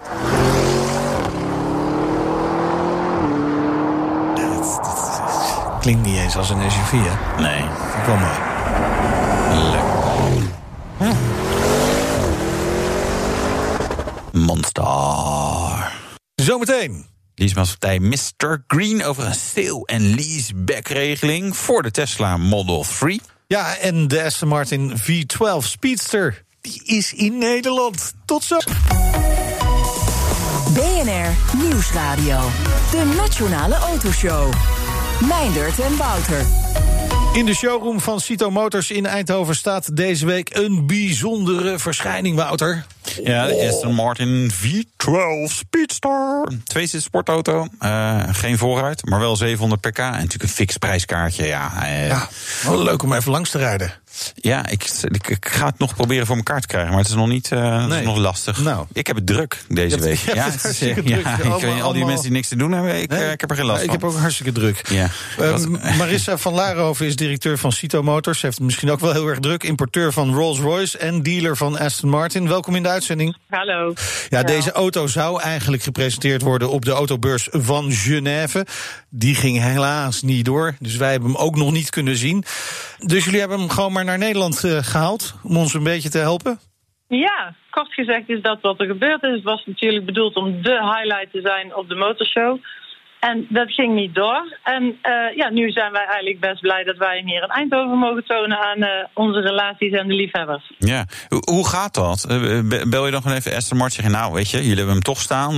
klinkt 5.80 6.06
niet 6.06 6.18
eens 6.18 6.36
als 6.36 6.50
een 6.50 6.70
SUV, 6.70 6.92
hè? 6.92 7.42
Nee. 7.42 7.64
Kom 8.04 8.20
maar. 8.20 8.40
Lekker. 9.72 10.57
Monster. 14.32 15.92
Zometeen. 16.34 17.06
Leasemaatschappij 17.34 17.98
Mr. 17.98 18.64
Green 18.66 19.04
over 19.04 19.26
een 19.26 19.34
sale- 19.34 19.84
en 19.84 20.14
leaseback-regeling 20.14 21.56
voor 21.56 21.82
de 21.82 21.90
Tesla 21.90 22.36
Model 22.36 22.84
3. 22.98 23.20
Ja, 23.46 23.76
en 23.76 24.08
de 24.08 24.22
Aston 24.22 24.48
Martin 24.48 24.92
V12 24.98 25.64
Speedster. 25.66 26.44
Die 26.60 26.82
is 26.84 27.12
in 27.12 27.38
Nederland. 27.38 28.12
Tot 28.24 28.44
zo. 28.44 28.56
BNR 30.74 31.56
Nieuwsradio. 31.62 32.40
De 32.90 33.14
Nationale 33.16 33.74
Autoshow. 33.74 34.52
Meindert 35.28 35.78
en 35.78 35.96
Wouter. 35.96 36.46
In 37.32 37.46
de 37.46 37.54
showroom 37.54 38.00
van 38.00 38.20
Cito 38.20 38.50
Motors 38.50 38.90
in 38.90 39.06
Eindhoven 39.06 39.56
staat 39.56 39.96
deze 39.96 40.26
week 40.26 40.56
een 40.56 40.86
bijzondere 40.86 41.78
verschijning, 41.78 42.36
Wouter. 42.36 42.84
Ja, 43.24 43.46
de 43.46 43.68
Aston 43.68 43.94
Martin 43.94 44.50
V12 44.52 45.52
Speedster. 45.52 46.48
Twee 46.64 46.86
zit 46.86 47.02
sportauto, 47.02 47.66
uh, 47.80 48.22
geen 48.30 48.58
vooruit, 48.58 49.04
maar 49.04 49.20
wel 49.20 49.36
700 49.36 49.80
pk. 49.80 49.98
En 49.98 50.10
natuurlijk 50.10 50.42
een 50.42 50.48
fix 50.48 50.76
prijskaartje. 50.76 51.46
Ja, 51.46 51.72
uh, 51.82 52.08
ja, 52.08 52.28
wel 52.62 52.82
leuk 52.82 53.02
om 53.02 53.12
even 53.12 53.30
langs 53.30 53.50
te 53.50 53.58
rijden. 53.58 53.92
Ja, 54.34 54.68
ik, 54.68 54.90
ik, 55.02 55.28
ik, 55.28 55.48
ga 55.50 55.66
het 55.66 55.78
nog 55.78 55.94
proberen 55.94 56.26
voor 56.26 56.36
elkaar 56.36 56.60
te 56.60 56.66
krijgen, 56.66 56.90
maar 56.90 57.00
het 57.00 57.08
is 57.08 57.14
nog 57.14 57.28
niet 57.28 57.50
uh, 57.50 57.86
nee. 57.86 57.98
is 57.98 58.04
nog 58.04 58.16
lastig. 58.16 58.62
Nou. 58.62 58.86
Ik 58.92 59.06
heb 59.06 59.16
het 59.16 59.26
druk 59.26 59.64
deze 59.68 60.00
week. 60.00 60.18
Ja, 60.18 60.50
het 60.50 60.64
is, 60.64 60.78
ja, 60.78 60.94
druk. 60.94 61.08
Ja, 61.18 61.38
allemaal, 61.42 61.82
al 61.82 61.92
die 61.92 62.04
mensen 62.04 62.22
die 62.22 62.32
niks 62.32 62.48
te 62.48 62.56
doen 62.56 62.72
hebben, 62.72 63.02
ik, 63.02 63.10
nee? 63.10 63.30
ik 63.30 63.40
heb 63.40 63.50
er 63.50 63.56
geen 63.56 63.64
last 63.64 63.78
van. 63.78 63.94
Ik 63.94 64.00
heb 64.00 64.10
ook 64.10 64.16
hartstikke 64.16 64.52
druk. 64.52 64.88
Ja. 64.88 65.08
Uh, 65.40 65.66
Marissa 65.98 66.36
van 66.36 66.52
Laarhoven 66.52 67.06
is 67.06 67.16
directeur 67.16 67.58
van 67.58 67.72
Cito 67.72 68.02
Motors. 68.02 68.38
Ze 68.38 68.46
heeft 68.46 68.60
misschien 68.60 68.90
ook 68.90 69.00
wel 69.00 69.12
heel 69.12 69.26
erg 69.26 69.38
druk. 69.38 69.62
Importeur 69.62 70.12
van 70.12 70.34
Rolls-Royce 70.34 70.98
en 70.98 71.22
dealer 71.22 71.56
van 71.56 71.78
Aston 71.78 72.10
Martin. 72.10 72.48
Welkom 72.48 72.74
in 72.74 72.82
de 72.82 72.88
uitzending. 72.88 73.36
Hallo. 73.48 73.92
Ja, 74.28 74.42
deze 74.42 74.72
auto 74.72 75.06
zou 75.06 75.40
eigenlijk 75.40 75.82
gepresenteerd 75.82 76.42
worden 76.42 76.70
op 76.70 76.84
de 76.84 76.90
autobeurs 76.90 77.48
van 77.50 77.92
Genève. 77.92 78.66
Die 79.10 79.34
ging 79.34 79.58
helaas 79.60 80.22
niet 80.22 80.44
door. 80.44 80.76
Dus 80.78 80.96
wij 80.96 81.10
hebben 81.10 81.30
hem 81.30 81.40
ook 81.40 81.56
nog 81.56 81.72
niet 81.72 81.90
kunnen 81.90 82.16
zien. 82.16 82.44
Dus 82.98 83.24
jullie 83.24 83.40
hebben 83.40 83.58
hem 83.58 83.68
gewoon 83.68 83.92
maar 83.92 84.04
naar 84.04 84.18
Nederland 84.18 84.64
uh, 84.64 84.78
gehaald 84.82 85.34
om 85.42 85.56
ons 85.56 85.74
een 85.74 85.82
beetje 85.82 86.10
te 86.10 86.18
helpen? 86.18 86.58
Ja, 87.08 87.54
kort 87.70 87.92
gezegd 87.92 88.28
is 88.28 88.42
dat 88.42 88.60
wat 88.60 88.80
er 88.80 88.86
gebeurd 88.86 89.22
is. 89.22 89.34
Het 89.34 89.42
was 89.42 89.66
natuurlijk 89.66 90.04
bedoeld 90.04 90.36
om 90.36 90.62
de 90.62 90.94
highlight 90.94 91.32
te 91.32 91.40
zijn 91.40 91.74
op 91.74 91.88
de 91.88 91.94
motorshow. 91.94 92.58
En 93.20 93.46
dat 93.48 93.72
ging 93.72 93.94
niet 93.94 94.14
door. 94.14 94.58
En 94.62 94.82
uh, 94.84 95.36
ja, 95.36 95.50
nu 95.50 95.70
zijn 95.70 95.92
wij 95.92 96.04
eigenlijk 96.04 96.40
best 96.40 96.60
blij 96.60 96.84
dat 96.84 96.96
wij 96.96 97.22
hier 97.24 97.42
in 97.42 97.48
Eindhoven 97.48 97.98
mogen 97.98 98.24
tonen 98.24 98.58
aan 98.58 98.78
uh, 98.78 98.88
onze 99.14 99.40
relaties 99.40 99.92
en 99.92 100.08
de 100.08 100.14
liefhebbers. 100.14 100.72
Ja, 100.78 101.04
hoe 101.44 101.68
gaat 101.68 101.94
dat? 101.94 102.26
Bel 102.88 103.04
je 103.04 103.10
dan 103.10 103.22
gewoon 103.22 103.36
even 103.36 103.52
Esther 103.52 103.76
Mart 103.76 103.92
zeggen, 103.92 104.12
nou 104.12 104.32
weet 104.32 104.50
je, 104.50 104.56
jullie 104.56 104.76
hebben 104.76 104.94
hem 104.94 105.02
toch 105.02 105.20
staan, 105.20 105.54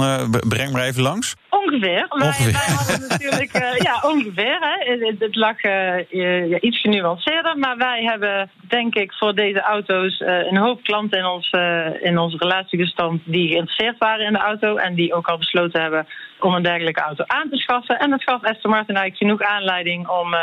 breng 0.48 0.72
maar 0.72 0.82
even 0.82 1.02
langs? 1.02 1.34
Ongeveer. 1.48 2.06
ongeveer. 2.08 2.52
Wij, 2.52 2.52
wij 2.52 2.74
hadden 2.76 3.08
natuurlijk, 3.08 3.78
ja, 3.82 4.00
ongeveer. 4.10 4.58
Hè. 4.60 4.92
Het, 4.92 5.18
het 5.18 5.36
lag 5.36 5.64
uh, 5.64 6.62
iets 6.62 6.80
genuanceerder. 6.80 7.58
Maar 7.58 7.76
wij 7.76 8.02
hebben, 8.02 8.50
denk 8.60 8.94
ik, 8.94 9.12
voor 9.12 9.34
deze 9.34 9.60
auto's 9.60 10.20
een 10.20 10.56
hoop 10.56 10.82
klanten 10.82 11.18
in 11.18 11.26
ons, 11.26 11.54
in 12.00 12.18
onze 12.18 12.36
relatiebestand 12.36 13.20
die 13.24 13.48
geïnteresseerd 13.48 13.98
waren 13.98 14.26
in 14.26 14.32
de 14.32 14.38
auto. 14.38 14.76
En 14.76 14.94
die 14.94 15.14
ook 15.14 15.26
al 15.26 15.38
besloten 15.38 15.82
hebben 15.82 16.06
om 16.44 16.54
een 16.54 16.62
dergelijke 16.62 17.00
auto 17.00 17.24
aan 17.26 17.48
te 17.50 17.56
schaffen. 17.56 17.98
En 17.98 18.10
dat 18.10 18.22
gaf 18.22 18.42
Aston 18.42 18.70
Martin 18.70 18.96
eigenlijk 18.96 19.16
genoeg 19.16 19.56
aanleiding 19.56 20.08
om 20.08 20.34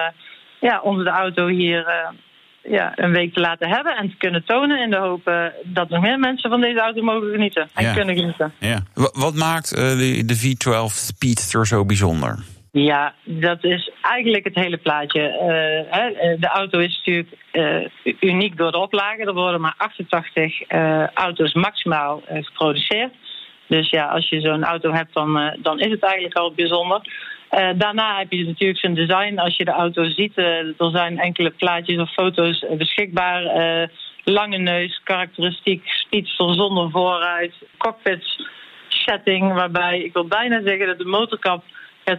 ja, 0.59 0.81
onze 0.81 1.03
de 1.03 1.09
auto 1.09 1.47
hier 1.47 2.13
ja, 2.69 2.91
een 2.95 3.11
week 3.11 3.33
te 3.33 3.39
laten 3.39 3.69
hebben 3.69 3.95
en 3.95 4.09
te 4.09 4.17
kunnen 4.17 4.45
tonen. 4.45 4.81
In 4.81 4.89
de 4.89 4.97
hoop 4.97 5.27
uh, 5.27 5.45
dat 5.63 5.89
nog 5.89 6.01
meer 6.01 6.19
mensen 6.19 6.49
van 6.49 6.61
deze 6.61 6.79
auto 6.79 7.01
mogen 7.01 7.31
genieten 7.31 7.69
en 7.73 7.93
kunnen 7.93 8.15
genieten. 8.15 8.53
Ja. 8.59 8.79
Wat 9.13 9.35
maakt 9.35 9.77
uh, 9.77 9.79
de, 9.79 10.25
de 10.25 10.35
V12 10.35 10.93
Speedster 10.93 11.67
zo 11.67 11.85
bijzonder? 11.85 12.43
Ja, 12.71 13.13
dat 13.23 13.63
is 13.63 13.91
eigenlijk 14.01 14.43
het 14.43 14.55
hele 14.55 14.77
plaatje. 14.77 15.21
Uh, 15.21 15.97
hè, 15.97 16.35
de 16.37 16.47
auto 16.47 16.79
is 16.79 16.97
natuurlijk 16.97 17.35
uniek 18.19 18.57
door 18.57 18.71
de 18.71 18.77
oplage. 18.77 19.21
Er 19.21 19.33
worden 19.33 19.61
maar 19.61 19.73
88 19.77 20.61
auto's 21.13 21.53
maximaal 21.53 22.21
geproduceerd. 22.27 23.13
Dus 23.67 23.89
ja, 23.89 24.05
als 24.05 24.29
je 24.29 24.39
zo'n 24.39 24.63
auto 24.63 24.91
hebt, 24.91 25.13
dan, 25.13 25.55
dan 25.59 25.79
is 25.79 25.91
het 25.91 26.03
eigenlijk 26.03 26.35
al 26.35 26.51
bijzonder. 26.51 27.01
Uh, 27.51 27.69
daarna 27.75 28.17
heb 28.17 28.31
je 28.31 28.45
natuurlijk 28.45 28.79
zijn 28.79 28.93
design. 28.93 29.37
Als 29.37 29.57
je 29.57 29.65
de 29.65 29.71
auto 29.71 30.03
ziet, 30.03 30.37
uh, 30.37 30.45
er 30.59 30.89
zijn 30.91 31.19
enkele 31.19 31.49
plaatjes 31.49 31.99
of 31.99 32.13
foto's 32.13 32.65
beschikbaar. 32.77 33.41
Lange 34.23 34.57
neus, 34.57 35.01
karakteristiek, 35.03 35.87
speedster 35.87 36.53
zonder 36.53 36.89
vooruit, 36.91 37.53
cockpit 37.77 38.47
setting, 38.87 39.53
waarbij 39.53 39.99
ik 39.99 40.13
wil 40.13 40.27
bijna 40.27 40.61
zeggen 40.65 40.87
dat 40.87 40.97
de 40.97 41.05
motorkap 41.05 41.63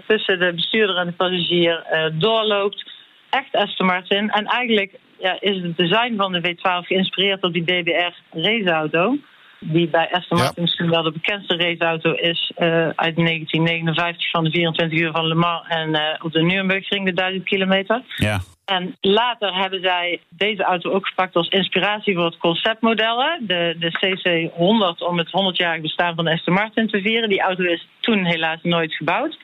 tussen 0.07 0.39
de 0.39 0.53
bestuurder 0.53 0.97
en 0.97 1.07
de 1.07 1.13
passagier 1.13 1.85
doorloopt. 2.13 2.91
Echt 3.31 3.57
Aston 3.57 3.87
Martin. 3.87 4.31
En 4.31 4.47
eigenlijk 4.47 4.99
ja, 5.19 5.37
is 5.41 5.63
het 5.63 5.77
design 5.77 6.17
van 6.17 6.33
de 6.33 6.41
V12 6.41 6.87
geïnspireerd 6.87 7.43
op 7.43 7.53
die 7.53 7.65
DBR 7.65 8.13
raceauto 8.31 9.17
die 9.61 9.89
bij 9.89 10.09
Aston 10.13 10.39
Martin 10.39 10.63
misschien 10.63 10.91
wel 10.91 11.03
de 11.03 11.13
bekendste 11.13 11.57
raceauto 11.57 12.13
is 12.13 12.53
uh, 12.59 12.67
uit 12.89 13.17
1959 13.17 14.31
van 14.31 14.45
de 14.45 14.51
24 14.51 14.99
uur 14.99 15.13
van 15.13 15.27
Le 15.27 15.35
Mans 15.35 15.69
en 15.69 15.89
uh, 15.89 16.01
op 16.23 16.33
de 16.33 16.43
Nürburgring 16.43 17.07
de 17.07 17.13
1000 17.13 17.45
kilometer. 17.45 18.03
Ja. 18.17 18.41
En 18.65 18.97
later 19.01 19.55
hebben 19.55 19.81
zij 19.81 20.21
deze 20.29 20.63
auto 20.63 20.91
ook 20.91 21.07
gepakt 21.07 21.35
als 21.35 21.49
inspiratie 21.49 22.15
voor 22.15 22.25
het 22.25 22.39
conceptmodel, 22.39 23.39
de, 23.41 23.77
de 23.79 23.93
CC100, 23.99 25.07
om 25.09 25.19
het 25.19 25.29
100-jarig 25.29 25.81
bestaan 25.83 26.15
van 26.15 26.27
Aston 26.27 26.55
Martin 26.55 26.89
te 26.89 27.01
vieren. 27.01 27.29
Die 27.29 27.41
auto 27.41 27.63
is 27.63 27.89
toen 28.01 28.25
helaas 28.25 28.59
nooit 28.63 28.95
gebouwd. 28.95 29.39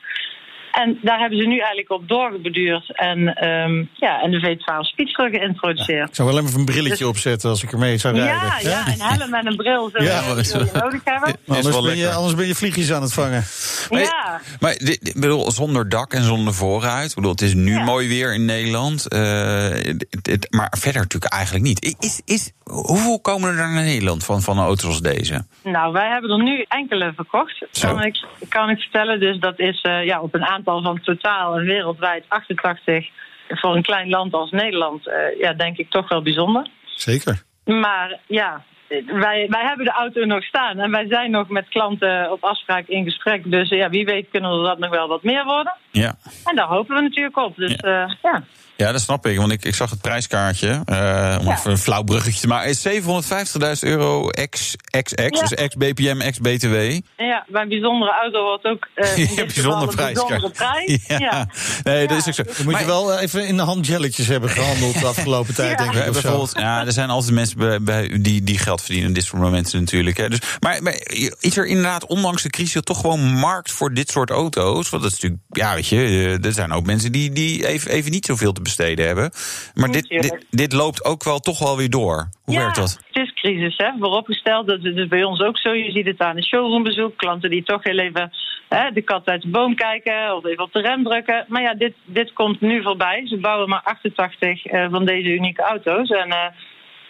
En 0.75 0.99
daar 1.01 1.19
hebben 1.19 1.39
ze 1.39 1.45
nu 1.45 1.57
eigenlijk 1.57 1.91
op 1.91 2.07
doorgebeduurd 2.07 2.97
en, 2.97 3.47
um, 3.47 3.89
ja, 3.93 4.21
en 4.21 4.31
de 4.31 4.39
V12 4.39 4.79
Speedster 4.79 5.29
geïntroduceerd. 5.29 6.09
ik 6.09 6.15
zou 6.15 6.33
wel 6.33 6.43
even 6.43 6.59
een 6.59 6.65
brilletje 6.65 6.97
dus, 6.97 7.07
opzetten 7.07 7.49
als 7.49 7.63
ik 7.63 7.71
ermee 7.71 7.97
zou 7.97 8.15
rijden. 8.15 8.41
Ja, 8.41 8.59
ja, 8.61 8.87
een 8.87 9.01
helm 9.01 9.33
en 9.33 9.47
een 9.47 9.55
bril 9.55 9.89
zullen 9.89 10.07
ja, 10.07 10.35
we 10.35 10.69
nodig 10.73 11.01
hebben. 11.03 11.35
Anders 11.47 11.81
ben, 11.81 11.97
je, 11.97 12.11
anders 12.11 12.35
ben 12.35 12.47
je 12.47 12.55
vliegjes 12.55 12.91
aan 12.91 13.01
het 13.01 13.13
vangen. 13.13 13.43
Maar, 13.89 14.01
ja. 14.01 14.41
Maar 14.59 14.71
ik 14.71 15.13
bedoel, 15.19 15.51
zonder 15.51 15.89
dak 15.89 16.13
en 16.13 16.23
zonder 16.23 16.53
vooruit. 16.53 17.09
Ik 17.09 17.15
bedoel, 17.15 17.31
het 17.31 17.41
is 17.41 17.53
nu 17.53 17.73
ja. 17.73 17.83
mooi 17.83 18.07
weer 18.07 18.33
in 18.33 18.45
Nederland. 18.45 19.13
Uh, 19.13 19.19
het, 20.21 20.47
maar 20.49 20.73
verder 20.77 21.01
natuurlijk 21.01 21.33
eigenlijk 21.33 21.63
niet. 21.63 21.95
Is, 21.99 22.21
is, 22.25 22.51
hoeveel 22.63 23.19
komen 23.19 23.49
er 23.49 23.55
naar 23.55 23.83
Nederland 23.83 24.23
van, 24.25 24.41
van 24.41 24.57
auto's 24.57 24.85
als 24.85 25.01
deze? 25.01 25.45
Nou, 25.63 25.93
wij 25.93 26.09
hebben 26.09 26.29
er 26.29 26.43
nu 26.43 26.65
enkele 26.67 27.13
verkocht. 27.15 27.65
Kan 27.79 28.03
ik, 28.03 28.25
kan 28.49 28.69
ik 28.69 28.79
vertellen. 28.79 29.19
Dus 29.19 29.39
dat 29.39 29.59
is 29.59 29.83
uh, 29.83 30.05
ja, 30.05 30.21
op 30.21 30.33
een 30.33 30.45
aantal 30.45 30.64
van 30.65 30.99
totaal 31.01 31.57
en 31.57 31.65
wereldwijd 31.65 32.25
88 32.27 33.09
voor 33.47 33.75
een 33.75 33.83
klein 33.83 34.09
land 34.09 34.33
als 34.33 34.51
Nederland, 34.51 35.07
uh, 35.07 35.39
ja, 35.39 35.53
denk 35.53 35.77
ik 35.77 35.89
toch 35.89 36.09
wel 36.09 36.21
bijzonder. 36.21 36.67
Zeker. 36.85 37.43
Maar 37.65 38.19
ja, 38.27 38.63
wij, 39.05 39.47
wij 39.49 39.63
hebben 39.63 39.85
de 39.85 39.91
auto 39.91 40.25
nog 40.25 40.43
staan 40.43 40.79
en 40.79 40.91
wij 40.91 41.07
zijn 41.07 41.31
nog 41.31 41.49
met 41.49 41.69
klanten 41.69 42.31
op 42.31 42.43
afspraak 42.43 42.87
in 42.87 43.03
gesprek. 43.03 43.51
Dus 43.51 43.69
ja, 43.69 43.89
wie 43.89 44.05
weet 44.05 44.27
kunnen 44.31 44.51
er 44.51 44.63
dat 44.63 44.79
nog 44.79 44.89
wel 44.89 45.07
wat 45.07 45.23
meer 45.23 45.45
worden. 45.45 45.73
Ja. 45.91 46.15
En 46.43 46.55
daar 46.55 46.67
hopen 46.67 46.95
we 46.95 47.01
natuurlijk 47.01 47.37
op. 47.37 47.55
Dus 47.55 47.75
ja. 47.81 48.03
Uh, 48.03 48.13
ja. 48.21 48.43
Ja, 48.77 48.91
dat 48.91 49.01
snap 49.01 49.25
ik. 49.27 49.37
Want 49.37 49.51
ik, 49.51 49.65
ik 49.65 49.75
zag 49.75 49.89
het 49.89 50.01
prijskaartje. 50.01 50.67
Uh, 50.67 50.75
om 51.39 51.47
Ja. 51.47 51.57
even 51.57 51.71
een 51.71 51.77
flauw 51.77 52.03
bruggetje 52.03 52.39
te 52.39 52.47
maken. 52.47 52.69
Is 52.69 52.87
750.000 52.87 53.79
euro 53.79 54.29
ex, 54.29 54.75
ex, 54.89 55.13
ex. 55.13 55.39
Ja. 55.39 55.47
Dus 55.47 55.53
ex 55.53 55.75
BPM, 55.75 56.21
ex 56.21 56.37
BTW. 56.39 56.99
Ja, 57.17 57.45
bij 57.47 57.61
een 57.61 57.67
bijzondere 57.69 58.11
auto 58.21 58.43
wordt 58.43 58.65
ook 58.65 58.87
eh, 58.95 59.17
in 59.17 59.29
Ja, 59.35 59.45
bijzonder 59.45 59.89
een 59.89 59.95
bijzondere 59.95 60.49
prijs. 60.49 61.03
Ja. 61.07 61.17
Ja. 61.19 61.47
Nee, 61.83 62.07
dat 62.07 62.17
is 62.17 62.27
ook 62.27 62.33
zo. 62.33 62.43
Dan 62.43 62.53
moet 62.63 62.71
Maar- 62.73 62.81
je 62.81 62.87
wel 62.87 63.19
even 63.19 63.47
in 63.47 63.55
de 63.55 63.61
handjelletjes 63.63 64.27
hebben 64.27 64.49
gehandeld 64.49 64.99
de 64.99 65.05
afgelopen 65.15 65.53
tijd, 65.55 65.69
Ja. 65.71 65.75
denk 65.77 65.89
ik. 65.89 65.95
hebben 65.95 66.15
of 66.15 66.21
zo. 66.21 66.27
bijvoorbeeld, 66.29 66.57
ja, 66.59 66.85
er 66.85 66.91
zijn 66.91 67.09
altijd 67.09 67.33
mensen 67.33 67.57
bij, 67.57 67.81
bij 67.81 68.19
die, 68.21 68.43
die 68.43 68.57
geld 68.57 68.81
verdienen 68.81 69.07
in 69.07 69.13
dit 69.13 69.23
soort 69.23 69.41
momenten 69.41 69.79
natuurlijk. 69.79 70.17
Hè. 70.17 70.29
Dus, 70.29 70.39
maar, 70.59 70.83
maar 70.83 70.95
is 71.39 71.57
er 71.57 71.65
inderdaad, 71.65 72.05
ondanks 72.05 72.41
de 72.41 72.49
crisis, 72.49 72.81
toch 72.83 72.99
gewoon 73.01 73.19
markt 73.33 73.71
voor 73.71 73.93
dit 73.93 74.09
soort 74.09 74.29
auto's? 74.29 74.89
Want 74.89 75.03
dat 75.03 75.11
is 75.11 75.19
natuurlijk, 75.19 75.41
ja, 75.49 75.73
weet 75.73 75.87
je, 75.87 75.97
eh, 75.97 76.45
er 76.45 76.53
zijn 76.53 76.71
ook 76.71 76.85
mensen 76.85 77.11
die, 77.11 77.31
die 77.31 77.67
even, 77.67 77.91
even 77.91 78.11
niet 78.11 78.25
zoveel 78.25 78.51
te 78.51 78.61
besteden 78.65 79.05
hebben. 79.05 79.31
Maar 79.73 79.91
dit, 79.91 80.07
dit, 80.07 80.45
dit 80.49 80.73
loopt 80.73 81.05
ook 81.05 81.23
wel 81.23 81.39
toch 81.39 81.59
wel 81.59 81.77
weer 81.77 81.89
door. 81.89 82.29
Hoe 82.43 82.53
ja, 82.53 82.59
werkt 82.59 82.75
dat? 82.75 82.99
Het 83.11 83.23
is 83.23 83.33
crisis, 83.33 83.77
hè, 83.77 83.89
vooropgesteld. 83.99 84.67
Dat 84.67 84.83
is 84.83 85.07
bij 85.07 85.23
ons 85.23 85.41
ook 85.41 85.57
zo. 85.57 85.73
Je 85.73 85.91
ziet 85.91 86.05
het 86.05 86.19
aan 86.19 86.37
een 86.37 86.43
showroombezoek. 86.43 87.17
Klanten 87.17 87.49
die 87.49 87.63
toch 87.63 87.83
heel 87.83 87.99
even 87.99 88.31
hè, 88.69 88.91
de 88.91 89.01
kat 89.01 89.25
uit 89.25 89.41
de 89.41 89.49
boom 89.49 89.75
kijken 89.75 90.35
of 90.35 90.45
even 90.45 90.63
op 90.63 90.73
de 90.73 90.81
rem 90.81 91.03
drukken. 91.03 91.45
Maar 91.47 91.61
ja, 91.61 91.73
dit, 91.73 91.93
dit 92.05 92.33
komt 92.33 92.61
nu 92.61 92.81
voorbij. 92.81 93.27
Ze 93.27 93.37
bouwen 93.37 93.69
maar 93.69 93.81
88 93.83 94.65
eh, 94.65 94.87
van 94.89 95.05
deze 95.05 95.29
unieke 95.29 95.61
auto's. 95.61 96.09
En 96.09 96.29
eh, 96.29 96.47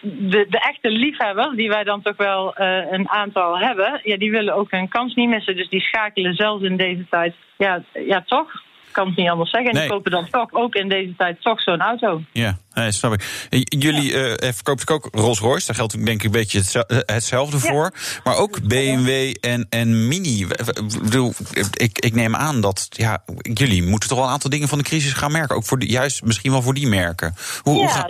de, 0.00 0.46
de 0.48 0.60
echte 0.60 0.90
liefhebbers, 0.90 1.56
die 1.56 1.68
wij 1.68 1.84
dan 1.84 2.02
toch 2.02 2.16
wel 2.16 2.54
eh, 2.54 2.92
een 2.92 3.08
aantal 3.08 3.58
hebben, 3.58 4.00
ja, 4.02 4.16
die 4.16 4.30
willen 4.30 4.54
ook 4.54 4.70
hun 4.70 4.88
kans 4.88 5.14
niet 5.14 5.28
missen. 5.28 5.56
Dus 5.56 5.68
die 5.68 5.80
schakelen 5.80 6.34
zelfs 6.34 6.62
in 6.62 6.76
deze 6.76 7.06
tijd, 7.10 7.34
ja, 7.56 7.82
ja 7.92 8.22
toch? 8.26 8.64
Kan 8.96 9.06
het 9.06 9.16
niet 9.16 9.28
anders 9.28 9.50
zeggen. 9.50 9.70
En 9.70 9.76
Nee. 9.76 9.86
die 9.86 9.96
kopen 9.96 10.10
dan 10.10 10.28
toch 10.30 10.48
ook 10.52 10.74
in 10.74 10.88
deze 10.88 11.14
tijd 11.16 11.42
toch 11.42 11.62
zo'n 11.62 11.80
auto. 11.80 12.22
Ja, 12.32 12.58
nee, 12.74 12.92
snap 12.92 13.12
ik. 13.12 13.46
J- 13.50 13.76
Jullie 13.78 14.36
eh 14.36 14.52
verkopen 14.52 14.94
ook 14.94 15.08
Rolls 15.12 15.38
Royce. 15.38 15.66
Daar 15.66 15.74
geldt 15.76 15.92
denk 16.04 16.18
ik 16.18 16.24
een 16.24 16.30
beetje 16.30 16.58
hetzel- 16.58 16.86
eh, 16.86 16.98
hetzelfde 17.06 17.56
Ja. 17.56 17.62
voor. 17.72 17.90
Maar 18.24 18.36
ook 18.36 18.62
BMW 18.62 19.34
en, 19.40 19.66
en 19.68 20.08
Mini. 20.08 20.40
Ik, 20.40 21.02
bedoel, 21.02 21.34
ik, 21.72 21.98
ik 21.98 22.14
neem 22.14 22.36
aan 22.36 22.60
dat 22.60 22.86
ja, 22.90 23.22
jullie 23.42 23.82
moeten 23.82 24.08
toch 24.08 24.18
wel 24.18 24.26
een 24.26 24.32
aantal 24.32 24.50
dingen 24.50 24.68
van 24.68 24.78
de 24.78 24.84
crisis 24.84 25.12
gaan 25.12 25.32
merken. 25.32 25.56
Ook 25.56 25.64
voor 25.64 25.78
die, 25.78 25.88
juist 25.90 26.22
misschien 26.22 26.50
wel 26.50 26.62
voor 26.62 26.74
die 26.74 26.86
merken. 26.88 27.34
Hoe, 27.62 27.74
hoe, 27.74 27.82
Ja, 27.82 28.08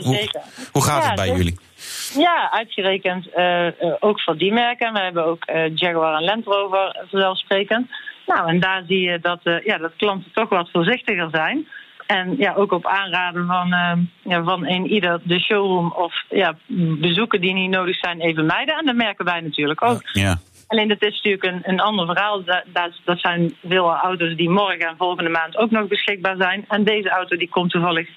hoe, 0.72 0.83
gaat 0.83 1.03
Ja, 1.03 1.07
het 1.07 1.14
bij 1.16 1.25
zeker. 1.27 1.37
jullie? 1.42 1.59
Ja, 2.16 2.50
uitgerekend 2.50 3.29
eh, 3.29 3.66
eh, 3.66 3.94
ook 4.00 4.20
voor 4.20 4.37
die 4.37 4.52
merken. 4.52 4.92
We 4.92 4.98
hebben 4.98 5.24
ook 5.24 5.44
eh, 5.44 5.74
Jaguar 5.74 6.16
en 6.16 6.24
Land 6.24 6.44
Rover 6.44 7.07
vanzelfsprekend. 7.11 7.90
Nou, 8.26 8.48
en 8.48 8.61
daar 8.61 8.83
zie 8.87 9.00
je 9.00 9.18
dat, 9.20 9.40
ja, 9.64 9.79
dat 9.79 9.92
klanten 9.96 10.31
toch 10.33 10.48
wat 10.48 10.70
voorzichtiger 10.70 11.29
zijn. 11.33 11.66
En 12.07 12.37
ja, 12.38 12.55
ook 12.55 12.72
op 12.72 12.87
aanraden 12.87 13.46
van, 13.46 13.72
eh, 13.72 13.92
ja, 14.22 14.42
van 14.42 14.66
een 14.66 14.87
ieder 14.87 15.20
de 15.22 15.40
showroom 15.40 15.92
of 15.92 16.24
ja, 16.29 16.57
bezoeken 17.00 17.40
die 17.40 17.52
niet 17.52 17.70
nodig 17.70 17.98
zijn 17.98 18.20
even 18.20 18.46
mijden. 18.46 18.76
En 18.76 18.87
dat 18.87 18.94
merken 18.94 19.24
wij 19.24 19.40
natuurlijk 19.40 19.83
ook. 19.83 20.00
Ja. 20.12 20.38
Alleen 20.66 20.88
dat 20.88 21.02
is 21.02 21.14
natuurlijk 21.14 21.44
een, 21.44 21.61
een 21.62 21.81
ander 21.81 22.07
verhaal. 22.07 22.44
Dat, 22.44 22.62
dat, 22.66 22.92
dat 23.05 23.20
zijn 23.20 23.55
veel 23.68 23.94
auto's 23.94 24.37
die 24.37 24.50
morgen 24.50 24.88
en 24.88 24.96
volgende 24.96 25.31
maand 25.31 25.57
ook 25.57 25.70
nog 25.70 25.88
beschikbaar 25.88 26.37
zijn. 26.37 26.64
En 26.68 26.85
deze 26.85 27.09
auto 27.09 27.37
die 27.37 27.48
komt 27.48 27.70
toevallig 27.70 28.09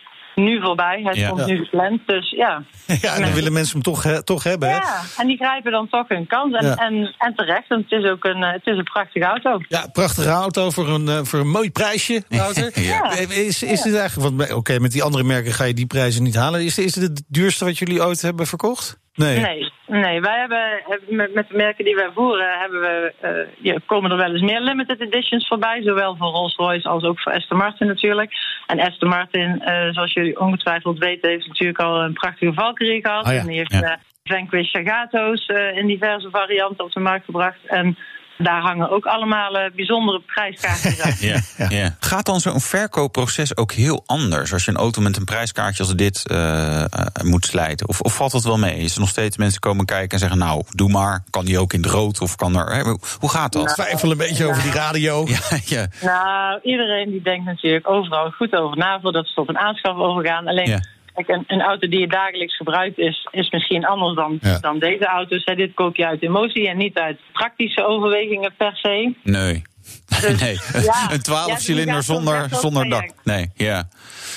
nu 0.43 0.61
voorbij. 0.61 1.01
Hij 1.03 1.15
stond 1.25 1.39
Ja. 1.39 1.45
nu 1.45 1.57
gepland. 1.57 1.99
Dus 2.05 2.29
ja. 2.29 2.63
Ja, 3.01 3.15
en 3.15 3.21
dan 3.21 3.33
willen 3.33 3.53
mensen 3.53 3.73
hem 3.73 3.81
toch, 3.83 4.21
toch 4.23 4.43
hebben. 4.43 4.69
hè? 4.69 4.75
Ja, 4.75 5.01
en 5.17 5.27
die 5.27 5.37
grijpen 5.37 5.71
dan 5.71 5.87
toch 5.89 6.07
hun 6.07 6.27
kans. 6.27 6.53
En, 6.55 6.65
Ja. 6.65 6.75
en, 6.75 7.15
en 7.17 7.35
terecht, 7.35 7.67
want 7.67 7.83
het 7.89 7.99
is 8.03 8.09
ook 8.09 8.23
een, 8.25 8.43
eh, 8.43 8.51
het 8.51 8.65
is 8.67 8.77
een 8.77 8.83
prachtige 8.83 9.25
auto. 9.25 9.57
Ja, 9.67 9.87
prachtige 9.91 10.29
auto 10.29 10.69
voor 10.69 10.87
een, 10.89 11.07
eh, 11.09 11.19
voor 11.23 11.39
een 11.39 11.49
mooi 11.49 11.71
prijsje, 11.71 12.23
Wouter. 12.29 12.81
Ja. 12.81 13.11
Eh, 13.11 13.37
Is, 13.37 13.63
is 13.63 13.81
dit 13.81 13.95
eigenlijk, 13.95 14.37
want 14.37 14.53
oké, 14.53 14.79
met 14.79 14.91
die 14.91 15.03
andere 15.03 15.23
merken 15.23 15.53
ga 15.53 15.63
je 15.63 15.73
die 15.73 15.87
prijzen 15.87 16.23
niet 16.23 16.35
halen. 16.35 16.63
Is, 16.65 16.77
is 16.77 16.93
dit 16.93 17.03
het 17.03 17.23
duurste 17.27 17.65
wat 17.65 17.77
jullie 17.77 18.03
ooit 18.05 18.21
hebben 18.21 18.47
verkocht? 18.47 18.99
Nee. 19.15 19.39
Nee, 19.39 19.71
nee 19.87 20.21
wij 20.21 20.39
hebben, 20.39 20.81
met, 21.07 21.33
met 21.33 21.47
de 21.47 21.55
merken 21.55 21.85
die 21.85 21.95
wij 21.95 22.09
voeren, 22.13 22.59
hebben 22.59 22.79
we, 22.81 23.13
eh, 23.19 23.63
ja, 23.63 23.75
komen 23.85 24.11
er 24.11 24.17
wel 24.17 24.31
eens 24.31 24.41
meer 24.41 24.61
limited 24.61 25.01
editions 25.01 25.47
voorbij. 25.47 25.81
Zowel 25.83 26.15
voor 26.15 26.27
Rolls-Royce 26.27 26.89
als 26.89 27.03
ook 27.03 27.19
voor 27.19 27.31
Aston 27.31 27.57
Martin 27.57 27.87
natuurlijk. 27.87 28.31
En 28.67 28.79
Aston 28.79 29.09
Martin, 29.09 29.61
eh, 29.61 29.89
zoals 29.91 30.13
jullie 30.13 30.39
ongetwijfeld 30.39 30.97
weten, 30.97 31.29
heeft 31.29 31.47
natuurlijk 31.47 31.79
al 31.79 32.01
een 32.01 32.13
prachtige 32.13 32.53
Valkyrie 32.53 33.05
gehad. 33.05 33.25
Ah 33.25 33.33
ja, 33.33 33.39
En 33.39 33.47
die 33.47 33.57
heeft 33.57 33.71
ja. 33.71 33.81
eh, 33.81 33.97
Vanquish 34.23 34.69
Sagato's 34.69 35.47
in 35.73 35.87
diverse 35.87 36.29
varianten 36.29 36.85
op 36.85 36.91
de 36.91 36.99
markt 36.99 37.25
gebracht. 37.25 37.59
En 37.65 37.97
daar 38.43 38.61
hangen 38.61 38.89
ook 38.89 39.05
allemaal 39.05 39.57
eh, 39.57 39.71
bijzondere 39.75 40.21
prijskaartjes 40.25 41.01
aan. 41.01 41.13
Ja, 41.57 41.67
Ja. 41.69 41.95
Gaat 41.99 42.25
dan 42.25 42.39
zo'n 42.39 42.59
verkoopproces 42.59 43.57
ook 43.57 43.71
heel 43.71 44.03
anders 44.05 44.53
als 44.53 44.65
je 44.65 44.71
een 44.71 44.77
auto 44.77 45.01
met 45.01 45.17
een 45.17 45.25
prijskaartje 45.25 45.83
als 45.83 45.95
dit 45.95 46.27
eh, 46.27 46.81
eh, 46.81 46.87
moet 47.23 47.45
slijten? 47.45 47.87
Of, 47.87 48.01
of 48.01 48.15
valt 48.15 48.31
het 48.31 48.43
wel 48.43 48.57
mee? 48.57 48.75
Is 48.77 48.93
er 48.93 48.99
nog 48.99 49.09
steeds 49.09 49.37
mensen 49.37 49.59
komen 49.59 49.85
kijken 49.85 50.09
en 50.09 50.19
zeggen: 50.19 50.37
Nou, 50.37 50.63
doe 50.69 50.89
maar. 50.89 51.23
Kan 51.29 51.45
die 51.45 51.59
ook 51.59 51.73
in 51.73 51.81
het 51.81 51.91
rood? 51.91 52.21
Of 52.21 52.35
kan 52.35 52.55
er. 52.55 52.75
Hè? 52.75 52.81
Hoe 53.19 53.29
gaat 53.29 53.53
dat? 53.53 53.67
Twijfel 53.67 54.11
een 54.11 54.17
beetje 54.17 54.45
over 54.47 54.61
die 54.63 54.71
radio. 54.71 55.25
Ja, 55.29 55.57
ja. 55.65 55.87
Nou, 56.01 56.59
iedereen 56.63 57.09
die 57.09 57.21
denkt 57.21 57.45
natuurlijk 57.45 57.89
overal 57.89 58.31
goed 58.31 58.55
over 58.55 58.77
na 58.77 58.99
voordat 59.01 59.27
ze 59.27 59.33
tot 59.33 59.49
een 59.49 59.57
aanschaf 59.57 59.97
overgaan. 59.97 60.47
Alleen, 60.47 60.67
Ja. 60.69 60.79
Kijk, 61.25 61.37
een, 61.37 61.43
een 61.47 61.61
auto 61.61 61.87
die 61.87 61.99
je 61.99 62.07
dagelijks 62.07 62.55
gebruikt 62.55 62.97
is, 62.97 63.27
is 63.31 63.49
misschien 63.49 63.85
anders 63.85 64.15
dan, 64.15 64.37
Ja. 64.41 64.59
dan 64.59 64.79
deze 64.79 65.05
auto's. 65.05 65.45
Hè. 65.45 65.55
Dit 65.55 65.73
koop 65.73 65.95
je 65.95 66.05
uit 66.07 66.23
emotie 66.23 66.67
en 66.69 66.77
niet 66.77 66.97
uit 66.97 67.19
praktische 67.33 67.85
overwegingen 67.85 68.53
per 68.57 68.75
se. 68.75 69.13
Nee. 69.23 69.61
nee, 70.41 70.57
ja. 70.83 71.11
een 71.13 71.21
12 71.21 71.47
Ja, 71.47 71.55
cilinder 71.57 72.03
zonder, 72.03 72.47
zonder 72.51 72.89
dak. 72.89 72.99
traject. 72.99 73.25
Nee, 73.57 73.67
ja. 73.67 73.87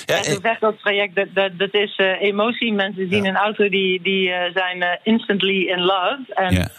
ja 0.05 0.15
en 0.15 0.23
eh, 0.23 0.37
verkooptraject, 0.41 1.15
dat, 1.15 1.27
dat, 1.33 1.51
dat 1.57 1.73
is 1.73 1.95
eh, 1.95 2.21
emotie. 2.21 2.73
Mensen 2.73 3.07
zien 3.09 3.25
een 3.25 3.35
auto 3.35 3.69
die, 3.69 4.01
die 4.01 4.31
eh, 4.31 4.53
zijn 4.53 4.99
instantly 5.03 5.67
in 5.69 5.79
love. 5.81 6.19
En 6.33 6.71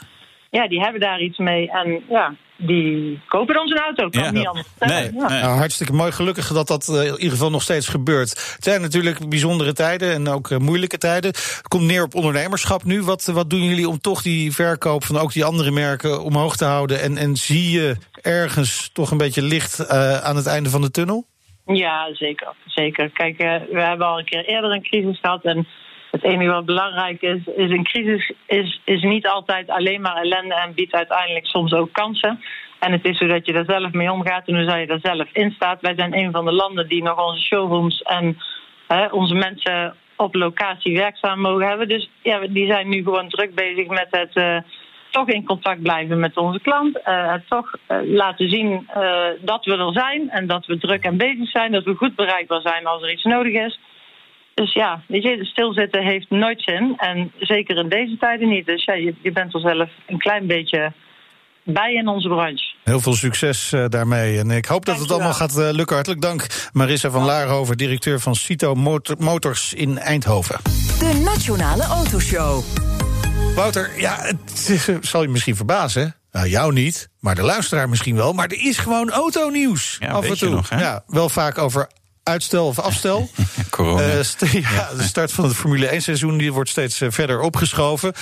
ja. 0.59 0.69
die 0.69 0.81
hebben 0.81 1.01
daar 1.01 1.21
iets 1.21 1.39
mee. 1.39 1.71
En 1.71 2.03
ja, 2.09 2.35
die 2.57 3.21
kopen 3.29 3.55
dan 3.55 3.69
zo'n 3.69 3.79
auto. 3.79 4.09
Kan 4.09 4.23
Ja. 4.23 4.31
niet 4.31 4.47
anders. 4.47 4.67
Nee. 4.79 5.03
Ja. 5.03 5.29
nee. 5.29 5.41
Nou, 5.41 5.57
hartstikke 5.59 5.93
mooi. 5.93 6.13
Gelukkig 6.13 6.49
dat 6.49 6.67
dat 6.69 6.89
eh, 6.89 7.07
in 7.07 7.13
ieder 7.13 7.31
geval 7.31 7.51
nog 7.51 7.63
steeds 7.63 7.89
gebeurt. 7.89 8.31
Het 8.31 8.65
zijn 8.65 8.81
natuurlijk 8.81 9.29
bijzondere 9.29 9.73
tijden 9.73 10.13
en 10.13 10.29
ook 10.29 10.51
eh, 10.51 10.59
moeilijke 10.59 10.99
tijden. 10.99 11.33
Komt 11.69 11.85
neer 11.85 12.03
op 12.03 12.15
ondernemerschap 12.15 12.85
nu. 12.85 13.03
Wat, 13.03 13.25
wat 13.25 13.51
doen 13.51 13.63
jullie 13.63 13.89
om 13.89 13.99
toch 13.99 14.23
die 14.23 14.53
verkoop 14.53 15.05
van 15.05 15.19
ook 15.19 15.33
die 15.33 15.45
andere 15.45 15.71
merken 15.71 16.23
omhoog 16.23 16.57
te 16.57 16.65
houden? 16.65 17.01
En, 17.01 17.17
en 17.17 17.37
zie 17.37 17.71
je 17.71 17.97
ergens 18.23 18.91
toch 18.93 19.11
een 19.11 19.19
beetje 19.19 19.43
licht 19.43 19.79
eh, 19.79 20.17
aan 20.17 20.37
het 20.37 20.47
einde 20.47 20.71
van 20.71 20.81
de 20.81 20.91
tunnel? 20.91 21.27
Ja, 21.67 22.15
zeker. 22.15 22.53
zeker. 22.67 23.11
Kijk, 23.11 23.39
eh, 23.39 23.55
we 23.73 23.81
hebben 23.81 24.07
al 24.07 24.19
een 24.19 24.25
keer 24.25 24.45
eerder 24.45 24.71
een 24.73 24.83
crisis 24.83 25.19
gehad. 25.21 25.45
En 25.45 25.67
het 26.15 26.25
enige 26.25 26.51
wat 26.51 26.65
belangrijk 26.65 27.23
is, 27.23 27.41
is 27.57 27.71
een 27.71 27.85
crisis 27.85 28.33
is, 28.47 28.81
is 28.85 29.03
niet 29.03 29.27
altijd 29.29 29.71
alleen 29.71 30.01
maar 30.01 30.17
ellende 30.17 30.55
en 30.55 30.75
biedt 30.75 30.95
uiteindelijk 30.95 31.47
soms 31.47 31.73
ook 31.73 31.93
kansen. 31.93 32.41
En 32.79 32.93
het 32.93 33.05
is 33.05 33.19
zo 33.19 33.27
dat 33.27 33.47
je 33.47 33.53
daar 33.53 33.65
zelf 33.67 33.93
mee 33.93 34.13
omgaat 34.13 34.47
en 34.47 34.55
hoe 34.55 34.65
zou 34.65 34.79
je 34.79 34.87
daar 34.87 34.99
zelf 35.03 35.29
in 35.33 35.51
staat. 35.51 35.81
Wij 35.81 35.95
zijn 35.97 36.17
een 36.17 36.33
van 36.33 36.45
de 36.45 36.53
landen 36.53 36.89
die 36.89 37.03
nog 37.03 37.27
onze 37.27 37.43
showrooms 37.43 38.03
en 38.03 38.39
hè, 38.89 39.07
onze 39.07 39.35
mensen 39.35 39.97
op 40.17 40.35
locatie 40.35 40.97
werkzaam 40.97 41.41
mogen 41.41 41.69
hebben. 41.69 41.89
Dus 41.89 42.11
ja, 42.23 42.41
die 42.49 42.67
zijn 42.67 42.89
nu 42.89 43.03
gewoon 43.03 43.29
druk 43.29 43.55
bezig 43.55 43.87
met 43.87 44.07
het 44.11 44.35
eh, 44.35 44.57
toch 45.11 45.29
in 45.29 45.45
contact 45.45 45.83
blijven 45.83 46.21
met 46.21 46.37
onze 46.37 46.61
klant. 46.61 47.01
eh, 47.03 47.33
het 47.33 47.49
toch 47.49 47.75
eh, 47.87 47.99
laten 48.03 48.49
zien 48.49 48.89
dat 49.41 49.65
we 49.65 49.77
er 49.77 49.93
zijn 49.93 50.31
en 50.31 50.47
dat 50.47 50.67
we 50.67 50.79
druk 50.79 51.05
en 51.05 51.17
bezig 51.17 51.51
zijn. 51.51 51.73
Dat 51.73 51.85
we 51.85 51.95
goed 51.95 52.15
bereikbaar 52.15 52.61
zijn 52.61 52.87
als 52.87 53.03
er 53.03 53.13
iets 53.13 53.25
nodig 53.25 53.53
is. 53.53 53.79
Dus 54.55 54.73
ja, 54.73 55.03
weet 55.09 55.23
je, 55.23 55.45
stilzitten 55.45 56.03
heeft 56.05 56.31
nooit 56.31 56.63
zin. 56.63 56.95
En 56.97 57.33
zeker 57.39 57.77
in 57.77 57.89
deze 57.89 58.17
tijden 58.19 58.49
niet. 58.49 58.67
Dus 58.67 58.85
ja, 58.85 58.95
je, 58.95 59.15
je 59.23 59.33
bent 59.33 59.55
er 59.55 59.61
zelf 59.61 59.91
een 60.07 60.19
klein 60.19 60.47
beetje 60.47 60.93
bij 61.65 61.93
in 61.95 62.09
onze 62.09 62.29
branche. 62.29 62.75
Heel 62.85 63.01
veel 63.01 63.15
succes 63.15 63.73
eh, 63.73 63.85
daarmee. 63.89 64.39
En 64.39 64.51
ik 64.51 64.65
hoop 64.65 64.85
dat 64.85 64.99
het 64.99 65.11
allemaal 65.11 65.33
gaat 65.33 65.59
eh, 65.59 65.69
lukken. 65.71 65.95
Hartelijk 65.95 66.23
dank, 66.23 66.47
Marissa 66.73 67.11
van 67.11 67.25
Laarhoven, 67.25 67.77
directeur 67.77 68.21
van 68.21 68.35
Cito 68.35 68.75
Motor- 68.75 69.17
Motors 69.19 69.73
in 69.73 69.99
Eindhoven. 69.99 70.57
De 70.99 71.21
Nationale 71.25 71.83
Autoshow. 71.83 72.63
Wouter, 73.55 73.91
ja, 74.01 74.17
het 74.21 74.69
is, 74.69 74.89
eh, 74.89 74.97
zal 75.01 75.23
je 75.23 75.29
misschien 75.29 75.57
verbazen. 75.57 76.15
Nou, 76.33 76.49
jou 76.49 76.73
niet, 76.73 77.09
maar 77.21 77.35
de 77.35 77.43
luisteraar 77.43 77.89
misschien 77.89 78.17
wel. 78.17 78.33
Maar 78.33 78.47
er 78.49 78.67
is 78.67 78.79
gewoon 78.79 79.11
autonieuws. 79.11 79.97
Ja, 80.01 80.11
af 80.11 80.29
en 80.29 80.39
toe. 80.39 80.51
nog, 80.51 80.69
hè? 80.69 80.81
Ja, 80.81 81.03
wel 81.07 81.29
vaak 81.29 81.59
over 81.59 81.91
uitstel 82.25 82.67
of 82.67 82.79
afstel. 82.79 83.31
Corona. 83.71 84.03
Eh, 84.03 84.53
ja, 84.77 84.91
de 84.97 85.03
start 85.03 85.33
van 85.33 85.45
het 85.45 85.55
Formule 85.55 85.87
1 85.87 86.03
seizoen 86.03 86.39
die 86.39 86.53
wordt 86.53 86.71
steeds 86.71 87.01
eh, 87.01 87.11
verder 87.11 87.41
opgeschoven. 87.41 88.13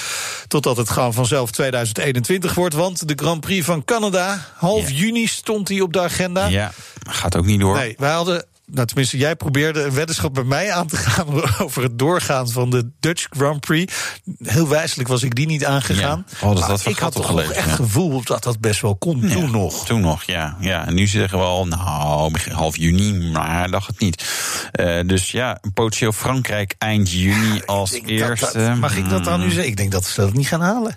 Totdat 0.49 0.77
het 0.77 0.91
gewoon 0.91 1.13
vanzelf 1.13 1.51
2021 1.51 2.55
wordt. 2.55 2.75
Want 2.75 3.09
de 3.09 3.15
Grand 3.17 3.41
Prix 3.41 3.65
van 3.65 3.85
Canada, 3.85 4.47
half 4.57 4.91
juni 4.91 5.27
stond 5.27 5.67
die 5.67 5.83
op 5.83 5.93
de 5.93 6.01
agenda. 6.01 6.47
ja, 6.47 6.73
gaat 7.11 7.37
ook 7.37 7.45
niet 7.45 7.61
door. 7.61 7.77
Nee, 7.77 7.95
wij 7.99 8.13
hadden 8.13 8.47
nou 8.75 8.87
tenminste, 8.87 9.17
jij 9.17 9.37
probeerde 9.37 9.83
een 9.83 9.95
weddenschap 9.95 10.35
bij 10.35 10.45
mij 10.45 10.73
aan 10.73 10.87
te 10.87 10.97
gaan 10.97 11.27
over 11.65 11.83
het 11.83 11.99
doorgaan 11.99 12.49
van 12.51 12.71
de 12.71 12.91
Dutch 13.01 13.27
Grand 13.31 13.61
Prix. 13.61 13.95
Heel 14.43 14.69
wijselijk 14.69 15.09
was 15.09 15.23
ik 15.23 15.35
die 15.35 15.47
niet 15.47 15.65
aangegaan. 15.65 16.25
Ja. 16.41 16.47
Oh, 16.47 16.51
dat, 16.51 16.59
Maar 16.61 16.69
dat 16.69 16.87
ik 16.87 16.99
had 16.99 17.13
toch 17.13 17.31
nog 17.31 17.41
echt 17.53 17.67
ja. 17.69 17.75
gevoel 17.75 18.23
dat 18.25 18.43
dat 18.43 18.61
best 18.61 18.81
wel 18.81 18.97
kon. 18.97 19.21
Ja, 19.21 19.29
Toen 19.29 19.51
nog. 19.51 19.87
Toen 19.87 20.01
nog, 20.01 20.23
ja. 20.23 20.57
ja. 20.61 20.87
En 20.87 20.95
nu 20.95 21.07
zeggen 21.07 21.39
we 21.39 21.45
al, 21.45 21.67
nou, 21.67 22.33
begin 22.33 22.53
half 22.53 22.77
juni, 22.77 23.31
maar 23.31 23.71
dacht 23.71 23.87
het 23.87 23.99
niet. 24.01 24.25
Eh, 24.73 25.01
dus 25.07 25.31
ja, 25.31 25.61
potentieel 25.75 26.13
Frankrijk 26.13 26.75
eind 26.79 27.11
juni 27.11 27.63
als 27.67 27.91
dat 27.91 28.03
eerste. 28.07 28.59
dat- 28.59 28.77
mag 28.79 28.97
ik 28.97 29.09
dat 29.09 29.25
dan 29.25 29.39
nu 29.39 29.45
Hmm, 29.45 29.53
zeggen? 29.53 29.71
Ik 29.71 29.77
denk 29.77 29.93
dat 29.93 30.05
ze 30.05 30.21
dat 30.21 30.33
niet 30.33 30.47
gaan 30.49 30.61
halen. 30.61 30.97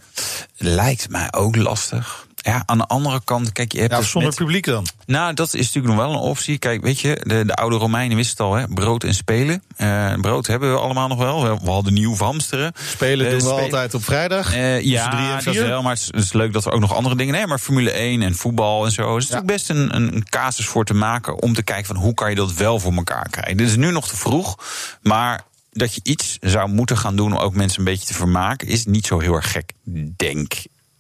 Lijkt 0.58 1.10
mij 1.10 1.34
ook 1.34 1.56
lastig. 1.56 2.25
Ja, 2.46 2.64
aan 2.66 2.78
de 2.78 2.86
andere 2.86 3.22
kant, 3.24 3.52
kijk, 3.52 3.72
je 3.72 3.80
hebt 3.80 3.92
Ja, 3.92 3.98
dus 3.98 4.10
zonder 4.10 4.30
met- 4.30 4.40
publiek 4.40 4.66
dan. 4.66 4.86
Nou, 5.06 5.34
dat 5.34 5.54
is 5.54 5.66
natuurlijk 5.66 5.96
nog 5.96 6.06
wel 6.06 6.14
een 6.16 6.20
optie. 6.30 6.58
Kijk, 6.58 6.82
weet 6.82 7.00
je, 7.00 7.22
de, 7.24 7.46
de 7.46 7.54
oude 7.56 7.76
Romeinen 7.76 8.18
wisten 8.18 8.46
het 8.46 8.54
al, 8.54 8.60
hè? 8.60 8.68
brood 8.68 9.04
en 9.04 9.14
spelen. 9.14 9.64
Eh, 9.76 10.14
brood 10.22 10.48
hebben 10.48 10.72
we 10.72 10.80
allemaal 10.80 11.08
nog 11.08 11.18
wel. 11.18 11.44
We, 11.44 11.58
we 11.64 11.70
hadden 11.72 11.94
nieuw 11.94 12.12
of 12.12 12.20
hamsteren. 12.20 12.72
Spelen 12.88 13.26
Eh, 13.26 13.32
doen 13.32 13.40
we 13.42 13.46
spelen- 13.46 13.64
altijd 13.64 13.94
op 13.94 14.04
vrijdag. 14.04 14.46
Eh, 14.46 14.52
tussen 14.62 14.82
drie 14.82 14.92
ja, 14.92 15.38
en 15.38 15.44
dat 15.44 15.56
wel. 15.56 15.82
Maar 15.82 15.92
het 15.94 16.02
is, 16.02 16.08
het 16.08 16.24
is 16.24 16.34
leuk 16.34 16.54
dat 16.54 16.66
er 16.66 16.72
ook 16.72 16.80
nog 16.80 16.94
andere 16.94 17.16
dingen... 17.16 17.34
Nee, 17.34 17.48
maar 17.48 17.60
Formule 17.60 17.92
1 17.92 18.22
en 18.22 18.36
voetbal 18.36 18.86
en 18.86 18.92
zo. 18.92 19.12
Er 19.12 19.18
is 19.18 19.28
Ja. 19.28 19.36
natuurlijk 19.36 19.58
best 19.58 19.70
een, 19.70 19.96
een, 19.96 20.16
een 20.16 20.30
casus 20.30 20.66
voor 20.66 20.86
te 20.86 20.94
maken... 20.94 21.42
om 21.42 21.54
te 21.54 21.64
kijken 21.64 21.86
van 21.86 21.96
hoe 21.96 22.14
kan 22.14 22.30
je 22.30 22.36
dat 22.36 22.54
wel 22.54 22.80
voor 22.80 22.94
elkaar 22.94 23.30
krijgen. 23.30 23.58
Dit 23.58 23.68
is 23.70 23.76
nu 23.76 23.92
nog 23.92 24.08
te 24.08 24.16
vroeg, 24.16 24.56
maar... 25.02 25.42
Dat 25.78 25.94
je 25.94 26.00
iets 26.04 26.38
zou 26.42 26.70
moeten 26.70 26.98
gaan 26.98 27.16
doen 27.16 27.32
om 27.34 27.38
ook 27.38 27.54
mensen 27.56 27.80
een 27.80 27.86
beetje 27.86 28.06
te 28.06 28.14
vermaken, 28.14 28.68
is 28.68 28.86
niet 28.86 29.06
zo 29.08 29.20
heel 29.20 29.34
erg 29.34 29.52
gek, 29.52 29.72
denk 30.16 30.54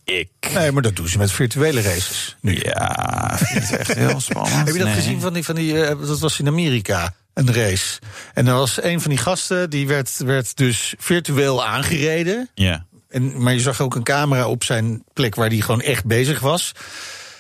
ik. 0.06 0.30
Nee, 0.54 0.72
maar 0.72 0.82
dat 0.82 0.96
doen 0.96 1.08
ze 1.08 1.18
met 1.18 1.32
virtuele 1.32 1.82
races. 1.82 2.36
Nu. 2.42 2.60
Ja, 2.64 3.38
vind 3.38 3.70
het 3.70 3.80
echt 3.80 3.94
heel 3.94 4.20
spannend. 4.20 4.56
Heb 4.56 4.68
je 4.68 4.78
dat 4.78 4.88
Nee. 4.88 4.96
gezien 4.96 5.22
van 5.22 5.34
die, 5.34 5.44
van 5.44 5.56
die 5.56 5.84
eh, 5.86 6.08
dat 6.08 6.20
was 6.20 6.40
in 6.40 6.48
Amerika, 6.48 7.14
een 7.34 7.54
race. 7.54 8.00
En 8.34 8.48
er 8.48 8.54
was 8.54 8.84
een 8.84 9.02
van 9.02 9.10
die 9.10 9.20
gasten, 9.20 9.70
die 9.70 9.88
werd, 9.88 10.18
werd 10.18 10.58
dus 10.58 10.94
virtueel 10.98 11.66
aangereden. 11.66 12.50
Ja. 12.54 12.86
En, 13.10 13.42
maar 13.42 13.54
je 13.54 13.60
zag 13.60 13.82
ook 13.82 13.96
een 13.96 14.04
camera 14.04 14.48
op 14.48 14.64
zijn 14.64 15.04
plek 15.14 15.36
waar 15.36 15.50
hij 15.50 15.60
gewoon 15.60 15.82
echt 15.82 16.06
bezig 16.06 16.40
was. 16.40 16.72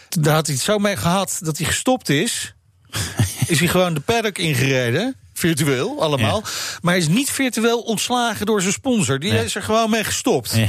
Daar 0.09 0.33
had 0.33 0.45
hij 0.45 0.55
het 0.55 0.63
zo 0.63 0.77
mee 0.77 0.97
gehad 0.97 1.37
dat 1.41 1.57
hij 1.57 1.67
gestopt 1.67 2.09
is. 2.09 2.53
is 3.47 3.59
hij 3.59 3.67
gewoon 3.67 3.93
de 3.93 3.99
paddock 3.99 4.37
ingereden. 4.37 5.15
Virtueel, 5.39 6.01
allemaal. 6.01 6.43
Maar 6.81 6.93
hij 6.93 7.01
is 7.01 7.07
niet 7.07 7.31
virtueel 7.31 7.79
ontslagen 7.79 8.45
door 8.45 8.61
zijn 8.61 8.73
sponsor. 8.73 9.19
Die 9.19 9.31
Nee. 9.31 9.43
is 9.45 9.55
er 9.55 9.63
gewoon 9.63 9.89
mee 9.89 10.03
gestopt. 10.03 10.55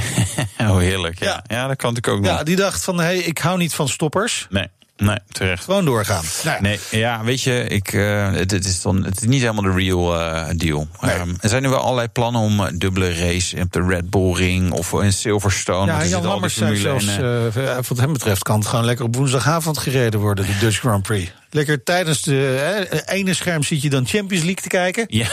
Oh, 0.61 0.77
heerlijk. 0.77 1.19
Ja, 1.19 1.25
Ja. 1.25 1.43
ja. 1.47 1.67
dat 1.67 1.77
kan 1.77 1.93
natuurlijk 1.93 2.17
ook 2.17 2.29
nog. 2.29 2.37
Ja, 2.37 2.43
die 2.43 2.55
dacht 2.55 2.83
van, 2.83 2.97
hé, 2.97 3.03
hey, 3.03 3.17
ik 3.17 3.37
hou 3.37 3.57
niet 3.57 3.73
van 3.73 3.89
stoppers. 3.89 4.47
Nee, 4.49 4.67
nee, 4.97 5.17
terecht. 5.31 5.63
Gewoon 5.63 5.85
doorgaan. 5.85 6.23
Nou 6.43 6.55
ja. 6.55 6.61
Nee, 6.61 6.79
ja, 6.91 7.23
weet 7.23 7.41
je, 7.41 7.63
ik, 7.67 7.93
eh, 7.93 8.31
het, 8.31 8.51
het 8.51 8.65
is 8.65 8.81
dan, 8.81 9.03
het 9.03 9.21
is 9.21 9.27
niet 9.27 9.41
helemaal 9.41 9.63
de 9.63 9.71
real 9.83 10.19
eh, 10.19 10.45
deal. 10.55 10.87
Ehm, 11.01 11.29
er 11.41 11.49
zijn 11.49 11.61
nu 11.61 11.69
wel 11.69 11.79
allerlei 11.79 12.07
plannen 12.07 12.41
om 12.41 12.59
eh, 12.65 12.71
dubbele 12.73 13.13
race 13.13 13.61
op 13.61 13.71
de 13.71 13.85
Red 13.87 14.09
Bull 14.09 14.33
Ring 14.33 14.71
of 14.71 14.93
in 14.93 15.13
Silverstone. 15.13 15.91
Ja, 15.91 16.05
Jan 16.05 16.23
Lammers 16.25 16.57
zelfs, 16.57 17.07
en, 17.07 17.53
wat 17.87 17.97
hem 17.97 18.13
betreft 18.13 18.43
kan 18.43 18.59
het 18.59 18.67
gewoon 18.67 18.85
lekker 18.85 19.05
op 19.05 19.15
woensdagavond 19.15 19.77
gereden 19.77 20.19
worden, 20.19 20.45
de 20.45 20.57
Dutch 20.59 20.79
Grand 20.79 21.03
Prix. 21.03 21.31
Lekker 21.49 21.83
tijdens 21.83 22.21
de 22.21 22.87
eh, 23.05 23.15
ene 23.17 23.33
scherm 23.33 23.63
zit 23.63 23.81
je 23.81 23.89
dan 23.89 24.07
Champions 24.07 24.43
League 24.43 24.61
te 24.63 24.67
kijken. 24.69 25.05
Ja. 25.07 25.27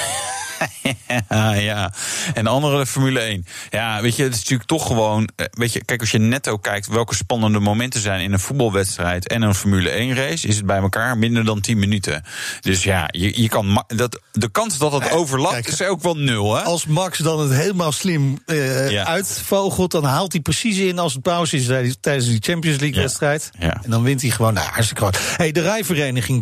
ja, 1.54 1.92
en 2.34 2.44
de 2.44 2.50
andere 2.50 2.78
de 2.78 2.86
Formule 2.86 3.20
1. 3.20 3.46
Ja, 3.70 4.00
weet 4.02 4.16
je, 4.16 4.22
het 4.22 4.32
is 4.32 4.38
natuurlijk 4.38 4.68
toch 4.68 4.86
gewoon. 4.86 5.28
eh, 5.36 5.46
Weet 5.50 5.72
je, 5.72 5.84
kijk, 5.84 6.00
als 6.00 6.10
je 6.10 6.18
netto 6.18 6.56
kijkt 6.56 6.86
welke 6.86 7.14
spannende 7.14 7.58
momenten 7.58 8.00
zijn 8.00 8.20
in 8.20 8.32
een 8.32 8.40
voetbalwedstrijd 8.40 9.28
en 9.28 9.42
een 9.42 9.54
Formule 9.54 9.90
1 9.90 10.14
race, 10.14 10.46
is 10.48 10.56
het 10.56 10.66
bij 10.66 10.78
elkaar 10.78 11.18
minder 11.18 11.44
dan 11.44 11.60
10 11.60 11.78
minuten. 11.78 12.22
Dus 12.60 12.82
ja, 12.82 13.08
je, 13.10 13.42
je 13.42 13.48
kan. 13.48 13.84
Dat, 13.86 14.20
de 14.32 14.50
kans 14.50 14.78
dat 14.78 14.92
het 14.92 15.10
overlapt 15.10 15.52
kijk, 15.54 15.68
is 15.68 15.82
ook 15.82 16.02
wel 16.02 16.16
nul, 16.16 16.54
hè? 16.56 16.62
Als 16.62 16.86
Max 16.86 17.18
dan 17.18 17.40
het 17.40 17.52
helemaal 17.58 17.92
slim 17.92 18.38
eh, 18.46 18.90
Ja. 18.90 19.04
uitvogelt, 19.06 19.90
dan 19.90 20.04
haalt 20.04 20.32
hij 20.32 20.40
precies 20.40 20.78
in 20.78 20.98
als 20.98 21.12
het 21.12 21.22
pauze 21.22 21.56
is 21.56 21.96
tijdens- 22.00 22.26
die 22.28 22.38
Champions 22.40 22.78
League 22.78 22.96
Ja. 22.96 23.02
wedstrijd. 23.02 23.50
Ja. 23.58 23.80
En 23.84 23.90
dan 23.90 24.02
wint 24.02 24.20
hij 24.22 24.30
gewoon. 24.30 24.54
Nou, 24.54 24.66
hartstikke 24.70 25.04
goed. 25.04 25.18
Hey, 25.36 25.52
de 25.52 25.62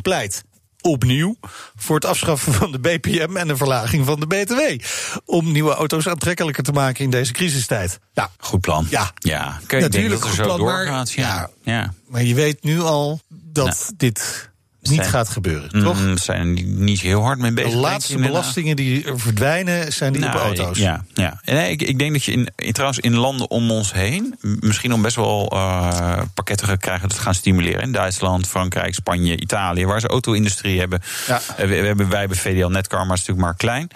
pleit 0.02 0.44
opnieuw 0.80 1.36
voor 1.76 1.94
het 1.94 2.04
afschaffen 2.04 2.52
van 2.52 2.72
de 2.72 2.78
BPM 2.78 3.36
en 3.36 3.48
de 3.48 3.56
verlaging 3.56 4.06
van 4.06 4.20
de 4.20 4.26
BTW. 4.26 4.84
Om 5.24 5.52
nieuwe 5.52 5.74
auto's 5.74 6.08
aantrekkelijker 6.08 6.62
te 6.62 6.72
maken 6.72 7.04
in 7.04 7.10
deze 7.10 7.32
crisistijd. 7.32 7.98
Nou, 8.14 8.28
Goed 8.38 8.60
plan. 8.60 8.86
Ja. 8.90 9.12
ja. 9.14 9.42
Kijk, 9.44 9.62
ik 9.62 9.68
denk 9.68 9.82
Natuurlijk 9.82 10.14
dat 10.14 10.22
er 10.22 10.28
goed 10.28 10.36
zo 10.36 10.44
plan, 10.44 10.60
maar- 10.60 10.84
doorgaat. 10.84 11.12
Ja. 11.12 11.50
ja. 11.62 11.94
Maar 12.08 12.22
je 12.22 12.34
weet 12.34 12.62
nu 12.62 12.80
al 12.80 13.20
dat 13.28 13.66
Nou, 13.66 13.92
dit 13.96 14.50
niet 14.82 15.02
gaat 15.06 15.28
gebeuren, 15.28 15.82
toch? 15.84 16.00
Mm, 16.00 16.16
zijn 16.18 16.56
er 16.56 16.62
niet- 16.64 17.00
heel 17.00 17.22
hard 17.22 17.38
mee 17.38 17.52
bezig. 17.52 17.70
De 17.70 17.76
laatste 17.76 18.18
belastingen 18.18 18.76
die 18.76 19.04
er 19.04 19.20
verdwijnen, 19.20 19.92
zijn 19.92 20.12
die 20.12 20.24
op 20.24 20.28
Nou, 20.32 20.42
auto's. 20.44 20.78
Ja, 20.78 21.04
ja. 21.14 21.40
En 21.44 21.70
ik, 21.70 21.82
ik 21.82 21.98
denk 21.98 22.12
dat 22.12 22.24
je 22.24 22.32
in, 22.32 22.48
in- 22.56 22.72
trouwens 22.72 23.00
in 23.00 23.14
landen 23.14 23.50
om 23.50 23.70
ons 23.70 23.92
heen... 23.92 24.34
misschien 24.60 24.90
nog 24.90 25.00
best 25.00 25.16
wel 25.16 25.48
eh, 25.52 26.18
pakketten 26.34 26.66
gaat 26.66 26.78
krijgen 26.80 27.08
dat 27.08 27.18
gaan 27.18 27.34
stimuleren. 27.34 27.80
In 27.82 27.92
Duitsland, 27.92 28.46
Frankrijk, 28.48 28.94
Spanje, 28.94 29.40
Italië... 29.40 29.86
waar 29.86 30.00
ze 30.00 30.06
auto-industrie 30.06 30.78
hebben. 30.78 31.00
Ja. 31.26 31.40
Eh, 31.56 31.66
we, 31.68 31.80
we 31.80 31.86
hebben, 31.86 32.08
wij 32.08 32.18
hebben 32.20 32.36
VDL 32.38 32.66
Netcar, 32.66 33.06
maar 33.06 33.16
is 33.16 33.26
natuurlijk 33.26 33.46
maar 33.46 33.56
klein. 33.56 33.88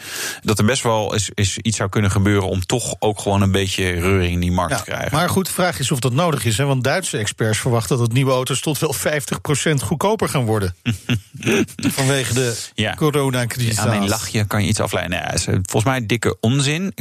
Dat 0.43 0.59
er 0.59 0.65
best 0.65 0.83
wel 0.83 1.15
is, 1.15 1.31
is 1.35 1.59
iets 1.59 1.77
zou 1.77 1.89
kunnen 1.89 2.11
gebeuren... 2.11 2.49
om 2.49 2.67
toch 2.67 2.95
ook 2.99 3.21
gewoon 3.21 3.43
een 3.43 3.51
beetje 3.53 3.91
reuring 3.91 4.33
in 4.33 4.41
die 4.41 4.53
markt 4.53 4.71
Ja, 4.73 4.79
te 4.79 4.85
krijgen. 4.85 5.17
maar 5.17 5.29
goed, 5.29 5.47
de 5.47 5.53
vraag 5.53 5.79
is 5.79 5.91
of 5.91 5.99
dat 6.01 6.13
nodig 6.13 6.45
is. 6.45 6.57
Hè? 6.59 6.65
Want 6.65 6.85
Duitse 6.85 7.19
experts 7.19 7.59
verwachten 7.59 7.99
dat 7.99 8.13
nieuwe 8.13 8.33
auto's 8.33 8.61
tot 8.61 8.79
wel 8.79 8.95
50% 8.95 9.83
goedkoper 9.83 10.29
gaan 10.29 10.45
worden. 10.45 10.75
Vanwege 11.97 12.35
de 12.35 12.57
Ja. 12.75 12.95
coronacrisis. 12.95 13.79
Aan 13.79 13.89
mijn 13.89 14.09
lachje 14.09 14.45
kan 14.45 14.63
je 14.63 14.69
iets 14.69 14.81
afleiden. 14.81 15.19
Nou 15.19 15.31
ja, 15.33 15.35
eh, 15.53 15.55
volgens 15.63 15.85
mij 15.85 16.07
dikke 16.07 16.37
onzin. 16.41 16.95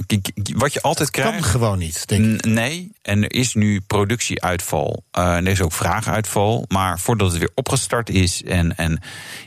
Wat 0.56 0.74
je 0.74 0.82
altijd 0.82 1.10
kan 1.10 1.24
krijgt... 1.24 1.46
gewoon 1.48 1.78
niet, 1.78 2.08
denk 2.08 2.26
ik. 2.26 2.46
N- 2.46 2.54
Nee, 2.54 2.92
en 3.02 3.24
er 3.24 3.34
is 3.34 3.54
nu 3.54 3.82
productieuitval. 3.82 5.04
Eh, 5.12 5.36
en 5.36 5.46
er 5.46 5.52
is 5.52 5.62
ook 5.62 5.74
vraaguitval. 5.74 6.66
Maar 6.68 7.00
voordat 7.00 7.30
het 7.30 7.40
weer 7.40 7.50
opgestart 7.54 8.10
is. 8.10 8.44
En, 8.44 8.76
en 8.78 9.00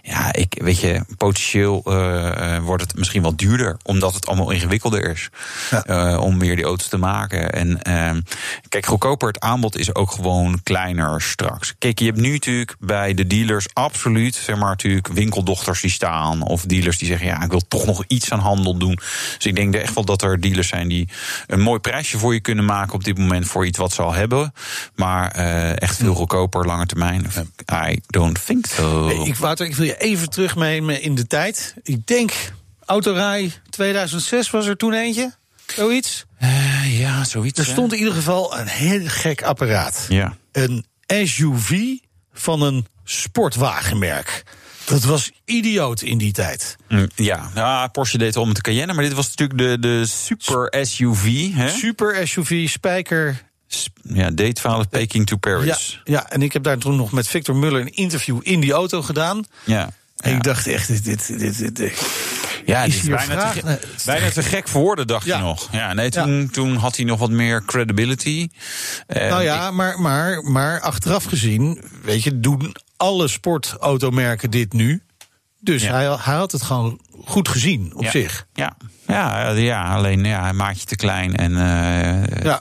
ja, 0.03 0.33
ik, 0.33 0.55
weet 0.63 0.81
je, 0.81 1.05
potentieel 1.17 1.83
eh, 1.85 2.59
wordt 2.59 2.83
het 2.83 2.97
misschien 2.97 3.23
wel 3.23 3.37
duurder. 3.37 3.77
Omdat 3.83 4.15
het 4.15 4.27
allemaal 4.27 4.51
ingewikkelder 4.51 5.11
is. 5.11 5.29
Ja. 5.71 6.19
om 6.19 6.39
weer 6.39 6.57
die 6.57 6.65
auto's 6.65 6.89
te 6.89 6.97
maken. 6.97 7.53
En 7.53 7.83
ehm, 7.83 8.21
kijk, 8.69 8.87
goedkoper. 8.87 9.29
Het 9.29 9.41
aanbod 9.41 9.77
is 9.79 9.95
ook 9.95 10.11
gewoon 10.11 10.61
kleiner 10.63 11.21
straks. 11.23 11.75
Kijk, 11.79 11.99
je 11.99 12.05
hebt 12.05 12.21
nu 12.21 12.33
natuurlijk 12.33 12.77
bij 12.81 13.15
de 13.15 13.27
dealers 13.27 13.67
absoluut, 13.73 14.18
zeg 14.27 14.57
maar, 14.57 14.69
natuurlijk 14.69 15.09
winkeldochters 15.09 15.81
die 15.81 15.91
staan. 15.91 16.43
Of 16.43 16.63
dealers 16.63 16.99
die 16.99 17.09
zeggen, 17.09 17.27
ja, 17.27 17.43
ik 17.43 17.51
wil 17.51 17.63
toch 17.69 17.87
nog 17.87 18.05
iets 18.07 18.33
aan 18.33 18.39
handel 18.39 18.77
doen. 18.79 18.99
Dus 19.37 19.47
ik 19.47 19.57
denk 19.57 19.75
echt 19.75 19.95
wel 19.95 20.05
dat 20.05 20.23
er 20.23 20.41
dealers 20.41 20.69
zijn 20.69 20.89
die 20.89 21.09
een 21.47 21.61
mooi 21.61 21.81
prijsje 21.81 22.19
voor 22.19 22.35
je 22.35 22.41
kunnen 22.41 22.65
maken 22.65 22.95
op 22.95 23.05
dit 23.05 23.19
moment 23.19 23.47
voor 23.47 23.67
iets 23.67 23.79
wat 23.79 23.93
ze 23.93 24.03
al 24.03 24.13
hebben. 24.13 24.53
Maar 24.95 25.31
eh, 25.31 25.83
echt 25.83 25.97
veel 25.97 26.15
goedkoper, 26.15 26.67
lange 26.67 26.87
termijn. 26.87 27.27
I 27.91 28.01
don't 28.07 28.47
think 28.47 28.67
so. 28.67 29.09
Ik, 29.25 29.37
Wouter, 29.37 29.67
ik 29.67 29.75
wil 29.75 29.87
je 29.87 29.97
even 29.97 30.31
terugnemen 30.31 31.03
in 31.03 31.15
de 31.15 31.27
tijd. 31.27 31.75
Ik 31.83 32.07
denk, 32.07 32.33
Autorij 32.85 33.53
2006 33.71 34.51
was 34.51 34.67
er 34.67 34.77
toen 34.77 34.93
eentje. 34.93 35.35
Zoiets. 35.67 36.27
Eh, 36.39 37.01
ja, 37.01 37.25
zoiets. 37.25 37.59
Er 37.59 37.67
hè? 37.67 37.73
stond 37.73 37.93
in 37.93 37.99
ieder 37.99 38.15
geval 38.15 38.59
een 38.59 38.67
heel 38.67 39.03
gek 39.05 39.43
apparaat. 39.43 40.07
Ja. 40.09 40.37
Een 40.53 40.87
SUV 41.07 41.97
van 42.39 42.63
een 42.63 42.87
sportwagenmerk. 43.05 44.43
Dat 44.85 45.05
was 45.05 45.31
idioot 45.45 46.03
in 46.03 46.19
die 46.19 46.33
tijd. 46.33 46.77
Mm, 46.89 47.09
Ja, 47.15 47.51
ja, 47.55 47.87
Porsche 47.87 48.19
deed 48.19 48.35
het 48.35 48.47
met 48.47 48.55
de 48.57 48.63
Cayenne, 48.63 48.93
maar 48.93 49.05
dit 49.05 49.13
was 49.13 49.35
natuurlijk 49.35 49.59
de, 49.59 49.89
de 49.89 50.07
super 50.07 50.87
SUV. 50.87 51.53
Hè? 51.53 51.69
Super 51.69 52.29
SUV, 52.29 52.69
spijker. 52.69 53.43
Sp- 53.67 53.99
Ja, 54.03 54.31
date 54.31 54.53
12 54.53 54.89
Peking 54.89 55.27
to 55.27 55.37
Ja, 55.41 55.55
Paris. 55.57 56.01
ja, 56.05 56.31
en 56.31 56.43
ik 56.43 56.53
heb 56.53 56.63
daar 56.63 56.79
toen 56.79 56.97
nog 56.97 57.13
met 57.13 57.29
Victor 57.29 57.57
Muller 57.57 57.81
een 57.81 57.95
interview 57.95 58.39
in 58.43 58.61
die 58.61 58.73
auto 58.73 59.03
gedaan. 59.03 59.45
Ja. 59.65 59.91
En 60.17 60.31
ja. 60.31 60.37
ik 60.37 60.43
dacht 60.43 60.67
echt, 60.67 60.89
dit, 60.89 61.05
dit, 61.05 61.39
dit, 61.39 61.77
dit- 61.77 62.07
Ja, 62.69 62.83
Is 62.85 62.97
is 62.97 63.03
bijna, 63.09 63.51
te, 63.53 63.61
ge- 63.61 63.81
bijna 64.07 64.31
te 64.31 64.43
gek 64.43 64.69
voor 64.69 64.81
woorden, 64.83 65.07
dacht 65.07 65.27
Ja. 65.27 65.37
je 65.37 65.43
nog. 65.43 65.69
Ja, 65.73 65.93
nee, 65.93 66.11
toen, 66.11 66.49
toen 66.53 66.77
had 66.77 66.97
hij 66.97 67.05
nog 67.05 67.19
wat 67.19 67.31
meer 67.31 67.65
credibility. 67.65 68.49
Nou 69.07 69.43
ja, 69.43 69.71
maar, 69.71 70.01
maar, 70.01 70.43
maar 70.43 70.81
achteraf 70.81 71.25
gezien, 71.25 71.83
weet 72.03 72.23
je, 72.23 72.41
doen 72.41 72.75
alle 72.97 73.29
sportautomerken 73.29 74.51
dit 74.51 74.73
nu. 74.73 75.03
Dus 75.61 75.83
Ja. 75.83 75.93
hij, 75.93 76.05
hij 76.21 76.35
had 76.35 76.53
het 76.53 76.63
gewoon 76.63 77.01
goed 77.25 77.49
gezien 77.49 77.93
op 77.95 78.03
ja, 78.03 78.11
zich. 78.11 78.47
Ja. 78.53 78.77
Ja, 79.07 79.51
ja, 79.51 79.95
alleen 79.95 80.25
ja, 80.25 80.49
een 80.49 80.57
maatje 80.57 80.87
te 80.87 80.97
klein. 80.97 81.37
En 81.37 81.57
eh, 81.57 82.43
Ja. 82.45 82.61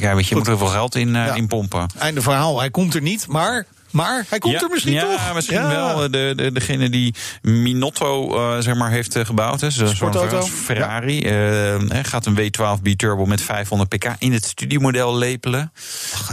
ja. 0.00 0.14
weet 0.14 0.24
je, 0.24 0.30
je 0.34 0.40
moet 0.40 0.48
er 0.48 0.58
veel 0.58 0.66
geld 0.66 0.94
in, 0.94 1.16
eh, 1.16 1.36
in 1.36 1.46
pompen. 1.46 1.86
Einde 1.98 2.22
verhaal, 2.22 2.58
hij 2.58 2.70
komt 2.70 2.94
er 2.94 3.02
niet, 3.02 3.26
maar, 3.26 3.66
maar 3.94 4.24
hij 4.28 4.38
komt 4.38 4.54
ja, 4.54 4.60
er 4.60 4.68
misschien 4.70 4.92
ja, 4.92 5.00
toch. 5.00 5.34
misschien 5.34 5.60
Ja. 5.60 5.68
wel. 5.68 6.10
De, 6.10 6.32
de, 6.36 6.52
degene 6.52 6.90
die 6.90 7.14
Minotto 7.42 8.36
eh, 8.36 8.60
zeg 8.60 8.74
maar, 8.74 8.90
heeft 8.90 9.16
eh, 9.16 9.24
gebouwd. 9.24 9.60
Hè, 9.60 9.70
Sportauto. 9.70 10.42
Ferrari. 10.42 11.20
eh, 11.22 11.98
gaat 12.02 12.26
een 12.26 12.36
W12 12.38 12.82
B-turbo 12.82 13.26
met 13.26 13.40
500 13.42 13.88
pk 13.90 14.14
in 14.18 14.32
het 14.32 14.44
studiemodel 14.44 15.16
lepelen. 15.16 15.72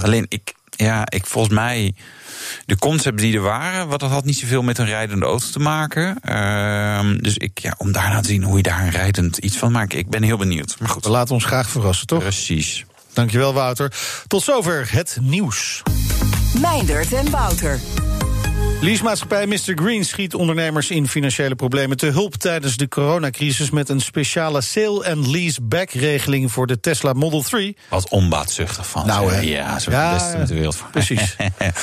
Alleen, 0.02 0.26
ik, 0.30 0.54
ja, 0.70 1.04
ik 1.10 1.26
volgens 1.26 1.54
mij. 1.54 1.94
De 2.66 2.78
concepten 2.78 3.26
die 3.26 3.36
er 3.36 3.42
waren, 3.42 3.88
wat 3.88 4.00
dat 4.00 4.10
had 4.10 4.26
niet 4.26 4.38
zoveel 4.38 4.62
met 4.62 4.78
een 4.78 4.86
rijdende 4.86 5.26
auto 5.26 5.46
te 5.52 5.60
maken. 5.60 6.20
Ehm, 6.22 7.18
dus 7.18 7.38
ik, 7.38 7.60
ja, 7.60 7.76
om 7.78 7.92
daarna 7.92 8.22
te 8.22 8.28
zien 8.28 8.44
hoe 8.44 8.58
je 8.58 8.64
daar 8.64 8.82
een 8.84 8.90
rijdend 8.92 9.38
iets 9.38 9.58
van 9.58 9.72
maakt. 9.72 9.94
Ik 9.96 10.10
ben 10.10 10.24
heel 10.24 10.38
benieuwd. 10.38 10.76
Maar 10.80 10.90
goed. 10.90 11.04
We 11.04 11.12
laten 11.12 11.34
ons 11.34 11.46
graag 11.46 11.70
verrassen, 11.70 12.08
toch? 12.08 12.20
Precies. 12.20 12.86
Dankjewel, 13.14 13.54
Wouter. 13.54 13.92
Tot 14.28 14.44
zover 14.44 14.88
het 14.92 15.18
nieuws. 15.22 15.82
Meindert 16.60 17.14
en 17.14 17.30
Wouter. 17.30 17.80
Leasemaatschappij 18.82 19.48
Mr. 19.48 19.58
Green 19.76 20.06
schiet 20.06 20.34
ondernemers 20.36 20.90
in 20.90 21.08
financiële 21.08 21.56
problemen 21.56 21.98
te 21.98 22.06
hulp 22.06 22.36
tijdens 22.36 22.78
de 22.78 22.88
coronacrisis 22.88 23.70
met 23.70 23.90
een 23.90 24.00
speciale 24.02 24.62
sale- 24.62 25.04
en 25.04 25.30
lease-back-regeling 25.30 26.52
voor 26.52 26.68
de 26.68 26.80
Tesla 26.80 27.14
Model 27.14 27.42
3. 27.42 27.78
Wat 27.90 28.10
onbaatzuchtig 28.10 28.88
van. 28.88 29.06
Nou, 29.08 29.30
ze. 29.30 29.36
hè. 29.36 29.42
ja, 29.42 29.80
zo 29.80 29.92
Ja, 29.92 30.10
het 30.14 30.22
beste 30.22 30.38
met 30.38 30.48
de 30.48 30.54
wereld. 30.54 30.76
voor. 30.76 30.90
precies. 30.90 31.36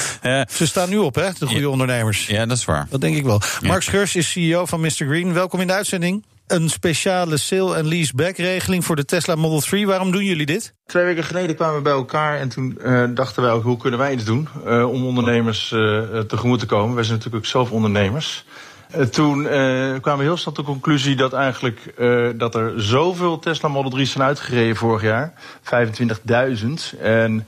Ze 0.56 0.66
staan 0.66 0.88
nu 0.88 0.96
op, 0.96 1.14
hè, 1.14 1.28
de 1.38 1.46
goede 1.46 1.68
ondernemers. 1.70 2.26
ja, 2.26 2.46
dat 2.46 2.56
is 2.56 2.64
waar. 2.64 2.86
Dat 2.90 3.00
denk 3.00 3.16
ik 3.16 3.24
wel. 3.24 3.40
Mark 3.60 3.82
Scheurs 3.82 4.16
is 4.16 4.30
CEO 4.30 4.66
van 4.66 4.80
Mr. 4.80 4.90
Green. 4.90 5.32
Welkom 5.32 5.60
in 5.60 5.66
de 5.66 5.72
uitzending. 5.72 6.24
Een 6.48 6.68
speciale 6.68 7.36
sale- 7.36 7.76
en 7.76 7.88
lease-back-regeling 7.88 8.84
voor 8.84 8.96
de 8.96 9.04
Tesla 9.04 9.34
Model 9.34 9.60
3. 9.60 9.86
Waarom 9.86 10.10
doen 10.10 10.24
jullie 10.24 10.46
dit? 10.46 10.74
Twee 10.86 11.04
weken 11.04 11.24
geleden 11.24 11.56
kwamen 11.56 11.76
we 11.76 11.82
bij 11.82 11.92
elkaar 11.92 12.38
en 12.38 12.48
toen 12.48 12.78
eh, 12.80 13.04
dachten 13.14 13.42
wij 13.42 13.52
ook 13.52 13.62
hoe 13.62 13.76
kunnen 13.76 13.98
wij 13.98 14.12
iets 14.12 14.24
doen 14.24 14.48
eh, 14.66 14.90
om 14.90 15.06
ondernemers 15.06 15.72
eh, 15.72 16.18
tegemoet 16.18 16.58
te 16.58 16.66
komen. 16.66 16.94
Wij 16.94 17.04
zijn 17.04 17.16
natuurlijk 17.16 17.44
ook 17.44 17.50
zelf 17.50 17.70
ondernemers. 17.70 18.44
Toen 19.10 19.42
kwamen 20.00 20.18
we 20.18 20.22
heel 20.22 20.36
snel 20.36 20.54
tot 20.54 20.66
de 20.66 20.72
conclusie 20.72 21.16
dat 21.16 21.32
eigenlijk 21.32 21.94
dat 22.36 22.54
er 22.54 22.82
zoveel 22.82 23.38
Tesla 23.38 23.68
Model 23.68 24.00
3's 24.00 24.10
zijn 24.10 24.24
uitgereden 24.24 24.76
vorig 24.76 25.02
jaar, 25.02 25.32
25.000. 25.62 26.98
En 27.00 27.46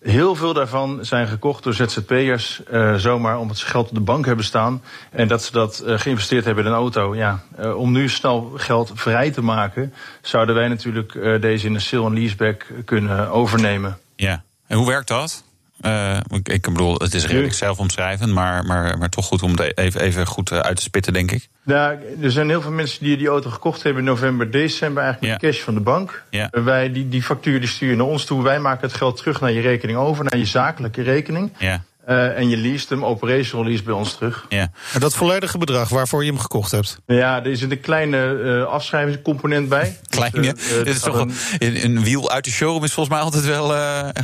heel 0.00 0.34
veel 0.34 0.52
daarvan 0.52 1.04
zijn 1.04 1.26
gekocht 1.26 1.62
door 1.62 1.74
ZZP'ers 1.74 2.64
eh, 2.64 2.94
zomaar 2.94 3.38
omdat 3.38 3.58
ze 3.58 3.66
geld 3.66 3.88
op 3.88 3.94
de 3.94 4.00
bank 4.00 4.26
hebben 4.26 4.44
staan 4.44 4.82
en 5.10 5.28
dat 5.28 5.42
ze 5.42 5.52
dat 5.52 5.78
eh, 5.78 5.98
geïnvesteerd 5.98 6.44
hebben 6.44 6.64
in 6.64 6.70
een 6.70 6.76
auto. 6.76 7.14
Ja, 7.14 7.42
eh, 7.56 7.76
om 7.76 7.92
nu 7.92 8.08
snel 8.08 8.52
geld 8.56 8.92
vrij 8.94 9.30
te 9.30 9.42
maken, 9.42 9.94
zouden 10.22 10.54
wij 10.54 10.68
natuurlijk 10.68 11.12
deze 11.40 11.66
in 11.66 11.74
een 11.74 11.80
sale 11.80 12.06
en 12.06 12.14
leaseback 12.14 12.66
kunnen 12.84 13.30
overnemen. 13.30 13.98
Ja. 14.16 14.42
En 14.66 14.76
hoe 14.76 14.86
werkt 14.86 15.08
dat? 15.08 15.44
Eh, 15.80 16.16
ik, 16.30 16.48
ik 16.48 16.62
bedoel, 16.62 16.94
het 16.94 17.14
is 17.14 17.26
redelijk 17.26 17.54
zelfomschrijvend, 17.54 18.32
maar, 18.32 18.64
maar, 18.64 18.98
maar 18.98 19.08
toch 19.08 19.26
goed 19.26 19.42
om 19.42 19.50
het 19.50 19.78
even, 19.78 20.00
even 20.00 20.26
goed 20.26 20.50
eh, 20.50 20.58
uit 20.58 20.76
te 20.76 20.82
spitten, 20.82 21.12
denk 21.12 21.30
ik. 21.30 21.48
Nou, 21.62 21.96
er 22.22 22.30
zijn 22.30 22.48
heel 22.48 22.60
veel 22.60 22.70
mensen 22.70 23.04
die 23.04 23.16
die 23.16 23.28
auto 23.28 23.50
gekocht 23.50 23.82
hebben 23.82 24.02
in 24.02 24.08
november, 24.08 24.50
december, 24.50 25.02
eigenlijk 25.02 25.32
met 25.32 25.42
Ja. 25.42 25.48
cash 25.50 25.62
van 25.64 25.74
de 25.74 25.80
bank. 25.80 26.22
Ja. 26.30 26.48
Wij, 26.50 26.92
die, 26.92 27.08
die 27.08 27.22
factuur 27.22 27.60
die 27.60 27.68
stuur 27.68 27.90
je 27.90 27.96
naar 27.96 28.06
ons 28.06 28.24
toe. 28.24 28.42
Wij 28.42 28.60
maken 28.60 28.86
het 28.88 28.96
geld 28.96 29.16
terug 29.16 29.40
naar 29.40 29.52
je 29.52 29.60
rekening 29.60 29.98
over, 29.98 30.24
naar 30.24 30.38
je 30.38 30.44
zakelijke 30.46 31.02
rekening. 31.02 31.52
Ja. 31.58 31.82
Eh, 32.06 32.36
en 32.38 32.48
je 32.48 32.56
leest 32.56 32.88
hem, 32.88 33.04
operational 33.04 33.64
lease 33.66 33.82
bij 33.82 33.94
ons 33.94 34.14
terug. 34.14 34.46
Ja. 34.48 34.70
Maar 34.92 35.00
dat 35.00 35.14
volledige 35.14 35.58
bedrag 35.58 35.88
waarvoor 35.88 36.24
je 36.24 36.30
hem 36.30 36.40
gekocht 36.40 36.70
hebt. 36.70 36.98
Ja, 37.06 37.44
er 37.44 37.56
zit 37.56 37.70
een 37.70 37.80
kleine 37.80 38.38
eh 38.64 38.72
afschrijvingscomponent 38.72 39.68
bij. 39.68 39.98
Kleine. 40.08 40.40
Dus, 40.54 40.70
eh, 40.70 40.76
Dit 40.84 40.94
is 40.94 41.00
toch 41.00 41.18
een- 41.18 41.32
een, 41.58 41.84
een 41.84 42.04
wiel 42.04 42.30
uit 42.30 42.44
de 42.44 42.50
showroom 42.50 42.84
is 42.84 42.92
volgens 42.92 43.14
mij 43.16 43.24
altijd 43.24 43.44
wel. 43.44 43.74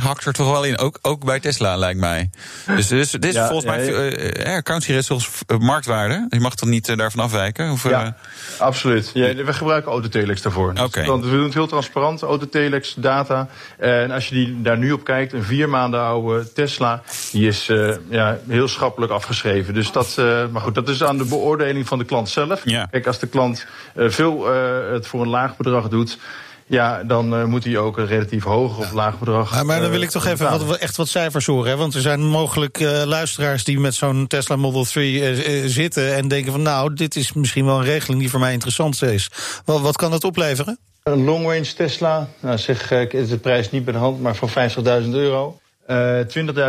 hakt 0.01 0.25
er 0.25 0.33
toch 0.33 0.51
wel 0.51 0.63
in. 0.63 0.77
Ook, 0.77 0.99
ook 1.01 1.25
bij 1.25 1.39
Tesla, 1.39 1.75
lijkt 1.75 1.99
mij. 1.99 2.29
Dus, 2.75 2.87
dus 2.87 3.11
dit 3.11 3.25
is 3.25 3.33
Ja, 3.33 3.45
volgens 3.47 3.65
mij. 3.65 3.85
ja. 3.85 4.61
is 4.87 5.09
eh, 5.47 5.57
marktwaarde. 5.57 6.25
Je 6.29 6.39
mag 6.39 6.55
toch 6.55 6.69
niet 6.69 6.97
daarvan 6.97 7.23
afwijken? 7.23 7.71
Of, 7.71 7.89
Ja, 7.89 8.15
absoluut. 8.59 9.11
Ja, 9.13 9.33
we 9.35 9.53
gebruiken 9.53 9.91
autotelex 9.91 10.41
daarvoor. 10.41 10.73
Want 11.05 11.23
we 11.23 11.29
doen 11.29 11.43
het 11.43 11.53
heel 11.53 11.67
transparant, 11.67 12.21
autotelex, 12.21 12.93
data. 12.97 13.47
En 13.77 14.11
als 14.11 14.27
je 14.29 14.35
die 14.35 14.61
daar 14.61 14.77
nu 14.77 14.91
op 14.91 15.03
kijkt, 15.03 15.33
een 15.33 15.43
vier 15.43 15.69
maanden 15.69 15.99
oude 16.01 16.53
Tesla, 16.53 17.01
die 17.31 17.47
is 17.47 17.69
eh, 17.77 17.97
ja, 18.09 18.37
heel 18.47 18.67
schappelijk 18.67 19.11
afgeschreven. 19.11 19.73
Dus 19.73 19.91
dat, 19.91 20.15
eh, 20.17 20.47
maar 20.51 20.61
goed, 20.61 20.75
dat 20.75 20.89
is 20.89 21.03
aan 21.03 21.17
de 21.17 21.25
beoordeling 21.25 21.87
van 21.87 21.97
de 21.97 22.05
klant 22.05 22.29
zelf. 22.29 22.61
Ja. 22.63 22.85
Kijk, 22.85 23.07
als 23.07 23.19
de 23.19 23.27
klant 23.27 23.65
eh, 23.95 24.09
veel 24.09 24.53
eh, 24.53 24.91
het 24.91 25.07
voor 25.07 25.21
een 25.21 25.29
laag 25.29 25.57
bedrag 25.57 25.89
doet, 25.89 26.17
ja, 26.67 27.03
dan 27.03 27.35
eh, 27.35 27.43
moet 27.43 27.63
hij 27.63 27.77
ook 27.77 27.97
een 27.97 28.07
relatief 28.07 28.43
hoog 28.43 28.77
of 28.77 28.91
laag 28.91 29.19
bedrag. 29.19 29.51
Maar, 29.51 29.65
maar 29.65 29.81
dan 29.81 29.91
wil 29.91 30.01
ik 30.01 30.09
toch 30.09 30.25
even 30.25 30.67
wat, 30.67 30.77
echt 30.77 30.97
wat 30.97 31.07
cijfers 31.07 31.45
horen. 31.45 31.71
Hè? 31.71 31.77
Want 31.77 31.93
er 31.93 32.01
zijn 32.01 32.25
mogelijk 32.25 32.79
eh, 32.79 33.03
luisteraars 33.05 33.63
die 33.63 33.79
met 33.79 33.95
zo'n 33.95 34.27
Tesla 34.27 34.55
Model 34.55 34.83
3 34.83 35.21
eh, 35.21 35.63
eh, 35.63 35.69
zitten 35.69 36.15
en 36.15 36.27
denken 36.27 36.51
van 36.51 36.61
nou, 36.61 36.93
dit 36.93 37.15
is 37.15 37.33
misschien 37.33 37.65
wel 37.65 37.77
een 37.77 37.83
regeling 37.83 38.19
die 38.19 38.29
voor 38.29 38.39
mij 38.39 38.53
interessant 38.53 39.01
is. 39.01 39.29
Wat, 39.65 39.81
wat 39.81 39.95
kan 39.95 40.11
dat 40.11 40.23
opleveren? 40.23 40.79
Een 41.03 41.23
long 41.23 41.43
range 41.45 41.73
Tesla, 41.73 42.27
nou 42.39 42.57
zeg 42.57 42.91
ik, 42.91 43.13
is 43.13 43.29
de 43.29 43.37
prijs 43.37 43.71
niet 43.71 43.85
bij 43.85 43.93
de 43.93 43.99
hand, 43.99 44.21
maar 44.21 44.35
voor 44.35 44.49
50.000 44.49 45.09
euro. 45.09 45.59
Eh 45.87 46.19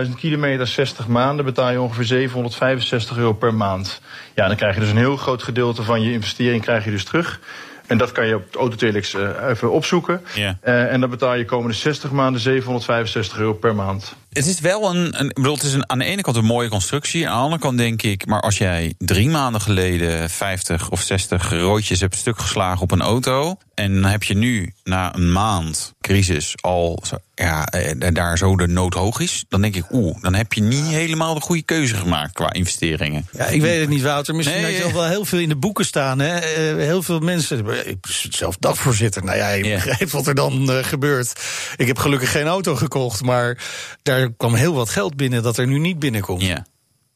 20.000 0.06 0.14
kilometer, 0.16 0.66
60 0.66 1.06
maanden, 1.06 1.44
betaal 1.44 1.70
je 1.70 1.80
ongeveer 1.80 2.04
765 2.04 3.16
euro 3.16 3.32
per 3.32 3.54
maand. 3.54 4.00
Ja, 4.34 4.46
dan 4.46 4.56
krijg 4.56 4.74
je 4.74 4.80
dus 4.80 4.90
een 4.90 4.96
heel 4.96 5.16
groot 5.16 5.42
gedeelte 5.42 5.82
van 5.82 6.02
je 6.02 6.12
investering 6.12 6.62
krijg 6.62 6.84
je 6.84 6.90
dus 6.90 7.04
terug. 7.04 7.40
En 7.86 7.98
dat 7.98 8.12
kan 8.12 8.26
je 8.26 8.34
op 8.34 8.54
Autotelix 8.54 9.14
eh, 9.14 9.48
even 9.48 9.70
opzoeken. 9.70 10.20
Eh, 10.34 10.92
en 10.92 11.00
dan 11.00 11.10
betaal 11.10 11.34
je 11.34 11.44
komende 11.44 11.74
60 11.74 12.10
maanden 12.10 12.40
765 12.40 13.38
euro 13.38 13.52
per 13.52 13.74
maand. 13.74 14.14
Het 14.32 14.46
is 14.46 14.60
wel 14.60 14.90
een, 14.90 15.20
een, 15.20 15.28
ik 15.28 15.34
bedoel, 15.34 15.54
het 15.54 15.62
is 15.62 15.72
een, 15.72 15.90
aan 15.90 15.98
de 15.98 16.04
ene 16.04 16.22
kant 16.22 16.36
een 16.36 16.44
mooie 16.44 16.68
constructie. 16.68 17.28
Aan 17.28 17.36
de 17.36 17.42
andere 17.42 17.62
kant 17.62 17.78
denk 17.78 18.02
ik, 18.02 18.26
maar 18.26 18.40
als 18.40 18.58
jij 18.58 18.94
drie 18.98 19.28
maanden 19.28 19.60
geleden 19.60 20.30
50 20.30 20.90
of 20.90 21.00
60 21.00 21.50
roodjes 21.50 22.00
hebt 22.00 22.16
stuk 22.16 22.38
geslagen 22.38 22.82
op 22.82 22.90
een 22.90 23.02
auto. 23.02 23.56
En 23.74 23.94
dan 24.00 24.10
heb 24.10 24.22
je 24.22 24.34
nu 24.34 24.72
na 24.84 25.14
een 25.14 25.32
maand 25.32 25.94
crisis 26.00 26.54
al 26.60 27.02
ja, 27.34 27.66
eh, 27.66 28.12
daar 28.12 28.38
zo 28.38 28.56
de 28.56 28.66
nood 28.66 28.94
hoog 28.94 29.20
is. 29.20 29.44
Dan 29.48 29.60
denk 29.60 29.76
ik, 29.76 29.84
oeh, 29.92 30.22
dan 30.22 30.34
heb 30.34 30.52
je 30.52 30.62
niet 30.62 30.86
helemaal 30.86 31.34
de 31.34 31.40
goede 31.40 31.62
keuze 31.62 31.94
gemaakt 31.94 32.32
qua 32.32 32.52
investeringen. 32.52 33.26
Ja, 33.32 33.46
ik 33.46 33.60
weet 33.60 33.80
het 33.80 33.88
niet, 33.88 34.02
Wouter. 34.02 34.34
Misschien 34.34 34.60
Nee, 34.60 34.64
had 34.64 34.82
je 34.82 34.88
eh. 34.88 34.94
al 34.94 35.00
wel 35.00 35.08
heel 35.08 35.24
veel 35.24 35.38
in 35.38 35.48
de 35.48 35.56
boeken 35.56 35.84
staan. 35.84 36.18
Hè? 36.18 36.38
Eh, 36.38 36.76
heel 36.76 37.02
veel 37.02 37.18
mensen. 37.18 37.58
Ik 37.58 37.64
ben 37.64 38.12
zelf 38.30 38.56
dagvoorzitter. 38.56 39.24
Nou 39.24 39.36
ja, 39.36 39.50
je 39.50 39.62
begrijpt 39.74 40.10
wat 40.10 40.26
er 40.26 40.34
dan 40.34 40.70
eh, 40.70 40.84
gebeurt. 40.84 41.32
Ik 41.76 41.86
heb 41.86 41.98
gelukkig 41.98 42.30
geen 42.30 42.46
auto 42.46 42.76
gekocht. 42.76 43.22
Maar 43.22 43.58
daar 44.02 44.17
kwam 44.36 44.54
heel 44.54 44.74
wat 44.74 44.88
geld 44.90 45.16
binnen 45.16 45.42
dat 45.42 45.56
er 45.58 45.66
nu 45.66 45.78
niet 45.78 45.98
binnenkomt. 45.98 46.42
Ja, 46.42 46.66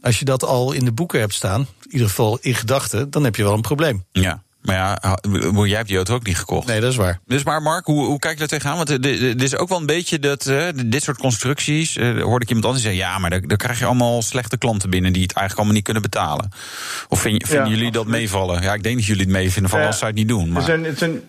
Als 0.01 0.19
je 0.19 0.25
dat 0.25 0.45
al 0.45 0.73
in 0.73 0.85
de 0.85 0.93
boeken 0.93 1.21
hebt 1.21 1.35
staan, 1.35 1.61
in 1.61 1.91
ieder 1.93 2.09
geval 2.09 2.39
in 2.41 2.55
gedachten, 2.55 3.11
dan 3.11 3.25
heb 3.25 3.37
je 3.37 3.43
wel 3.43 3.55
een 3.55 3.61
probleem. 3.61 4.05
ja. 4.13 4.43
Maar 4.63 4.75
ja, 4.77 5.19
jij 5.67 5.77
hebt 5.77 5.89
die 5.89 5.97
auto 5.97 6.15
ook 6.15 6.27
niet 6.27 6.39
gekocht. 6.39 6.67
Nee, 6.67 6.81
dat 6.81 6.91
is 6.91 6.97
waar. 6.97 7.21
Dus 7.27 7.43
maar 7.45 7.63
Mark, 7.63 7.87
hoe, 7.87 8.05
hoe 8.07 8.19
kijk 8.19 8.33
je 8.33 8.39
daar 8.39 8.49
tegenaan? 8.49 8.77
Want 8.77 8.91
er- 8.91 9.05
er 9.05 9.37
er 9.37 9.43
is 9.43 9.57
ook 9.57 9.69
wel 9.69 9.79
een 9.81 9.87
beetje 9.87 10.19
dat 10.19 10.47
eh, 10.47 10.69
dit 10.87 11.03
soort 11.03 11.19
constructies. 11.19 11.97
eh, 11.97 12.23
hoorde 12.23 12.43
ik 12.45 12.49
iemand 12.49 12.65
anders 12.67 12.85
zeggen: 12.85 13.01
ja, 13.01 13.19
maar 13.19 13.31
daar, 13.31 13.41
daar 13.47 13.57
krijg 13.57 13.79
je 13.79 13.85
allemaal 13.85 14.23
slechte 14.23 14.59
klanten 14.59 14.91
binnen 14.91 15.13
die 15.13 15.23
het 15.23 15.33
eigenlijk 15.33 15.57
allemaal 15.59 15.75
niet 15.75 15.85
kunnen 15.85 16.03
betalen. 16.03 16.49
Of 17.09 17.21
vind, 17.21 17.47
vinden 17.49 17.67
Ja, 17.71 17.75
jullie 17.77 17.93
dat 17.93 18.07
meevallen? 18.07 18.63
Ja, 18.63 18.75
ik 18.75 18.83
denk 18.83 18.97
dat 18.97 19.05
jullie 19.07 19.23
het 19.23 19.31
meevinden 19.33 19.71
van 19.71 19.81
Ja. 19.81 19.87
als 19.87 19.99
zij 19.99 20.09
het 20.09 20.17
niet 20.17 20.29
doen. 20.29 20.47
Er 20.47 20.53
Maar 20.53 20.63
zijn, 20.63 20.85
het 20.85 20.99
zijn, 20.99 21.21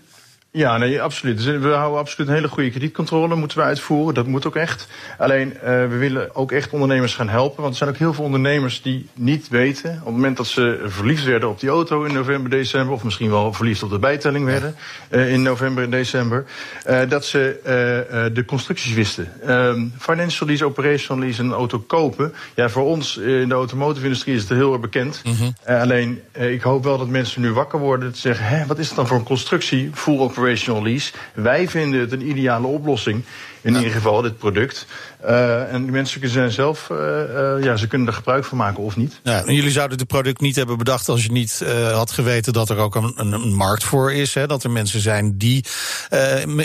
ja, 0.56 0.78
nee, 0.78 1.02
absoluut. 1.02 1.38
Er 1.38 1.44
zijn- 1.44 1.62
We 1.62 1.70
houden 1.70 2.00
absoluut 2.00 2.28
een 2.30 2.34
hele 2.36 2.48
goede 2.48 2.70
kredietcontrole, 2.70 3.36
moeten 3.36 3.58
we 3.58 3.64
uitvoeren. 3.64 4.14
Dat 4.14 4.28
moet 4.28 4.48
ook 4.48 4.56
echt. 4.56 4.88
Alleen, 5.18 5.58
eh, 5.58 5.62
we 5.64 5.98
willen 5.98 6.36
ook 6.36 6.52
echt 6.52 6.72
ondernemers 6.72 7.16
gaan 7.16 7.30
helpen. 7.30 7.62
Want 7.62 7.72
er 7.72 7.78
zijn 7.78 7.90
ook 7.90 7.98
heel 7.98 8.14
veel 8.14 8.24
ondernemers 8.24 8.82
die 8.82 9.08
niet 9.14 9.48
weten... 9.50 9.90
op 10.00 10.06
het 10.06 10.14
moment 10.14 10.38
dat 10.38 10.48
ze 10.48 10.82
verliefd 10.86 11.24
werden 11.24 11.50
op 11.50 11.60
die 11.60 11.70
auto 11.70 12.04
in 12.04 12.14
november, 12.14 12.50
december... 12.50 12.94
of 12.94 13.04
misschien 13.04 13.30
wel 13.30 13.54
verliefd 13.54 13.84
op 13.84 13.90
de 13.90 14.00
bijtelling 14.00 14.46
werden 14.46 14.76
eh, 15.10 15.34
in 15.34 15.42
november 15.42 15.84
en 15.84 15.90
december... 15.90 16.46
eh, 16.86 17.00
dat 17.10 17.26
ze 17.26 17.60
eh, 17.64 18.26
eh, 18.26 18.34
de 18.34 18.46
constructies 18.46 18.94
wisten. 18.94 19.32
Ehm, 19.46 19.86
financial 20.00 20.48
lease, 20.48 20.66
operational 20.66 21.24
lease, 21.24 21.42
een 21.42 21.52
auto 21.54 21.80
kopen... 21.80 22.34
ja, 22.56 22.70
voor 22.70 22.84
ons 22.86 23.18
in 23.18 23.48
de 23.50 23.56
automotive-industrie 23.56 24.36
is 24.36 24.42
het 24.42 24.50
heel 24.50 24.72
erg 24.72 24.82
bekend. 24.82 25.22
Eh, 25.64 25.82
alleen, 25.82 26.22
eh, 26.32 26.52
ik 26.54 26.62
hoop 26.62 26.84
wel 26.84 26.98
dat 26.98 27.08
mensen 27.08 27.42
nu 27.42 27.52
wakker 27.54 27.80
worden... 27.80 28.14
te 28.14 28.20
zeggen, 28.20 28.46
Hè, 28.46 28.66
wat 28.66 28.78
is 28.80 28.88
het 28.88 28.96
dan 28.96 29.08
voor 29.08 29.18
een 29.18 29.24
constructie, 29.24 29.90
full 29.94 30.18
operational 30.44 30.84
lease? 30.84 31.12
Wij 31.34 31.70
vinden 31.70 32.00
het 32.00 32.12
een 32.12 32.28
ideale 32.30 32.68
oplossing, 32.68 33.24
in 33.62 33.76
ieder 33.76 33.92
geval, 33.92 34.22
dit 34.22 34.38
product. 34.38 34.86
Eh, 35.24 35.74
en 35.74 35.84
die 35.84 35.92
mensen 35.92 36.30
zijn 36.30 36.52
zelf, 36.52 36.90
eh, 36.90 37.56
eh, 37.56 37.64
ja, 37.64 37.76
ze 37.76 37.88
kunnen 37.88 38.08
er 38.08 38.14
gebruik 38.14 38.46
van 38.46 38.58
maken 38.58 38.84
of 38.84 38.96
niet. 38.96 39.20
Ja, 39.24 39.44
en 39.46 39.54
jullie 39.54 39.72
zouden 39.72 39.98
het 39.98 40.08
product 40.08 40.42
niet 40.42 40.56
hebben 40.56 40.78
bedacht 40.78 41.10
als 41.10 41.24
je 41.24 41.32
niet 41.32 41.66
had 41.92 42.12
geweten 42.12 42.54
dat 42.54 42.70
er 42.70 42.78
ook 42.78 42.96
een, 42.96 43.14
een, 43.16 43.54
markt 43.54 43.84
voor 43.84 44.14
is. 44.14 44.34
Hè, 44.34 44.48
dat 44.48 44.64
er 44.64 44.72
mensen 44.72 45.00
zijn 45.00 45.38
die 45.38 45.66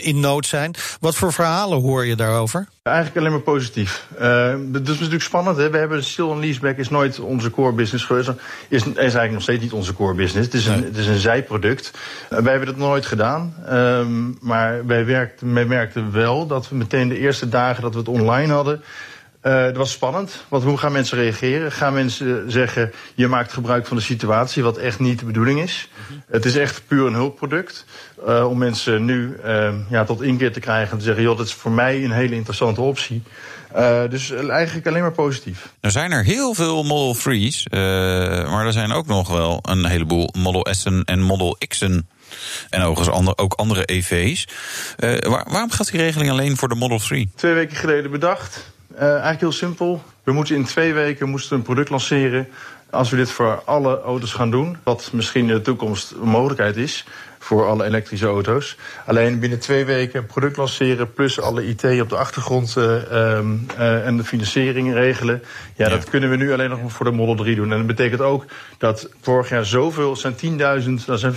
in 0.01 0.21
nood 0.21 0.47
zijn. 0.47 0.75
Wat 1.01 1.15
voor 1.15 1.33
verhalen 1.33 1.81
hoor 1.81 2.07
je 2.07 2.17
daarover? 2.17 2.69
Eigenlijk 2.83 3.17
alleen 3.17 3.31
maar 3.31 3.41
positief. 3.41 4.07
Dat 4.67 4.83
is 4.83 4.89
natuurlijk 4.89 5.23
spannend. 5.23 5.57
Hè? 5.57 5.71
We 5.71 5.79
hebben 5.79 6.05
stil 6.05 6.33
en 6.33 6.41
leaseback 6.41 6.77
is 6.77 6.89
nooit 6.89 7.21
onze 7.21 7.51
core 7.51 7.73
business 7.73 8.05
geweest. 8.05 8.29
Is, 8.69 8.83
is 8.83 8.95
eigenlijk 8.97 9.33
nog 9.33 9.43
steeds 9.43 9.63
niet 9.63 9.73
onze 9.73 9.95
core 9.95 10.15
business. 10.15 10.47
Het 10.47 10.55
is 10.55 10.67
een, 10.67 10.85
het 10.85 10.97
is 10.97 11.07
een 11.07 11.19
zijproduct. 11.19 11.91
Wij 12.29 12.51
hebben 12.51 12.67
dat 12.67 12.77
nooit 12.77 13.07
gedaan. 13.07 13.55
Ehm, 13.67 14.31
maar 14.41 14.87
wij, 14.87 15.05
werkten, 15.05 15.55
wij 15.55 15.65
merkten 15.65 16.13
wel 16.13 16.47
dat 16.47 16.69
we 16.69 16.77
meteen 16.77 17.09
de 17.09 17.19
eerste 17.19 17.49
dagen 17.49 17.83
dat 17.83 17.93
we 17.93 17.99
het 17.99 18.09
online 18.09 18.48
hadden. 18.51 18.83
Uh, 19.43 19.63
het 19.63 19.77
was 19.77 19.93
spannend, 19.93 20.45
want 20.49 20.65
hoe 20.65 20.77
gaan 20.77 20.93
mensen 20.93 21.19
reageren? 21.19 21.73
Gaan 21.73 21.95
mensen 21.95 22.51
zeggen, 22.51 22.93
je 23.15 23.29
maakt 23.29 23.53
gebruik 23.53 23.87
van 23.87 23.97
de 23.97 24.03
situatie, 24.03 24.63
wat 24.63 24.77
echt 24.77 24.99
niet 24.99 25.19
de 25.19 25.25
bedoeling 25.25 25.61
is? 25.61 25.89
Het 26.31 26.45
is 26.45 26.57
echt 26.57 26.83
puur 26.87 27.07
een 27.07 27.15
hulpproduct. 27.15 27.85
Uh, 28.27 28.49
om 28.49 28.59
mensen 28.59 29.05
nu 29.05 29.37
uh, 29.45 29.75
ja, 29.91 30.05
tot 30.05 30.23
inkeer 30.23 30.53
te 30.53 30.61
krijgen 30.61 30.93
en 30.93 30.99
te 30.99 31.05
zeggen, 31.05 31.23
joh, 31.23 31.37
dat 31.37 31.47
is 31.47 31.53
voor 31.53 31.71
mij 31.71 32.05
een 32.05 32.11
hele 32.11 32.35
interessante 32.35 32.81
optie. 32.81 33.23
Dus 34.09 34.31
eigenlijk 34.31 34.87
alleen 34.87 35.03
maar 35.03 35.13
positief. 35.13 35.73
Er 35.81 35.91
zijn 35.91 36.13
er 36.13 36.25
heel 36.25 36.55
veel 36.55 36.83
Model 36.83 37.17
3's, 37.17 37.67
maar 38.51 38.67
er 38.67 38.73
zijn 38.73 38.93
ook 38.93 39.07
nog 39.07 39.29
wel 39.29 39.59
een 39.63 39.87
heleboel 39.87 40.35
Model 40.39 40.67
S'en 40.71 41.05
en 41.05 41.21
Model 41.21 41.57
X'en. 41.69 42.09
En 42.71 42.83
overigens 42.83 43.37
ook 43.37 43.53
andere 43.53 43.85
EV's. 43.85 44.49
Waar, 44.99 45.47
waarom 45.49 45.71
gaat 45.71 45.91
die 45.91 46.01
regeling 46.01 46.31
alleen 46.31 46.57
voor 46.57 46.69
de 46.69 46.75
Model 46.75 46.99
3? 46.99 47.31
Twee 47.35 47.53
weken 47.53 47.77
geleden 47.77 48.11
bedacht. 48.11 48.71
Uh, 48.95 49.03
eigenlijk 49.03 49.41
heel 49.41 49.53
simpel. 49.53 50.03
We 50.23 50.33
moeten 50.33 50.55
in 50.57 50.65
twee 50.65 50.93
weken 50.93 51.29
moesten 51.29 51.57
een 51.57 51.63
product 51.63 51.91
lanceren. 51.91 52.49
Als 52.91 53.11
we 53.11 53.17
dit 53.17 53.31
voor 53.31 53.63
alle 53.65 54.01
auto's 54.01 54.33
gaan 54.33 54.51
doen, 54.51 54.77
wat 54.83 55.11
misschien 55.13 55.49
in 55.49 55.55
de 55.55 55.61
toekomst 55.61 56.11
een 56.11 56.29
mogelijkheid 56.29 56.77
is 56.77 57.05
voor 57.49 57.67
alle 57.67 57.85
elektrische 57.85 58.27
auto's. 58.27 58.77
Alleen 59.07 59.39
binnen 59.39 59.59
twee 59.59 59.85
weken 59.85 60.21
een 60.21 60.27
product 60.27 60.57
lanceren, 60.57 61.13
plus 61.13 61.41
alle 61.41 61.67
IT 61.67 62.01
op 62.01 62.09
de 62.09 62.17
achtergrond 62.17 62.75
uh, 62.79 62.85
uh, 62.85 64.07
en 64.07 64.17
de 64.17 64.25
financiering 64.25 64.93
regelen. 64.93 65.43
Ja, 65.77 65.85
ja, 65.85 65.91
dat 65.91 66.11
kunnen 66.11 66.31
we 66.31 66.37
nu 66.37 66.53
alleen 66.53 66.71
nog 66.71 66.93
voor 66.93 67.07
de 67.07 67.13
Model 67.13 67.35
3 67.35 67.57
doen. 67.57 67.73
En 67.73 67.79
dat 67.79 67.87
betekent 67.87 68.21
ook 68.21 68.45
dat 68.79 69.09
vorig 69.21 69.49
jaar 69.49 69.65
zoveel, 69.65 70.17
zijn 70.17 70.35
10.000, 71.01 71.05
dat 71.07 71.21
zijn 71.21 71.35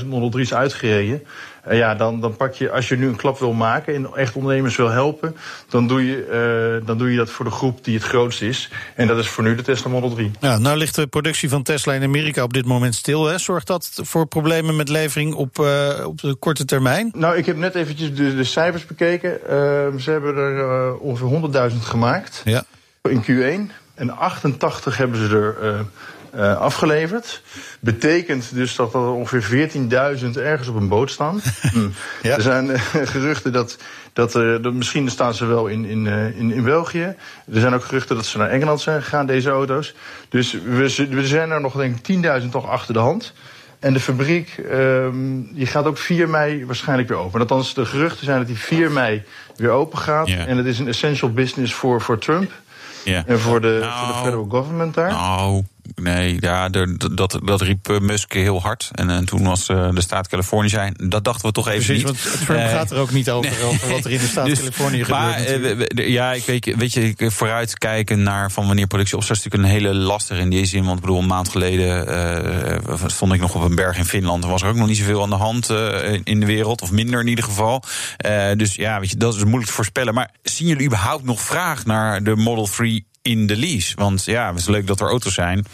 25.000 0.00 0.06
Model 0.06 0.40
3's 0.40 0.54
uitgereden. 0.54 1.22
Uh, 1.68 1.78
ja, 1.78 1.94
dan, 1.94 2.20
dan 2.20 2.36
pak 2.36 2.54
je, 2.54 2.70
als 2.70 2.88
je 2.88 2.96
nu 2.96 3.06
een 3.06 3.16
klap 3.16 3.38
wil 3.38 3.52
maken 3.52 3.94
en 3.94 4.08
echt 4.14 4.34
ondernemers 4.34 4.76
wil 4.76 4.88
helpen, 4.88 5.36
dan 5.68 5.88
doe, 5.88 6.06
je, 6.06 6.78
uh, 6.80 6.86
dan 6.86 6.98
doe 6.98 7.10
je 7.10 7.16
dat 7.16 7.30
voor 7.30 7.44
de 7.44 7.50
groep 7.50 7.84
die 7.84 7.94
het 7.94 8.04
grootst 8.04 8.42
is. 8.42 8.70
En 8.94 9.06
dat 9.06 9.18
is 9.18 9.28
voor 9.28 9.44
nu 9.44 9.54
de 9.54 9.62
Tesla 9.62 9.90
Model 9.90 10.10
3. 10.10 10.30
Ja, 10.40 10.58
nou 10.58 10.76
ligt 10.76 10.94
de 10.94 11.06
productie 11.06 11.48
van 11.48 11.62
Tesla 11.62 11.92
in 11.92 12.02
Amerika 12.02 12.42
op 12.42 12.52
dit 12.52 12.66
moment 12.66 12.94
stil. 12.94 13.26
Hè? 13.26 13.38
Zorgt 13.38 13.66
dat 13.66 13.90
voor 14.02 14.26
problemen 14.26 14.76
met 14.76 14.88
levering 14.88 15.34
op, 15.34 15.58
uh, 15.58 16.06
op 16.06 16.20
de 16.20 16.34
korte 16.34 16.64
termijn? 16.64 17.10
Nou, 17.14 17.36
ik 17.36 17.46
heb 17.46 17.56
net 17.56 17.74
eventjes 17.74 18.14
de, 18.14 18.34
de 18.34 18.44
cijfers 18.44 18.86
bekeken. 18.86 19.38
ze 20.00 20.10
hebben 20.10 20.36
er 20.36 20.96
ongeveer 20.96 21.70
100.000 21.70 21.76
gemaakt 21.76 22.42
ja. 22.44 22.64
in 23.02 23.22
Q1. 23.22 23.72
En 23.94 24.16
88 24.16 24.96
hebben 24.96 25.28
ze 25.28 25.36
er 25.36 25.86
uh, 26.34 26.56
afgeleverd. 26.56 27.42
Betekent 27.80 28.54
dus 28.54 28.76
dat 28.76 28.94
er 28.94 29.10
ongeveer 29.10 29.70
14.000 29.70 30.30
ergens 30.34 30.68
op 30.68 30.76
een 30.76 30.88
boot 30.88 31.10
staan. 31.10 31.40
hm. 31.72 31.88
ja. 32.22 32.34
Er 32.34 32.42
zijn 32.42 32.66
uh, 32.66 32.80
geruchten 33.14 33.52
dat, 33.52 33.76
dat, 34.12 34.34
uh, 34.34 34.62
dat 34.62 34.72
misschien 34.72 35.10
staan 35.10 35.34
ze 35.34 35.46
wel 35.46 35.66
in, 35.66 35.84
in, 35.84 36.06
in, 36.36 36.52
in 36.52 36.64
België. 36.64 37.14
Er 37.52 37.60
zijn 37.60 37.74
ook 37.74 37.84
geruchten 37.84 38.16
dat 38.16 38.26
ze 38.26 38.38
naar 38.38 38.50
Engeland 38.50 38.80
zijn 38.80 39.02
gegaan, 39.02 39.26
deze 39.26 39.50
auto's. 39.50 39.94
Dus 40.28 40.52
we, 40.52 41.06
we 41.10 41.26
zijn 41.26 41.50
er 41.50 41.60
nog 41.60 41.74
denk 41.74 42.06
ik 42.06 42.40
10.000 42.42 42.48
toch 42.50 42.68
achter 42.68 42.94
de 42.94 43.00
hand. 43.00 43.32
En 43.78 43.92
de 43.92 44.00
fabriek 44.00 44.64
um, 44.72 45.54
die 45.54 45.66
gaat 45.66 45.84
ook 45.84 45.98
4 45.98 46.28
mei 46.28 46.66
waarschijnlijk 46.66 47.08
weer 47.08 47.18
open. 47.18 47.40
Althans, 47.40 47.74
de 47.74 47.86
geruchten 47.86 48.24
zijn 48.24 48.38
dat 48.38 48.46
die 48.46 48.58
4 48.58 48.90
mei 48.90 49.22
weer 49.56 49.70
open 49.70 49.98
gaat. 49.98 50.26
Yeah. 50.26 50.48
En 50.48 50.56
het 50.56 50.66
is 50.66 50.78
een 50.78 50.88
essential 50.88 51.32
business 51.32 51.74
voor, 51.74 52.00
voor 52.00 52.18
Trump. 52.18 52.52
Yeah. 53.04 53.22
En 53.26 53.38
voor 53.38 53.60
de, 53.60 53.78
nou, 53.80 53.98
voor 53.98 54.14
de 54.14 54.18
federal 54.18 54.46
government 54.48 54.94
daar. 54.94 55.10
Nou, 55.10 55.64
nee, 55.94 56.36
ja, 56.40 56.68
dat, 56.68 57.40
dat 57.44 57.60
riep 57.60 57.88
eh, 57.88 57.98
Musk 57.98 58.32
heel 58.32 58.60
hard. 58.60 58.90
En, 58.92 59.10
en 59.10 59.24
toen 59.24 59.44
was 59.44 59.68
uh, 59.68 59.88
de 59.94 60.00
staat 60.00 60.28
Californië 60.28 60.68
zijn. 60.68 60.94
Dat 60.96 61.24
dachten 61.24 61.46
we 61.46 61.52
toch 61.52 61.68
even 61.68 61.84
Precies, 61.84 62.04
niet. 62.04 62.22
want 62.22 62.44
Trump 62.44 62.60
uh, 62.60 62.68
gaat 62.68 62.90
er 62.90 62.98
ook 62.98 63.10
niet 63.10 63.30
over, 63.30 63.50
nee. 63.50 63.62
over, 63.62 63.88
wat 63.88 64.04
er 64.04 64.10
in 64.10 64.18
de 64.18 64.26
staat 64.26 64.46
dus, 64.46 64.58
Californië 64.58 65.04
gebeurt. 65.04 65.94
Maar, 65.94 66.06
ja, 66.06 66.32
ik 66.32 66.44
weet, 66.44 66.74
weet 66.76 66.92
je, 66.92 67.14
vooruitkijken 67.16 68.22
naar 68.22 68.50
van 68.50 68.66
wanneer 68.66 68.86
productie 68.86 69.16
opstart... 69.16 69.38
is 69.38 69.44
natuurlijk 69.44 69.72
een 69.72 69.80
hele 69.80 69.94
lastige 69.98 70.40
in 70.40 70.50
die 70.50 70.66
zin. 70.66 70.84
Want 70.84 70.94
ik 70.94 71.00
bedoel, 71.00 71.18
een 71.18 71.26
maand 71.26 71.48
geleden 71.48 72.82
stond 73.06 73.32
ik 73.32 73.40
nog 73.40 73.54
op 73.54 73.62
een 73.62 73.74
berg 73.74 73.96
in 73.96 74.04
Finland. 74.04 74.44
Er 74.44 74.50
was 74.50 74.62
er 74.62 74.68
ook 74.68 74.76
nog 74.76 74.86
niet 74.86 74.96
zoveel 74.96 75.22
aan 75.22 75.30
de 75.30 75.36
hand 75.36 75.68
in 76.24 76.40
de 76.40 76.46
wereld. 76.46 76.82
Of 76.82 76.90
minder 76.90 77.20
in 77.20 77.28
ieder 77.28 77.44
geval. 77.44 77.82
dus 78.56 78.74
ja, 78.74 79.00
weet 79.00 79.10
je, 79.10 79.16
dat 79.16 79.34
is 79.34 79.42
moeilijk 79.42 79.66
te 79.66 79.72
voorspellen. 79.72 80.14
Maar 80.14 80.30
zien 80.42 80.68
jullie 80.68 80.86
überhaupt 80.86 81.24
nog 81.24 81.40
vraag 81.40 81.84
naar 81.84 82.22
de 82.22 82.36
Model 82.36 82.66
3 82.66 83.06
in 83.28 83.46
de 83.46 83.56
lease. 83.56 83.92
Want 83.96 84.24
ja, 84.24 84.50
het 84.50 84.58
is 84.58 84.66
leuk 84.66 84.86
dat 84.86 85.00
er 85.00 85.08
auto's 85.08 85.34
zijn. 85.34 85.64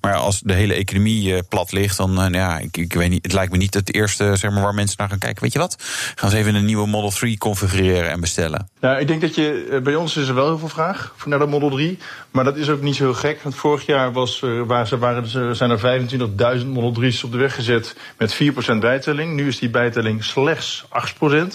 Maar 0.00 0.14
als 0.14 0.40
de 0.40 0.52
hele 0.52 0.74
economie 0.74 1.32
uh, 1.32 1.38
plat 1.48 1.72
ligt, 1.72 1.96
dan 1.96 2.24
uh, 2.24 2.30
ja, 2.30 2.58
ik, 2.58 2.76
ik 2.76 2.92
weet 2.92 3.10
niet. 3.10 3.22
Het 3.24 3.32
lijkt 3.32 3.52
me 3.52 3.58
niet 3.58 3.74
het 3.74 3.94
eerste 3.94 4.36
zeg 4.36 4.50
maar, 4.50 4.62
waar 4.62 4.74
mensen 4.74 4.96
naar 4.98 5.08
gaan 5.08 5.18
kijken. 5.18 5.42
Weet 5.42 5.52
je 5.52 5.58
wat? 5.58 5.76
Gaan 6.14 6.30
ze 6.30 6.36
even 6.36 6.54
een 6.54 6.64
nieuwe 6.64 6.86
Model 6.86 7.10
3 7.10 7.38
configureren 7.38 8.10
en 8.10 8.20
bestellen. 8.20 8.68
Nou, 8.80 9.00
ik 9.00 9.06
denk 9.06 9.20
dat 9.20 9.34
je. 9.34 9.68
Uh, 9.70 9.80
bij 9.80 9.94
ons 9.94 10.16
is 10.16 10.28
er 10.28 10.34
wel 10.34 10.46
heel 10.46 10.58
veel 10.58 10.68
vraag 10.68 11.14
naar 11.24 11.38
de 11.38 11.46
Model 11.46 11.70
3. 11.70 11.98
Maar 12.30 12.44
dat 12.44 12.56
is 12.56 12.68
ook 12.68 12.82
niet 12.82 12.96
zo 12.96 13.04
heel 13.04 13.14
gek. 13.14 13.42
Want 13.42 13.54
vorig 13.54 13.86
jaar 13.86 14.12
was, 14.12 14.42
waar 14.66 14.86
ze 14.86 14.98
waren, 14.98 15.56
zijn 15.56 15.70
er 15.70 16.60
25.000 16.60 16.66
Model 16.66 17.02
3's 17.02 17.24
op 17.24 17.32
de 17.32 17.38
weg 17.38 17.54
gezet 17.54 17.96
met 18.18 18.34
4% 18.34 18.78
bijtelling. 18.80 19.34
Nu 19.34 19.48
is 19.48 19.58
die 19.58 19.70
bijtelling 19.70 20.24
slechts 20.24 20.84
8%. 20.84 20.86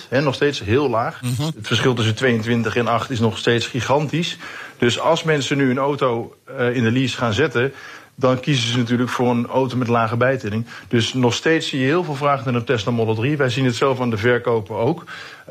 Hè, 0.09 0.21
nog 0.21 0.35
steeds 0.35 0.59
heel 0.59 0.89
laag. 0.89 1.21
Mm 1.21 1.33
-hmm. 1.37 1.51
Het 1.55 1.67
verschil 1.67 1.93
tussen 1.93 2.15
22 2.15 2.75
en 2.75 2.87
8 2.87 3.09
is 3.09 3.19
nog 3.19 3.37
steeds 3.37 3.67
gigantisch. 3.67 4.37
Dus 4.77 4.99
als 4.99 5.23
mensen 5.23 5.57
nu 5.57 5.69
een 5.69 5.77
auto 5.77 6.35
uh, 6.59 6.75
in 6.75 6.83
de 6.83 6.91
lease 6.91 7.17
gaan 7.17 7.33
zetten, 7.33 7.73
dan 8.19 8.39
kiezen 8.39 8.71
ze 8.71 8.77
natuurlijk 8.77 9.09
voor 9.09 9.29
een 9.29 9.47
auto 9.47 9.77
met 9.77 9.87
lage 9.87 10.17
bijtelling. 10.17 10.65
Dus 10.87 11.13
nog 11.13 11.33
steeds 11.33 11.67
zie 11.67 11.79
je 11.79 11.85
heel 11.85 12.03
veel 12.03 12.15
vraag 12.15 12.45
naar 12.45 12.55
een 12.55 12.63
Tesla 12.63 12.91
Model 12.91 13.15
3. 13.15 13.37
Wij 13.37 13.49
zien 13.49 13.65
het 13.65 13.75
zelf 13.75 14.01
aan 14.01 14.09
de 14.09 14.17
verkopen 14.17 14.75
ook. 14.75 15.03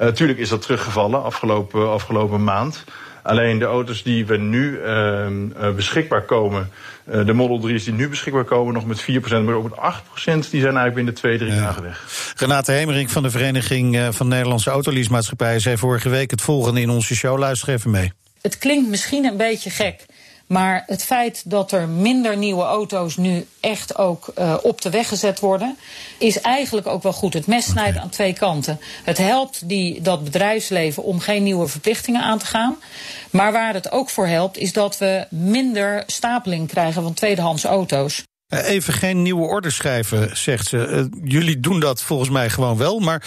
Uh, 0.02 0.08
tuurlijk 0.08 0.38
is 0.38 0.48
dat 0.48 0.62
teruggevallen 0.62 1.22
afgelopen, 1.22 1.90
afgelopen 1.90 2.44
maand. 2.44 2.84
Alleen 3.22 3.58
de 3.58 3.64
auto's 3.64 4.02
die 4.02 4.26
we 4.26 4.36
nu 4.36 4.78
uh, 4.80 5.26
beschikbaar 5.74 6.22
komen, 6.22 6.70
uh, 7.04 7.26
de 7.26 7.32
Model 7.32 7.70
3's 7.70 7.84
die 7.84 7.92
nu 7.92 8.08
beschikbaar 8.08 8.44
komen, 8.44 8.74
nog 8.74 8.86
met 8.86 9.02
4%, 9.02 9.04
maar 9.44 9.54
ook 9.54 9.70
met 9.70 9.78
8%, 9.78 10.50
die 10.50 10.60
zijn 10.60 10.62
eigenlijk 10.62 10.94
binnen 10.94 11.14
twee, 11.14 11.38
drie 11.38 11.52
ja. 11.52 11.60
dagen 11.60 11.82
weg. 11.82 12.34
Renate 12.36 12.72
Hemering 12.72 13.10
van 13.10 13.22
de 13.22 13.30
Vereniging 13.30 14.08
van 14.10 14.28
Nederlandse 14.28 14.70
Autoleasemaatschappijen 14.70 15.60
zei 15.60 15.76
vorige 15.76 16.08
week 16.08 16.30
het 16.30 16.40
volgende 16.40 16.80
in 16.80 16.90
onze 16.90 17.14
show. 17.14 17.38
Luister 17.38 17.68
even 17.68 17.90
mee. 17.90 18.12
Het 18.46 18.58
klinkt 18.58 18.88
misschien 18.88 19.24
een 19.24 19.36
beetje 19.36 19.70
gek. 19.70 20.04
Maar 20.46 20.82
het 20.86 21.04
feit 21.04 21.50
dat 21.50 21.72
er 21.72 21.88
minder 21.88 22.36
nieuwe 22.36 22.62
auto's 22.62 23.16
nu 23.16 23.46
echt 23.60 23.98
ook 23.98 24.32
uh, 24.38 24.54
op 24.62 24.80
de 24.80 24.90
weg 24.90 25.08
gezet 25.08 25.40
worden, 25.40 25.76
is 26.18 26.40
eigenlijk 26.40 26.86
ook 26.86 27.02
wel 27.02 27.12
goed. 27.12 27.34
Het 27.34 27.46
mes 27.46 27.64
snijdt 27.64 27.90
okay. 27.90 28.02
aan 28.02 28.10
twee 28.10 28.32
kanten. 28.32 28.80
Het 29.04 29.18
helpt 29.18 29.68
die, 29.68 30.00
dat 30.00 30.24
bedrijfsleven 30.24 31.02
om 31.02 31.20
geen 31.20 31.42
nieuwe 31.42 31.66
verplichtingen 31.66 32.22
aan 32.22 32.38
te 32.38 32.46
gaan. 32.46 32.76
Maar 33.30 33.52
waar 33.52 33.74
het 33.74 33.90
ook 33.90 34.10
voor 34.10 34.26
helpt, 34.26 34.56
is 34.56 34.72
dat 34.72 34.98
we 34.98 35.26
minder 35.30 36.02
stapeling 36.06 36.68
krijgen 36.68 37.02
van 37.02 37.14
tweedehands 37.14 37.64
auto's. 37.64 38.22
Even 38.48 38.92
geen 38.92 39.22
nieuwe 39.22 39.46
orders 39.46 39.76
schrijven, 39.76 40.36
zegt 40.36 40.66
ze. 40.66 40.76
Uh, 40.76 41.30
jullie 41.30 41.60
doen 41.60 41.80
dat 41.80 42.02
volgens 42.02 42.30
mij 42.30 42.50
gewoon 42.50 42.76
wel. 42.76 42.98
Maar 42.98 43.22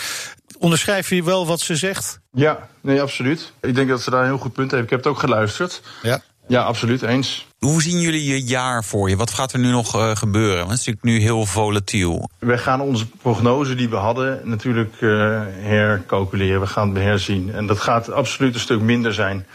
onderschrijf 0.60 1.10
je 1.10 1.24
wel 1.24 1.45
wat 1.45 1.60
ze 1.60 1.76
zegt? 1.76 2.20
Ja, 2.32 2.68
nee, 2.82 3.01
absoluut. 3.01 3.51
Ik 3.62 3.76
denk 3.76 3.89
dat 3.89 4.01
ze 4.01 4.10
daar 4.10 4.22
een 4.22 4.28
heel 4.28 4.38
goed 4.38 4.53
punt 4.53 4.72
heeft. 4.72 4.84
Ik 4.84 4.89
heb 4.89 4.99
het 4.99 5.07
ook 5.07 5.20
geluisterd. 5.20 5.82
Ja. 6.01 6.22
Ja, 6.49 6.62
absoluut, 6.62 7.01
eens. 7.01 7.47
Hoe 7.60 7.82
zien 7.82 7.99
jullie 7.99 8.24
je 8.24 8.43
jaar 8.43 8.84
voor 8.84 9.10
je? 9.10 9.16
Wat 9.16 9.32
gaat 9.32 9.53
er 9.53 9.60
nu 9.60 9.70
nog 9.70 9.95
uh, 9.95 10.16
gebeuren? 10.16 10.57
Want 10.57 10.70
het 10.70 10.80
is 10.80 10.86
natuurlijk 10.86 11.05
nu 11.05 11.20
heel 11.20 11.45
volatiel. 11.45 12.30
We 12.39 12.57
gaan 12.57 12.82
onze 12.82 13.07
prognose 13.07 13.76
die 13.76 13.89
we 13.89 13.95
hadden 13.95 14.41
natuurlijk 14.43 14.93
uh, 14.99 15.41
hercalculeren. 15.49 16.62
We 16.62 16.68
gaan 16.68 16.89
het 16.89 17.03
herzien. 17.03 17.53
En 17.53 17.68
dat 17.68 17.80
gaat 17.80 18.12
absoluut 18.12 18.53
een 18.53 18.60
stuk 18.60 18.82
minder 18.82 19.14
zijn. 19.14 19.45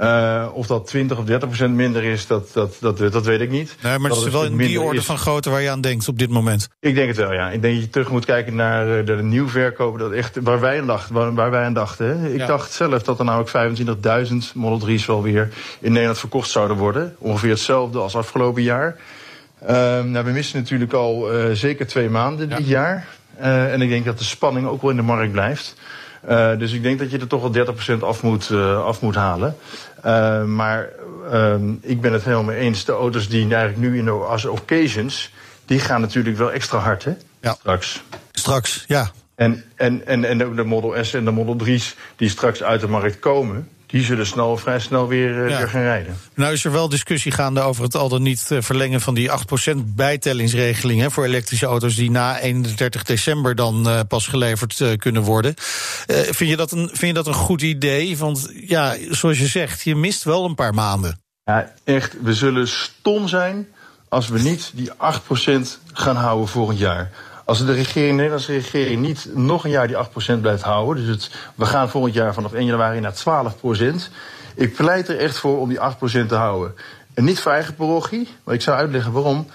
Uh, 0.00 0.46
of 0.52 0.66
dat 0.66 0.86
20 0.86 1.18
of 1.18 1.24
30 1.24 1.48
procent 1.48 1.74
minder 1.74 2.04
is, 2.04 2.26
dat, 2.26 2.50
dat, 2.52 2.76
dat, 2.80 2.98
dat 2.98 3.24
weet 3.24 3.40
ik 3.40 3.50
niet. 3.50 3.76
Nee, 3.82 3.98
maar 3.98 4.08
dat 4.08 4.18
het 4.18 4.26
is 4.26 4.32
wel 4.32 4.44
in 4.44 4.56
die 4.56 4.80
orde 4.80 4.98
is. 4.98 5.04
van 5.04 5.18
grootte 5.18 5.50
waar 5.50 5.60
je 5.60 5.70
aan 5.70 5.80
denkt 5.80 6.08
op 6.08 6.18
dit 6.18 6.30
moment. 6.30 6.68
Ik 6.80 6.94
denk 6.94 7.08
het 7.08 7.16
wel, 7.16 7.32
ja. 7.32 7.50
Ik 7.50 7.62
denk 7.62 7.74
dat 7.74 7.84
je 7.84 7.90
terug 7.90 8.10
moet 8.10 8.24
kijken 8.24 8.54
naar 8.54 8.86
de, 8.86 9.16
de 9.16 9.22
nieuwverkoop. 9.22 9.98
Dat 9.98 10.12
echt, 10.12 10.38
waar 10.42 10.60
wij 10.60 10.80
aan 10.80 10.86
dachten. 10.86 11.14
Waar, 11.14 11.34
waar 11.34 11.50
wij 11.50 11.64
aan 11.64 11.72
dachten 11.72 12.20
hè. 12.20 12.28
Ik 12.32 12.38
ja. 12.38 12.46
dacht 12.46 12.72
zelf 12.72 13.02
dat 13.02 13.18
er 13.18 13.24
namelijk 13.24 14.28
25.000 14.30 14.34
Model 14.54 14.88
3's 14.88 15.06
wel 15.06 15.22
weer 15.22 15.48
in 15.80 15.92
Nederland 15.92 16.18
verkocht 16.18 16.50
zouden 16.50 16.76
worden. 16.76 17.14
Ongeveer 17.18 17.50
hetzelfde 17.50 17.98
als 17.98 18.16
afgelopen 18.16 18.62
jaar. 18.62 18.96
Uh, 19.62 19.68
nou, 20.04 20.24
we 20.24 20.30
missen 20.30 20.58
natuurlijk 20.58 20.92
al 20.92 21.34
uh, 21.34 21.50
zeker 21.52 21.86
twee 21.86 22.08
maanden 22.08 22.48
ja. 22.48 22.56
dit 22.56 22.66
jaar. 22.66 23.06
En 23.36 23.82
ik 23.82 23.88
denk 23.88 24.04
dat 24.04 24.18
de 24.18 24.24
spanning 24.24 24.66
ook 24.66 24.82
wel 24.82 24.90
in 24.90 24.96
de 24.96 25.02
markt 25.02 25.32
blijft. 25.32 25.74
Uh, 26.28 26.58
dus 26.58 26.72
ik 26.72 26.82
denk 26.82 26.98
dat 26.98 27.10
je 27.10 27.18
er 27.18 27.26
toch 27.26 27.52
wel 27.52 27.66
30% 27.98 28.00
af 28.00 28.22
moet, 28.22 28.48
uh, 28.52 28.84
af 28.84 29.00
moet 29.00 29.14
halen. 29.14 29.56
Uh, 30.06 30.44
maar 30.44 30.88
ik 31.80 32.00
ben 32.00 32.12
het 32.12 32.22
helemaal 32.22 32.44
mee 32.44 32.58
eens. 32.58 32.84
De 32.84 32.92
auto's 32.92 33.28
die 33.28 33.54
eigenlijk 33.54 33.76
nu 33.76 33.98
in 33.98 34.04
de 34.04 34.10
als 34.10 34.44
occasions, 34.44 35.30
die 35.64 35.78
gaan 35.78 36.00
natuurlijk 36.00 36.36
wel 36.36 36.52
extra 36.52 36.78
hard, 36.78 37.04
hè? 37.04 37.12
Ja. 37.40 37.52
Straks. 37.58 38.02
Straks, 38.32 38.84
ja. 38.86 39.10
En, 39.34 39.64
en, 39.76 40.06
en, 40.06 40.24
en 40.24 40.44
ook 40.44 40.56
de 40.56 40.64
Model 40.64 41.04
S 41.04 41.14
en 41.14 41.24
de 41.24 41.30
Model 41.30 41.56
3's 41.66 41.96
die 42.16 42.28
straks 42.28 42.62
uit 42.62 42.80
de 42.80 42.88
markt 42.88 43.18
komen. 43.18 43.68
Die 43.90 44.04
zullen 44.04 44.26
snel, 44.26 44.56
vrij 44.56 44.80
snel 44.80 45.08
weer, 45.08 45.44
weer 45.44 45.68
gaan 45.68 45.82
rijden. 45.82 46.16
Nou 46.34 46.52
is 46.52 46.64
er 46.64 46.72
wel 46.72 46.88
discussie 46.88 47.32
gaande 47.32 47.60
over 47.60 47.82
het 47.82 47.96
al 47.96 48.08
dan 48.08 48.22
niet 48.22 48.50
verlengen 48.58 49.00
van 49.00 49.14
die 49.14 49.30
8% 49.30 49.32
bijtellingsregeling 49.84 51.00
hè, 51.00 51.10
voor 51.10 51.24
elektrische 51.24 51.66
auto's 51.66 51.94
die 51.94 52.10
na 52.10 52.38
31 52.38 53.02
december 53.02 53.54
dan 53.54 53.88
uh, 53.88 54.00
pas 54.08 54.26
geleverd 54.26 54.80
uh, 54.80 54.96
kunnen 54.96 55.22
worden. 55.22 55.54
Vind, 56.06 56.50
je 56.50 56.56
dat 56.56 56.72
een, 56.72 56.88
vind 56.88 57.00
je 57.00 57.12
dat 57.12 57.26
een 57.26 57.34
goed 57.34 57.62
idee? 57.62 58.18
Want 58.18 58.52
ja, 58.54 58.96
zoals 59.10 59.38
je 59.38 59.46
zegt, 59.46 59.82
je 59.82 59.96
mist 59.96 60.24
wel 60.24 60.44
een 60.44 60.54
paar 60.54 60.74
maanden. 60.74 61.20
Ja, 61.44 61.72
echt, 61.84 62.16
we 62.22 62.34
zullen 62.34 62.68
stom 62.68 63.28
zijn 63.28 63.66
als 64.08 64.28
we 64.28 64.38
niet 64.38 64.70
die 64.74 64.90
8% 64.90 64.94
gaan 65.92 66.16
houden 66.16 66.48
volgend 66.48 66.78
jaar. 66.78 67.10
Als 67.50 67.66
de 67.66 67.72
regering, 67.72 68.08
de 68.08 68.14
Nederlandse 68.16 68.52
regering 68.52 69.00
niet 69.00 69.28
nog 69.34 69.64
een 69.64 69.70
jaar 69.70 69.86
die 69.86 69.96
8% 70.36 70.40
blijft 70.40 70.62
houden, 70.62 71.06
dus 71.06 71.14
het, 71.14 71.34
we 71.54 71.64
gaan 71.64 71.90
volgend 71.90 72.14
jaar 72.14 72.34
vanaf 72.34 72.52
1 72.52 72.64
januari 72.64 73.00
naar 73.00 73.14
12%. 73.14 74.12
Ik 74.54 74.74
pleit 74.74 75.08
er 75.08 75.18
echt 75.18 75.38
voor 75.38 75.58
om 75.58 75.68
die 75.68 75.78
8% 75.78 76.26
te 76.26 76.34
houden. 76.34 76.74
En 77.14 77.24
niet 77.24 77.40
voor 77.40 77.52
eigen 77.52 77.74
parochie, 77.74 78.28
maar 78.44 78.54
ik 78.54 78.62
zou 78.62 78.76
uitleggen 78.76 79.12
waarom. 79.12 79.46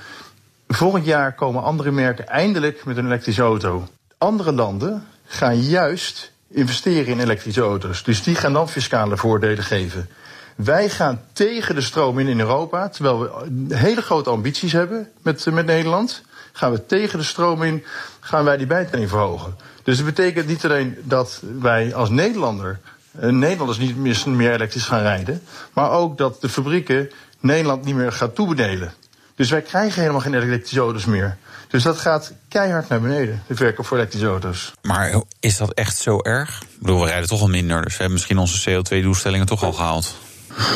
Volgend 0.67 1.05
jaar 1.05 1.33
komen 1.33 1.63
andere 1.63 1.91
merken 1.91 2.27
eindelijk 2.27 2.85
met 2.85 2.97
een 2.97 3.05
elektrische 3.05 3.41
auto. 3.41 3.87
Andere 4.17 4.51
landen 4.51 5.05
gaan 5.25 5.59
juist 5.59 6.31
investeren 6.47 7.07
in 7.13 7.19
elektrische 7.19 7.61
auto's. 7.61 8.03
Dus 8.03 8.23
die 8.23 8.35
gaan 8.35 8.53
dan 8.53 8.69
fiscale 8.69 9.17
voordelen 9.17 9.63
geven. 9.63 10.09
Wij 10.55 10.89
gaan 10.89 11.21
tegen 11.33 11.75
de 11.75 11.81
stroom 11.81 12.19
in 12.19 12.27
in 12.27 12.39
Europa, 12.39 12.89
terwijl 12.89 13.19
we 13.19 13.75
hele 13.75 14.01
grote 14.01 14.29
ambities 14.29 14.71
hebben 14.71 15.11
met, 15.21 15.45
met 15.45 15.65
Nederland. 15.65 16.23
Gaan 16.57 16.71
we 16.71 16.85
tegen 16.85 17.19
de 17.19 17.25
stroom 17.25 17.63
in, 17.63 17.83
gaan 18.19 18.43
wij 18.43 18.57
die 18.57 18.67
bijtelling 18.67 19.09
verhogen. 19.09 19.55
Dus 19.83 19.97
dat 19.97 20.05
betekent 20.05 20.47
niet 20.47 20.65
alleen 20.65 20.97
dat 21.03 21.41
wij 21.59 21.93
als 21.95 22.09
Nederlander, 22.09 22.79
eh, 23.19 23.29
Nederlanders 23.29 23.77
niet 23.77 24.25
meer, 24.25 24.53
elektrisch 24.53 24.85
gaan 24.85 25.01
rijden, 25.01 25.41
maar 25.73 25.91
ook 25.91 26.17
dat 26.17 26.41
de 26.41 26.49
fabrieken 26.49 27.11
Nederland 27.39 27.85
niet 27.85 27.95
meer 27.95 28.11
gaat 28.11 28.35
toebedelen. 28.35 28.93
Dus 29.35 29.49
wij 29.49 29.61
krijgen 29.61 29.99
helemaal 29.99 30.21
geen 30.21 30.33
elektrische 30.33 30.79
auto's 30.79 31.05
meer. 31.05 31.37
Dus 31.67 31.83
dat 31.83 31.97
gaat 31.97 32.33
keihard 32.49 32.89
naar 32.89 33.01
beneden, 33.01 33.43
de 33.47 33.55
verkoop 33.55 33.85
voor 33.85 33.97
elektrische 33.97 34.27
auto's. 34.27 34.73
Maar 34.81 35.21
is 35.39 35.57
dat 35.57 35.73
echt 35.73 35.97
zo 35.97 36.19
erg? 36.21 36.61
Ik 36.61 36.79
bedoel, 36.79 37.01
we 37.01 37.07
rijden 37.07 37.29
toch 37.29 37.41
al 37.41 37.47
minder, 37.47 37.81
dus 37.81 37.91
we 37.91 37.97
hebben 37.97 38.13
misschien 38.13 38.37
onze 38.37 38.69
CO2-doelstellingen 38.69 39.45
toch 39.45 39.63
al 39.63 39.73
gehaald. 39.73 40.15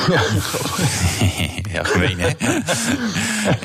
Ja, 0.08 0.22
ja 1.74 1.84
gemeen, 1.84 2.20
hè? 2.20 2.28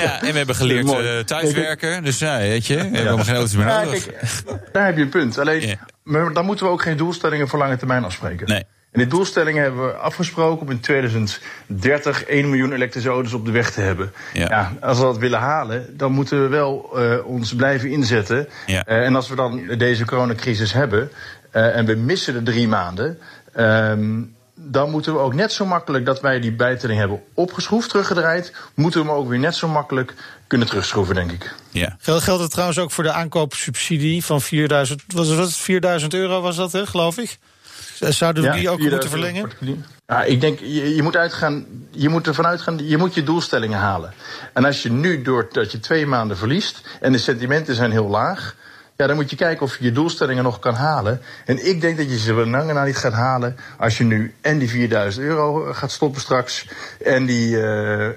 ja, 0.03 0.23
en 0.23 0.33
we 0.33 0.37
hebben 0.37 0.55
geleerd 0.55 0.85
uh, 0.85 1.19
thuiswerken. 1.19 2.05
Dus 2.05 2.19
ja, 2.19 2.39
weet 2.39 2.67
je, 2.67 2.91
we 2.91 2.97
hebben 2.97 3.25
geen 3.25 3.35
auto's 3.35 3.57
meer 3.57 3.67
nodig. 3.67 4.07
Kijk, 4.07 4.73
daar 4.73 4.87
heb 4.87 4.97
je 4.97 5.03
een 5.03 5.09
punt. 5.09 5.39
Alleen, 5.39 5.61
yeah. 5.61 5.77
maar 6.03 6.33
dan 6.33 6.45
moeten 6.45 6.67
we 6.67 6.73
ook 6.73 6.83
geen 6.83 6.97
doelstellingen 6.97 7.49
voor 7.49 7.59
lange 7.59 7.77
termijn 7.77 8.05
afspreken. 8.05 8.49
Nee. 8.49 8.65
En 8.95 9.01
die 9.01 9.09
doelstellingen 9.09 9.63
hebben 9.63 9.87
we 9.87 9.93
afgesproken 9.93 10.67
om 10.67 10.71
in 10.71 10.81
2030 10.81 12.25
1 12.25 12.49
miljoen 12.49 12.73
elektrische 12.73 13.09
auto's 13.09 13.33
op 13.33 13.45
de 13.45 13.51
weg 13.51 13.71
te 13.71 13.81
hebben. 13.81 14.13
Ja. 14.33 14.47
ja 14.49 14.73
als 14.81 14.99
we 14.99 15.05
dat 15.05 15.19
willen 15.19 15.39
halen, 15.39 15.97
dan 15.97 16.13
moeten 16.13 16.43
we 16.43 16.49
wel 16.49 16.91
uh, 16.95 17.27
ons 17.27 17.55
blijven 17.55 17.91
inzetten. 17.91 18.49
Ja. 18.67 18.89
Uh, 18.89 19.05
en 19.05 19.15
als 19.15 19.29
we 19.29 19.35
dan 19.35 19.67
deze 19.79 20.05
coronacrisis 20.05 20.73
hebben 20.73 21.11
uh, 21.53 21.77
en 21.77 21.87
we 21.87 21.95
missen 21.95 22.35
de 22.35 22.43
drie 22.43 22.69
maanden. 22.69 23.19
Um, 23.57 24.34
dan 24.55 24.91
moeten 24.91 25.13
we 25.13 25.19
ook 25.19 25.35
net 25.35 25.53
zo 25.53 25.67
makkelijk 25.67 26.05
dat 26.05 26.21
wij 26.21 26.41
die 26.41 26.53
bijtelling 26.53 26.99
hebben 26.99 27.23
opgeschroefd, 27.35 27.89
teruggedraaid, 27.89 28.53
moeten 28.75 29.01
we 29.01 29.07
hem 29.07 29.17
ook 29.17 29.29
weer 29.29 29.39
net 29.39 29.55
zo 29.55 29.69
makkelijk 29.69 30.15
kunnen 30.47 30.69
terugschroeven, 30.69 31.15
denk 31.15 31.33
ik. 31.33 31.55
Ja. 31.71 31.97
Geldt 32.01 32.43
het 32.43 32.51
trouwens 32.51 32.79
ook 32.79 32.91
voor 32.91 33.05
de 33.05 33.13
aankoopsubsidie 33.13 34.25
van 34.25 34.41
4000, 34.41 35.03
was 35.07 35.29
het 35.29 35.55
4000 35.55 36.15
euro 36.15 36.41
was 36.41 36.57
dat, 36.57 36.73
hè, 36.73 36.87
geloof 36.87 37.19
ik? 37.19 37.39
Zouden 37.99 38.43
we 38.43 38.49
Ja, 38.49 38.55
die 38.55 38.69
ook 38.69 38.81
4000 38.81 39.13
moeten 39.13 39.49
verlengen? 39.59 39.85
Ja, 40.07 40.23
ik 40.23 40.41
denk, 40.41 40.59
je, 40.59 40.95
je 40.95 41.03
moet 41.03 41.17
uitgaan, 41.17 41.67
je 41.91 42.09
moet 42.09 42.27
ervan 42.27 42.47
uitgaan, 42.47 42.89
je 42.89 42.97
moet 42.97 43.15
je 43.15 43.23
doelstellingen 43.23 43.79
halen. 43.79 44.13
En 44.53 44.65
als 44.65 44.83
je 44.83 44.93
nu, 44.93 45.23
doordat 45.23 45.73
je 45.73 45.81
twee 45.81 46.07
maanden 46.07 46.37
verliest 46.37 46.81
en 47.01 47.13
de 47.13 47.19
sentimenten 47.19 47.75
zijn 47.75 47.91
heel 47.91 48.09
laag, 48.09 48.55
ja, 48.97 49.07
dan 49.07 49.17
moet 49.17 49.31
je 49.31 49.37
kijken 49.37 49.67
of 49.67 49.79
je 49.79 49.85
je 49.85 49.93
doelstellingen 49.93 50.45
nog 50.45 50.59
kan 50.59 50.75
halen. 50.75 51.21
En 51.45 51.67
ik 51.67 51.81
denk 51.81 51.97
dat 51.97 52.11
je 52.11 52.19
ze 52.19 52.33
lange 52.33 52.85
niet 52.85 52.97
gaat 52.97 53.13
halen 53.13 53.57
als 53.79 53.99
je 53.99 54.05
nu 54.05 54.35
en 54.41 54.59
die 54.59 54.69
4000 54.69 55.25
euro 55.25 55.73
gaat 55.73 55.91
stoppen 55.91 56.21
straks 56.21 56.69
en 57.05 57.27
die, 57.27 57.57
uh, 57.57 58.09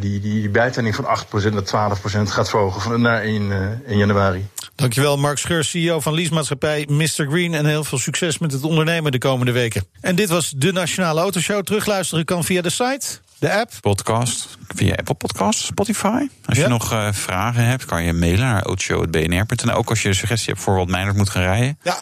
die, 0.00 0.20
die, 0.20 0.48
bijtelling 0.48 0.94
van 0.94 1.04
8% 1.04 1.08
naar 1.52 1.96
12% 1.98 2.22
gaat 2.22 2.48
verhogen 2.48 2.80
van, 2.80 3.00
naar 3.00 3.22
1, 3.22 3.42
uh, 3.42 3.56
1 3.86 3.98
januari. 3.98 4.46
Dankjewel, 4.74 5.16
Mark 5.16 5.38
Scheur, 5.38 5.64
CEO 5.64 6.00
van 6.00 6.14
leasemaatschappij 6.14 6.86
Mr. 6.90 7.06
Green. 7.06 7.54
En 7.54 7.66
heel 7.66 7.84
veel 7.84 7.98
succes 7.98 8.38
met 8.38 8.52
het 8.52 8.62
ondernemen 8.62 9.12
de 9.12 9.18
komende 9.18 9.52
weken. 9.52 9.84
En 10.00 10.14
dit 10.16 10.28
was 10.28 10.50
de 10.56 10.72
Nationale 10.72 11.20
Autoshow. 11.20 11.64
Terugluisteren 11.64 12.24
kan 12.24 12.44
via 12.44 12.62
de 12.62 12.70
site, 12.70 13.20
de 13.38 13.52
app. 13.52 13.70
Podcast 13.80 14.48
via 14.74 14.94
Apple 14.94 15.14
Podcasts, 15.14 15.66
Spotify. 15.66 16.26
Als 16.46 16.56
Ja. 16.58 16.62
je 16.62 16.68
nog 16.68 16.92
uh, 16.92 17.08
vragen 17.12 17.64
hebt, 17.64 17.84
kan 17.84 18.02
je 18.04 18.12
mailen 18.12 18.38
naar 18.38 18.62
autoshow.bnr.nl. 18.62 19.74
Ook 19.74 19.88
als 19.90 20.02
je 20.02 20.08
een 20.08 20.14
suggestie 20.14 20.52
hebt 20.52 20.64
voor 20.64 20.76
wat 20.76 20.88
Meijnerd 20.88 21.16
moet 21.16 21.30
gaan 21.30 21.42
rijden. 21.42 21.78
Ja. 21.82 22.00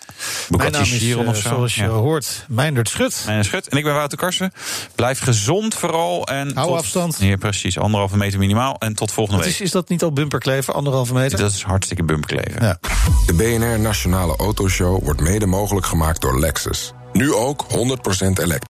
Mijn 0.48 0.72
naam 0.72 0.82
is, 0.82 1.10
eh, 1.10 1.18
of 1.28 1.36
zo. 1.36 1.48
zoals 1.48 1.74
je 1.74 1.82
Ja. 1.82 1.88
hoort, 1.88 2.44
Meindert 2.48 2.88
Schut. 2.88 3.22
Mijn 3.26 3.44
schut. 3.44 3.68
En 3.68 3.78
ik 3.78 3.84
ben 3.84 3.94
Wouter 3.94 4.18
Karsen. 4.18 4.52
Blijf 4.94 5.18
gezond 5.18 5.74
vooral. 5.74 6.26
En 6.26 6.54
Hou 6.54 6.68
tot- 6.68 6.78
afstand. 6.78 7.16
Ja, 7.18 7.36
precies. 7.36 7.78
Anderhalve 7.78 8.16
meter 8.16 8.38
minimaal. 8.38 8.76
En 8.78 8.94
tot 8.94 9.12
volgende 9.12 9.38
Wat 9.40 9.48
week. 9.48 9.58
is, 9.58 9.64
is 9.66 9.70
dat 9.70 9.88
niet 9.88 10.02
al 10.02 10.12
bumperkleven, 10.12 10.74
anderhalve 10.74 11.14
meter? 11.14 11.38
Dat 11.38 11.50
is 11.52 11.62
hartstikke 11.62 12.04
bumperkleven. 12.04 12.62
Ja. 12.62 12.78
De 13.26 13.34
BNR 13.34 13.80
Nationale 13.80 14.36
Autoshow 14.36 15.04
wordt 15.04 15.20
mede 15.20 15.46
mogelijk 15.46 15.86
gemaakt 15.86 16.20
door 16.20 16.40
Lexus. 16.40 16.92
Nu 17.12 17.32
ook 17.32 17.64
100% 17.68 18.38
elektrisch. 18.38 18.62